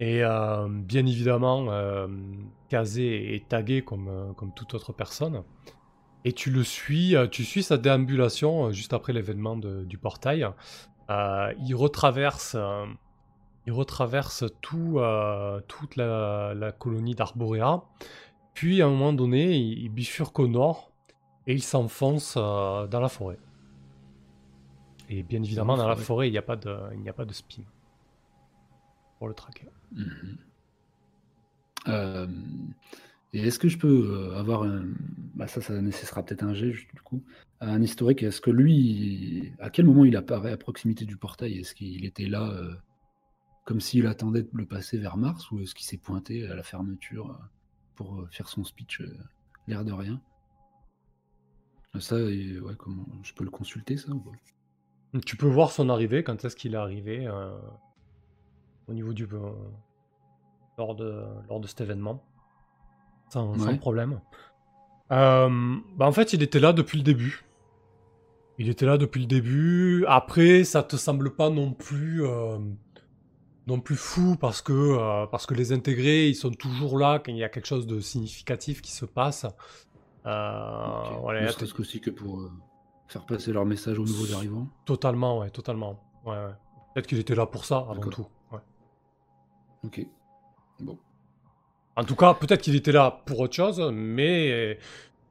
[0.00, 2.06] Et euh, bien évidemment, euh,
[2.68, 5.42] Kazé est tagué comme, euh, comme toute autre personne.
[6.24, 10.46] Et tu le suis, euh, tu suis sa déambulation euh, juste après l'événement du portail.
[11.10, 12.56] Euh, il retraverse,
[13.66, 15.00] il retraverse tout,
[15.68, 17.82] toute la, la colonie d'Arborea.
[18.52, 20.92] Puis à un moment donné, il, il bifurque au nord
[21.46, 23.38] et il s'enfonce dans la forêt.
[25.08, 26.28] Et bien évidemment, dans la forêt.
[26.28, 27.62] il n'y a pas de, il n'y a pas de spin
[29.18, 29.68] pour le traquer.
[29.92, 30.38] Mhm.
[31.88, 32.26] Euh,
[33.32, 34.86] et est-ce que je peux euh, avoir un.
[35.34, 37.22] Bah ça, ça nécessitera peut-être un jet, du coup.
[37.60, 38.22] Un historique.
[38.22, 39.52] Est-ce que lui.
[39.58, 41.58] À quel moment il apparaît à proximité du portail?
[41.58, 42.74] Est-ce qu'il était là euh,
[43.64, 46.62] comme s'il attendait de le passer vers Mars Ou est-ce qu'il s'est pointé à la
[46.62, 47.38] fermeture
[47.94, 49.18] pour faire son speech euh,
[49.66, 50.20] l'air de rien?
[51.98, 53.06] Ça, ouais, comment.
[53.22, 54.30] Je peux le consulter, ça ou pas?
[55.24, 57.56] Tu peux voir son arrivée, quand est-ce qu'il est arrivé euh,
[58.88, 59.24] au niveau du.
[59.24, 59.50] euh,
[60.78, 62.22] lors, de, lors de cet événement.
[63.30, 64.20] Sans, problème.
[65.10, 67.44] Euh, bah en fait, il était là depuis le début.
[68.58, 70.04] Il était là depuis le début.
[70.08, 72.24] Après, ça te semble pas non plus.
[72.24, 72.58] euh,
[73.66, 77.30] non plus fou parce que, euh, parce que les intégrés, ils sont toujours là quand
[77.32, 79.44] il y a quelque chose de significatif qui se passe.
[80.24, 81.20] Euh, Ok.
[81.20, 82.40] voilà, Ne là, serait-ce qu'aussi que pour
[83.08, 84.68] faire passer leur message aux nouveaux arrivants.
[84.86, 86.00] Totalement, ouais, totalement.
[86.24, 86.52] Ouais, ouais.
[86.94, 88.26] Peut-être qu'il était là pour ça avant tout.
[89.84, 90.06] Ok.
[90.80, 90.98] Bon.
[91.96, 94.78] En tout cas, peut-être qu'il était là pour autre chose, mais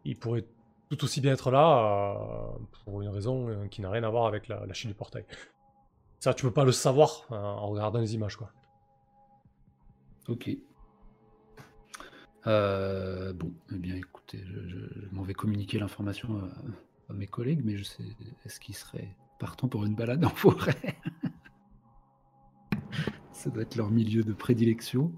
[0.06, 0.46] il pourrait
[0.90, 4.26] tout aussi bien être là euh, pour une raison euh, qui n'a rien à voir
[4.26, 5.26] avec la, la chute du portail.
[6.20, 8.52] Ça, tu peux pas le savoir euh, en regardant les images, quoi.
[10.28, 10.50] Ok.
[12.46, 17.62] Bon, eh bien, écoutez, je, je- je m'en vais communiquer l'information à, à mes collègues,
[17.66, 18.04] mais je sais,
[18.46, 20.76] est-ce qu'ils seraient partants pour une balade en forêt?
[23.38, 25.14] Ça doit être leur milieu de prédilection.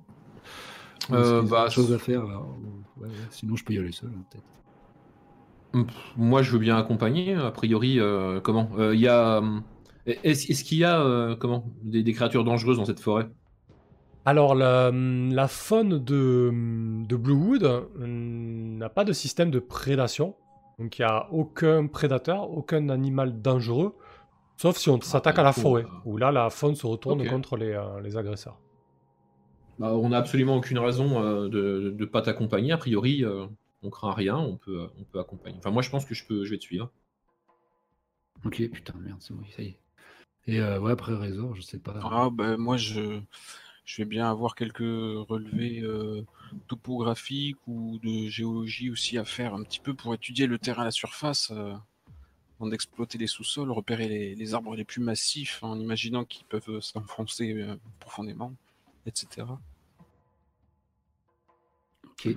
[1.12, 2.24] Euh, bah, chose à faire.
[2.98, 4.46] ouais, ouais, sinon, je peux y aller seul, hein, peut-être.
[5.74, 7.34] Pff, Moi, je veux bien accompagner.
[7.36, 9.38] A priori, euh, comment Euh, Il y a.
[9.38, 9.60] euh,
[10.06, 13.30] Est-ce qu'il y a euh, comment des, des créatures dangereuses dans cette forêt?
[14.26, 16.52] Alors, la, la faune de,
[17.08, 17.64] de Bluewood
[17.96, 20.36] hum, n'a pas de système de prédation.
[20.78, 23.96] Donc, il n'y a aucun prédateur, aucun animal dangereux,
[24.60, 27.56] sauf si on s'attaque à la forêt, euh, où là, la faune se retourne contre
[27.56, 28.60] les, euh, les agresseurs.
[29.80, 32.74] Bah, On n'a absolument aucune raison euh, de ne pas t'accompagner.
[32.74, 33.46] A priori, euh,
[33.84, 34.38] on craint rien.
[34.38, 35.58] On peut, on peut accompagner.
[35.60, 36.92] Enfin, moi, je pense que je peux, je vais te suivre.
[38.44, 39.80] Ok, putain, merde, c'est bon, ça y est.
[40.48, 41.96] Et euh, ouais, après Résor, je sais pas.
[42.04, 43.22] Ah, ben, moi, je,
[43.86, 46.26] je vais bien avoir quelques relevés euh,
[46.68, 50.86] topographiques ou de géologie aussi à faire un petit peu pour étudier le terrain à
[50.86, 51.74] la surface, euh,
[52.60, 56.80] avant d'exploiter les sous-sols, repérer les, les arbres les plus massifs en imaginant qu'ils peuvent
[56.82, 58.54] s'enfoncer euh, profondément,
[59.06, 59.48] etc.
[62.06, 62.36] Ok.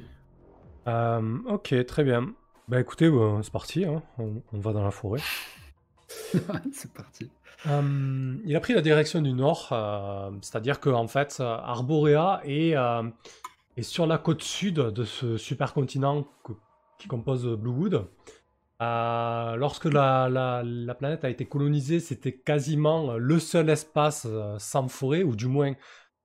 [0.87, 2.35] Euh, ok, très bien.
[2.69, 4.03] Bah écoutez, euh, c'est parti, hein.
[4.19, 5.21] on, on va dans la forêt.
[6.73, 7.31] c'est parti.
[7.67, 12.77] Euh, il a pris la direction du nord, euh, c'est-à-dire que en fait, Arborea est,
[12.77, 13.05] euh,
[13.77, 16.27] est sur la côte sud de ce supercontinent
[16.99, 18.07] qui compose Bluewood.
[18.83, 24.57] Euh, lorsque la, la- la planète a été colonisée, c'était quasiment le seul espace euh,
[24.59, 25.75] sans forêt, ou du moins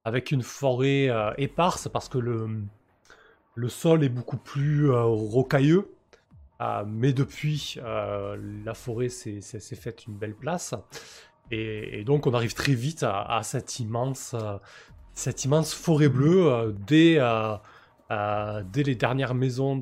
[0.05, 5.91] avec une forêt euh, éparse, parce que le, sol est beaucoup plus euh, rocailleux.
[6.61, 9.41] Euh, mais depuis, euh, la forêt s'est
[9.75, 10.73] faite une belle place.
[11.51, 14.57] Et, donc, on arrive très vite à, cette, immense, euh,
[15.13, 16.51] cette immense forêt bleue.
[16.51, 17.55] euh, dès, euh,
[18.11, 19.77] euh, les dernières maisons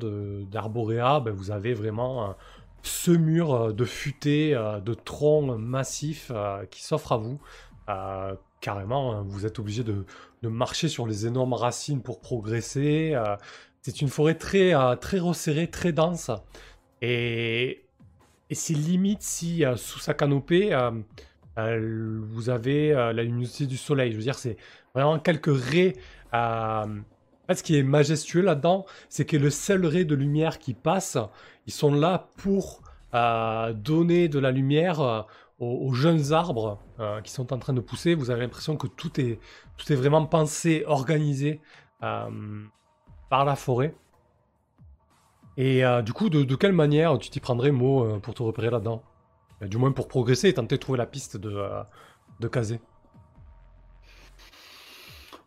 [0.50, 2.32] d'Arborea, ben, vous avez vraiment euh,
[2.88, 7.40] ce mur euh, de futaies, euh, de troncs massifs euh, qui s'offre à vous.
[8.60, 10.04] Carrément, hein, vous êtes obligé de,
[10.42, 13.16] marcher sur les énormes racines pour progresser.
[13.82, 16.30] c'est une forêt très, très resserrée, très dense.
[17.02, 17.84] Et,
[18.48, 20.76] et c'est limite si sous sa canopée,
[21.56, 24.12] vous avez la luminosité du soleil.
[24.12, 24.56] Je veux dire, c'est
[24.94, 25.94] vraiment quelques raies.
[26.32, 31.18] ce qui est majestueux là-dedans, c'est que le seul ray de lumière qui passe,
[31.66, 32.82] ils sont là pour
[33.14, 35.22] euh, donner de la lumière euh,
[35.58, 38.14] aux, jeunes arbres euh, qui sont en train de pousser.
[38.14, 39.38] Vous avez l'impression que tout est,
[39.76, 41.60] tout est vraiment pensé, organisé
[42.00, 43.94] par la forêt.
[45.56, 49.02] Et du coup, de, quelle manière tu t'y prendrais, Mo, pour te repérer là-dedans?
[49.62, 51.58] Du moins pour progresser et tenter de trouver la piste de,
[52.38, 52.80] de Kazé.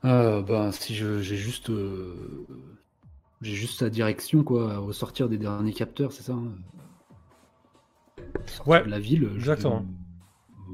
[0.02, 1.72] Ben, si j'ai juste,
[3.42, 6.54] j'ai juste sa direction, quoi, à ressortir des derniers capteurs, c'est ça hein
[8.66, 9.30] Ouais, de la ville.
[9.32, 9.86] je- exactement.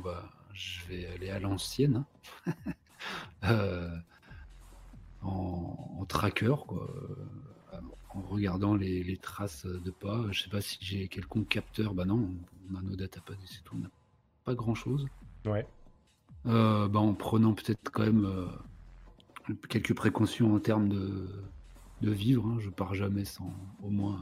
[0.04, 0.24] bah,
[0.54, 2.06] je vais aller à l'ancienne,
[2.48, 2.54] hein.
[3.44, 3.96] Euh,
[5.22, 6.90] en, en tracker, quoi,
[7.72, 7.78] euh,
[8.10, 10.26] en regardant les, les traces de pas.
[10.32, 11.94] Je sais pas si j'ai quelconque capteur.
[11.94, 12.30] Bah non,
[12.72, 13.76] on a nos datapads et c'est tout.
[13.76, 13.92] On n'a
[14.44, 15.06] pas grand chose.
[15.46, 15.68] Ouais.
[16.48, 18.48] Euh, bah, en prenant peut-être quand même euh,
[19.70, 21.28] quelques précautions en termes de,
[22.02, 22.46] de vivre.
[22.48, 22.58] hein.
[22.60, 23.54] Je pars jamais sans
[23.84, 24.20] au moins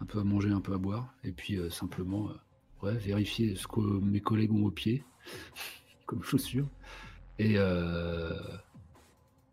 [0.00, 1.14] un peu à manger, un peu à boire.
[1.24, 2.28] Et puis euh, simplement
[2.84, 5.04] euh, vérifier ce que mes collègues ont au pied
[6.06, 6.66] comme chaussures.
[7.38, 8.38] Et euh,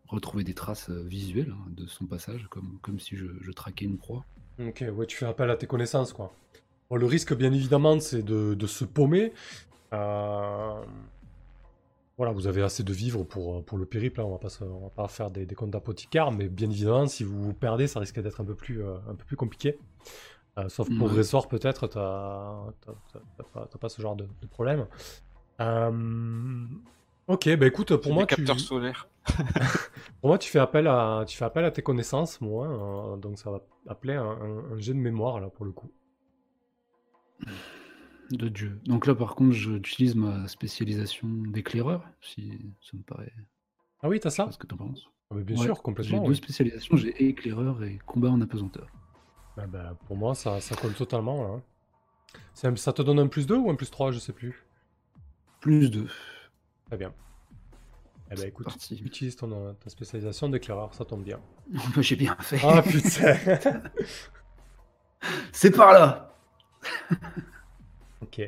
[0.08, 4.24] retrouver des traces visuelles hein, de son passage, comme, si je, traquais une proie.
[4.60, 6.32] Ok, ouais, tu fais appel à tes connaissances, quoi.
[6.90, 9.32] Bon, le risque, bien évidemment, c'est de se paumer.
[12.20, 14.50] Euh, Voilà, vous avez assez de vivres pour, pour le périple, hein, on va pas,
[14.50, 17.54] se- on va pas faire des, des comptes d'apothicaire, mais bien évidemment, si vous vous
[17.54, 19.78] perdez, ça risque d'être un peu plus, euh, un peu plus compliqué.
[20.58, 21.16] Euh, sauf pour Ouais.
[21.18, 23.20] Ressort, peut-être, t'as t'as-
[23.54, 24.86] t'as- t'as pas, ce genre de, de problème.
[25.60, 26.66] Euh,
[27.28, 29.08] Ok, bah écoute, pour moi, tu, solaires.
[30.20, 32.66] pour moi, tu fais appel à, tu fais appel à tes connaissances, moi,
[33.14, 35.90] euh, donc ça va appeler un, un- un jet de mémoire, là, pour le coup.
[38.30, 38.80] De Dieu.
[38.84, 43.32] Donc là, par contre, j'utilise ma spécialisation d'éclaireur, si ça me paraît
[44.02, 45.06] Ah oui, t'as ça pas ce que t'en penses.
[45.30, 46.22] Ah, mais Bien Ouais, sûr, J'ai complètement.
[46.22, 46.36] deux oui.
[46.36, 48.86] spécialisations, j'ai éclaireur et combat en apesanteur.
[49.56, 51.42] Ah bah, pour moi, ça, ça colle totalement.
[51.42, 51.62] Là.
[52.64, 52.76] hein.
[52.76, 54.64] Ça te donne un plus 2 ou un plus 3, je sais plus?
[55.60, 56.08] Plus deux.
[56.86, 57.12] Très bien.
[58.30, 58.94] Eh ben écoute, Parti.
[59.04, 61.40] utilise ton, euh, ta spécialisation d'éclaireur, ça tombe bien.
[62.00, 62.60] J'ai bien fait.
[62.64, 63.82] Ah putain
[65.52, 66.36] C'est par là
[68.22, 68.42] Ok.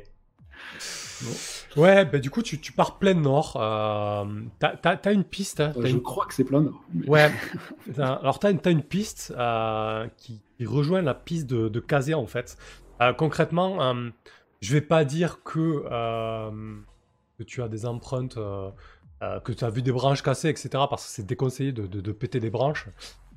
[1.76, 3.56] Ouais, bah du coup, tu, tu pars plein nord.
[3.56, 4.24] euh,
[4.58, 5.60] t'as, t'as- t'as une piste.
[5.60, 6.82] hein, Je une- crois que c'est plein nord.
[6.92, 7.30] mais- Ouais.
[7.98, 12.14] Alors, t'as une, t'as une piste euh, qui, qui rejoint la piste de, de Kazé,
[12.14, 12.56] en fait.
[13.00, 14.10] Euh, concrètement, euh,
[14.60, 16.50] je vais pas dire que, euh,
[17.38, 18.70] que tu as des empreintes, euh,
[19.22, 22.00] euh, que tu as vu des branches cassées, etc., parce que c'est déconseillé de, de-
[22.00, 22.88] de péter des branches.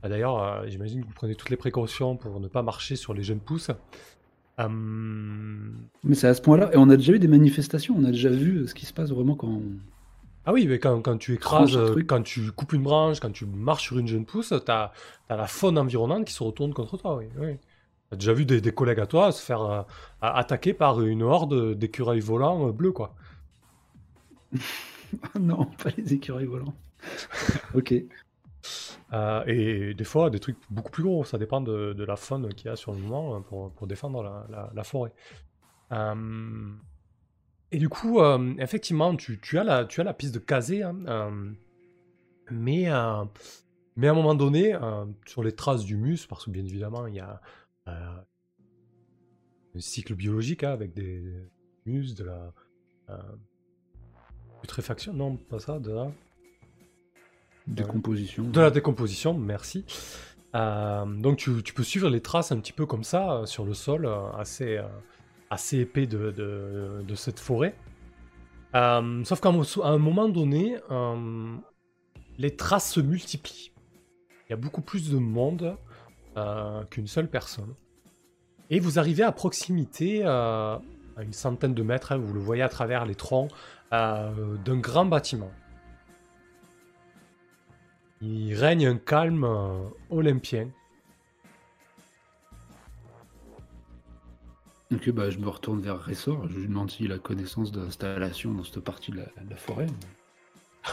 [0.03, 3.13] Euh, D'ailleurs, euh, j'imagine que vous prenez toutes les précautions pour ne pas marcher sur
[3.13, 3.71] les jeunes pousses.
[4.59, 4.67] Euh,
[6.03, 6.69] Mais c'est à ce point-là.
[6.73, 9.09] Et on a déjà eu des manifestations, on a déjà vu ce qui se passe
[9.09, 9.47] vraiment quand.
[9.49, 9.63] on-
[10.45, 13.45] Ah oui, mais quand, quand tu écrases, euh, quand tu coupes une branche, quand tu
[13.45, 14.91] marches sur une jeune pousse, t'as
[15.29, 17.25] as la faune environnante qui se retourne contre toi, oui.
[17.39, 17.57] oui.
[18.11, 19.81] T'as déjà vu des, des collègues à toi se faire euh,
[20.21, 23.15] attaquer par une horde d'écureuils volants bleus, quoi.
[25.39, 26.73] Non, pas les écureuils volants.
[27.73, 27.93] ok.
[29.13, 32.67] Euh, et des fois, des trucs beaucoup plus gros, ça dépend de, la faune qu'il
[32.67, 35.13] y a sur le moment euh, pour, défendre la, la- forêt.
[35.91, 36.73] Euh,
[37.71, 40.95] et du coup, euh, effectivement, tu, as la, piste de Kazé, hein,
[42.51, 43.25] mais, à
[43.97, 44.77] un moment donné,
[45.25, 47.41] sur les traces du mus, parce que bien évidemment, il y a
[47.87, 48.23] un
[49.77, 51.23] cycle biologique hein, avec des
[51.85, 52.53] mus, de la
[54.61, 56.11] putréfaction, non, pas ça, de la...
[57.67, 58.43] Décomposition.
[58.43, 59.85] De la décomposition, merci.
[60.55, 63.65] Euh, donc tu, tu peux suivre les traces un petit peu comme ça euh, sur
[63.65, 64.79] le sol, euh, assez,
[65.49, 67.75] assez épais de, de- de cette forêt.
[68.73, 69.49] Sauf qu'à
[69.83, 70.77] un moment donné,
[72.37, 73.71] les traces se multiplient.
[74.47, 75.77] Il y a beaucoup plus de monde
[76.91, 77.73] qu'une seule personne.
[78.69, 80.81] Et vous arrivez à proximité, à
[81.21, 83.49] une centaine de mètres, hein, vous le voyez à travers les troncs,
[83.91, 85.51] d'un grand bâtiment.
[88.27, 90.67] Il règne un calme euh, olympien.
[94.91, 96.47] Ok, bah, je me retourne vers Ressort.
[96.47, 99.87] Je lui demande s'il a connaissance d'installation dans cette partie de la, de la forêt.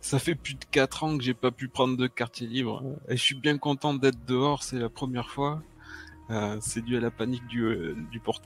[0.00, 2.82] Ça fait plus de 4 ans que j'ai pas pu prendre de quartier libre.
[3.08, 5.62] Et je suis bien content d'être dehors, c'est la première fois.
[6.30, 8.40] Euh, c'est dû à la panique du, euh, du port.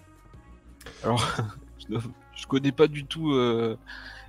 [1.05, 1.25] Alors,
[1.91, 1.99] je,
[2.35, 3.77] je connais pas du tout euh,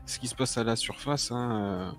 [0.05, 1.31] ce qui se passe à la surface.
[1.31, 1.95] hein.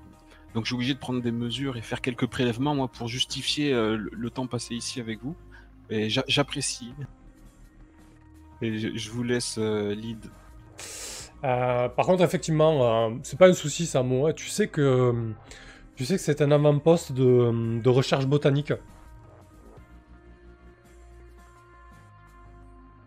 [0.54, 3.72] Donc, je suis obligé de prendre des mesures et faire quelques prélèvements, moi, pour justifier
[3.72, 5.36] euh, le, le temps passé ici avec vous.
[5.90, 6.92] Et j'a- j'apprécie.
[8.62, 10.24] Et je, je vous laisse euh, lead.
[11.44, 14.32] Euh, par contre, effectivement, euh, c'est pas un souci, ça, moi.
[14.32, 15.32] Tu sais que
[15.94, 18.72] tu sais que c'est un avant-poste de, de recherche botanique.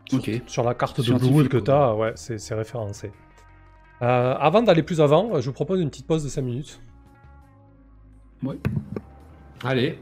[0.09, 0.41] Sur, Ok.
[0.47, 3.11] sur la carte de Bluewood que tu as, ouais, c'est c'est référencé.
[4.01, 6.81] Euh, avant d'aller plus avant, je vous propose une petite pause de 5 minutes.
[9.63, 9.99] Allez,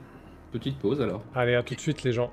[0.51, 1.23] petite pause alors.
[1.35, 2.31] Allez, à tout de suite, les gens.